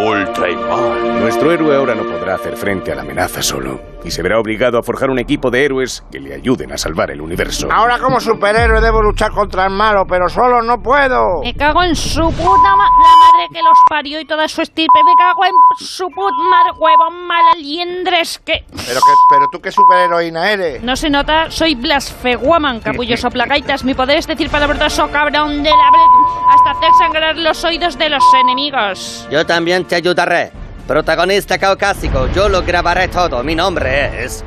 Ultraiman. 0.05 1.19
Nuestro 1.19 1.51
héroe 1.51 1.75
ahora 1.75 1.95
no 1.95 2.03
podrá 2.03 2.35
hacer 2.35 2.55
frente 2.55 2.93
a 2.93 2.95
la 2.95 3.01
amenaza 3.01 3.41
solo. 3.41 3.90
Y 4.03 4.11
se 4.11 4.21
verá 4.23 4.39
obligado 4.39 4.77
a 4.79 4.83
forjar 4.83 5.09
un 5.09 5.19
equipo 5.19 5.49
de 5.51 5.63
héroes 5.65 6.03
que 6.11 6.19
le 6.19 6.33
ayuden 6.33 6.71
a 6.71 6.77
salvar 6.77 7.11
el 7.11 7.21
universo. 7.21 7.67
Ahora 7.71 7.99
como 7.99 8.19
superhéroe 8.19 8.81
debo 8.81 9.01
luchar 9.01 9.31
contra 9.31 9.65
el 9.65 9.71
malo, 9.71 10.05
pero 10.09 10.27
solo 10.27 10.61
no 10.61 10.77
puedo. 10.81 11.41
Me 11.43 11.53
cago 11.53 11.83
en 11.83 11.95
su 11.95 12.21
puta 12.31 12.75
ma 12.75 12.85
la 12.85 13.15
madre 13.17 13.47
que 13.53 13.61
los 13.61 13.77
parió 13.89 14.19
y 14.19 14.25
toda 14.25 14.47
su 14.47 14.61
estirpe. 14.61 14.99
Me 15.05 15.13
cago 15.17 15.45
en 15.45 15.51
su 15.85 16.07
puta 16.09 16.35
madre, 16.49 16.71
huevón 16.79 17.27
malaliendres 17.27 18.39
que... 18.39 18.63
Pero, 18.69 18.99
que, 18.99 19.13
pero 19.29 19.45
tú 19.51 19.59
qué 19.59 19.71
superheroína 19.71 20.51
eres. 20.51 20.81
No 20.83 20.95
se 20.95 21.09
nota, 21.09 21.49
soy 21.51 21.75
blasfeguaman, 21.75 22.79
capullo 22.79 23.15
soplagaitas. 23.17 23.83
Mi 23.83 23.93
poder 23.93 24.17
es 24.17 24.27
decir 24.27 24.49
palabroso 24.49 25.09
cabrón 25.11 25.61
de 25.63 25.69
la... 25.69 25.89
bre- 25.91 26.53
hasta 26.53 26.71
hacer 26.71 26.89
sangrar 26.99 27.37
los 27.37 27.63
oídos 27.63 27.97
de 27.97 28.09
los 28.09 28.23
enemigos. 28.33 29.27
Yo 29.31 29.45
también 29.45 29.85
te 29.85 29.95
ayudaré. 29.95 30.51
Protagonista 30.91 31.57
caucásico, 31.57 32.27
yo 32.35 32.49
lo 32.49 32.63
grabaré 32.63 33.07
todo. 33.07 33.41
Mi 33.45 33.55
nombre 33.55 34.25
es. 34.25 34.43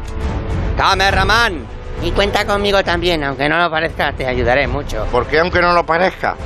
Cameraman. 0.77 1.65
Y 2.03 2.11
cuenta 2.11 2.45
conmigo 2.45 2.85
también, 2.85 3.25
aunque 3.25 3.49
no 3.49 3.57
lo 3.57 3.71
parezca, 3.71 4.13
te 4.13 4.27
ayudaré 4.27 4.67
mucho. 4.67 5.07
¿Por 5.11 5.27
qué 5.27 5.39
aunque 5.39 5.63
no 5.63 5.73
lo 5.73 5.87
parezca? 5.87 6.37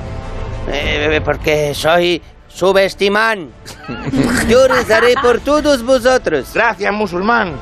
Eh, 0.71 1.21
porque 1.25 1.75
soy 1.75 2.23
subestimán. 2.59 3.53
Yo 4.49 4.67
rezaré 4.67 5.15
por 5.23 5.39
todos 5.39 5.85
vosotros. 5.85 6.51
Gracias, 6.53 6.93
musulmán. 6.93 7.61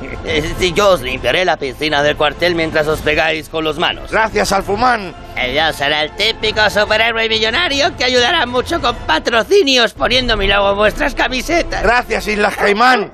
Si 0.57 0.73
yo 0.73 0.91
os 0.91 1.01
limpiaré 1.01 1.45
la 1.45 1.57
piscina 1.57 2.01
del 2.01 2.15
cuartel 2.15 2.55
mientras 2.55 2.87
os 2.87 2.99
pegáis 3.01 3.47
con 3.49 3.63
los 3.63 3.77
manos. 3.77 4.11
Gracias, 4.11 4.51
Alfumán. 4.51 5.13
Yo 5.35 5.73
seré 5.73 6.01
el 6.01 6.15
típico 6.15 6.67
superhéroe 6.69 7.29
millonario 7.29 7.95
que 7.95 8.05
ayudará 8.05 8.45
mucho 8.45 8.81
con 8.81 8.95
patrocinios 8.95 9.93
poniendo 9.93 10.35
mi 10.35 10.47
logo 10.47 10.71
en 10.71 10.77
vuestras 10.77 11.13
camisetas. 11.13 11.83
Gracias, 11.83 12.27
Islas 12.27 12.55
Caimán. 12.55 13.11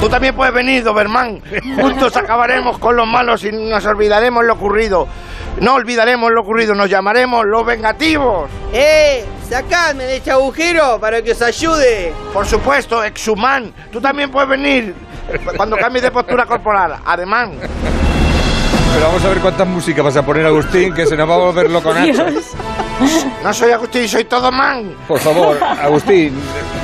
Tú 0.00 0.08
también 0.08 0.34
puedes 0.34 0.54
venir, 0.54 0.84
Doberman. 0.84 1.42
Juntos 1.80 2.16
acabaremos 2.16 2.78
con 2.78 2.96
los 2.96 3.06
malos 3.06 3.44
y 3.44 3.50
nos 3.52 3.84
olvidaremos 3.86 4.44
lo 4.44 4.54
ocurrido. 4.54 5.08
No 5.60 5.74
olvidaremos 5.74 6.30
lo 6.30 6.42
ocurrido, 6.42 6.74
nos 6.74 6.88
llamaremos 6.88 7.44
los 7.44 7.66
vengativos. 7.66 8.48
¡Eh! 8.72 9.24
¡Sacadme 9.50 10.04
de 10.04 10.18
este 10.18 10.30
agujero 10.30 11.00
para 11.00 11.20
que 11.22 11.32
os 11.32 11.42
ayude! 11.42 12.14
Por 12.32 12.46
supuesto, 12.46 13.02
Exhuman. 13.02 13.74
Tú 13.90 14.00
también 14.00 14.30
puedes 14.30 14.48
venir 14.48 14.94
cuando 15.56 15.76
cambies 15.76 16.04
de 16.04 16.12
postura 16.12 16.46
corporal. 16.46 16.98
Ademán. 17.04 17.58
Pero 17.58 19.06
vamos 19.06 19.24
a 19.24 19.28
ver 19.28 19.38
cuántas 19.38 19.66
músicas 19.66 20.04
vas 20.04 20.16
a 20.16 20.22
poner, 20.24 20.46
Agustín, 20.46 20.94
que 20.94 21.04
se 21.04 21.16
nos 21.16 21.28
va 21.28 21.34
a 21.34 21.38
volver 21.38 21.68
loco 21.68 21.92
Nacho. 21.92 22.26
No 23.42 23.52
soy 23.52 23.72
Agustín, 23.72 24.06
soy 24.08 24.24
todo 24.24 24.52
man. 24.52 24.94
Por 25.08 25.18
favor, 25.18 25.58
Agustín. 25.62 26.32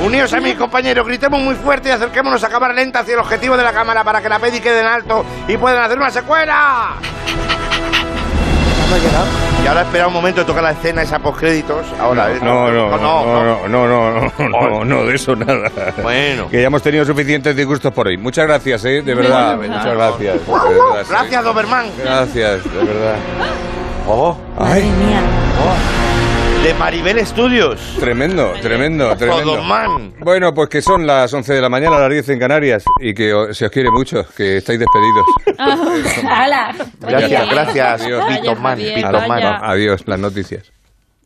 Uníos 0.04 0.32
a 0.32 0.40
mis 0.40 0.56
compañeros, 0.56 1.06
gritemos 1.06 1.40
muy 1.40 1.54
fuerte 1.54 1.90
y 1.90 1.92
acerquémonos 1.92 2.42
a 2.42 2.48
cámara 2.48 2.74
lenta 2.74 2.98
hacia 3.00 3.14
el 3.14 3.20
objetivo 3.20 3.56
de 3.56 3.62
la 3.62 3.72
cámara 3.72 4.02
para 4.02 4.20
que 4.20 4.28
la 4.28 4.40
peli 4.40 4.58
quede 4.58 4.80
en 4.80 4.86
alto 4.86 5.24
y 5.46 5.56
puedan 5.56 5.84
hacer 5.84 5.98
una 5.98 6.10
secuela. 6.10 6.94
Y 9.66 9.68
ahora 9.68 9.82
espera 9.82 10.06
un 10.06 10.12
momento 10.12 10.42
de 10.42 10.46
tocar 10.46 10.62
la 10.62 10.70
escena 10.70 11.02
esa 11.02 11.18
postcréditos. 11.18 11.84
Ahora, 11.98 12.30
¿eh? 12.30 12.38
No, 12.40 12.70
no, 12.70 12.88
no, 12.88 12.98
no, 12.98 13.68
no, 13.68 13.88
no, 13.88 14.30
no, 14.38 14.48
no, 14.48 14.84
no, 14.84 15.04
de 15.04 15.16
eso 15.16 15.34
nada. 15.34 15.72
Bueno. 16.00 16.48
Que 16.48 16.60
ya 16.60 16.68
hemos 16.68 16.84
tenido 16.84 17.04
suficientes 17.04 17.56
disgustos 17.56 17.92
por 17.92 18.06
hoy. 18.06 18.16
Muchas 18.16 18.46
gracias, 18.46 18.84
¿eh? 18.84 19.02
De 19.02 19.12
verdad, 19.12 19.56
muchas 19.56 19.86
gracias. 19.86 20.34
de 20.46 20.52
verdad, 20.52 21.02
sí. 21.02 21.10
Gracias, 21.10 21.44
Doberman. 21.44 21.86
Gracias, 21.98 22.62
de 22.62 22.84
verdad. 22.84 23.16
Oh, 24.06 24.38
Ay, 24.56 24.88
De 26.66 26.74
Maribel 26.74 27.24
Studios. 27.24 27.78
tremendo, 28.00 28.52
tremendo, 28.60 29.16
tremendo. 29.16 29.62
Bueno, 30.18 30.52
pues 30.52 30.68
que 30.68 30.82
son 30.82 31.06
las 31.06 31.32
11 31.32 31.54
de 31.54 31.60
la 31.60 31.68
mañana, 31.68 31.96
las 32.00 32.10
10 32.10 32.30
en 32.30 32.40
Canarias, 32.40 32.84
y 33.00 33.14
que 33.14 33.30
se 33.52 33.66
os 33.66 33.70
quiere 33.70 33.88
mucho, 33.88 34.26
que 34.36 34.56
estáis 34.56 34.80
despedidos. 34.80 36.24
¡Hala! 36.28 36.74
Gracias, 36.98 37.50
gracias, 37.50 38.02
Javier, 38.02 38.94
Pitomán. 38.96 39.28
vaya. 39.28 39.60
Adiós, 39.62 40.02
las 40.06 40.18
noticias. 40.18 40.72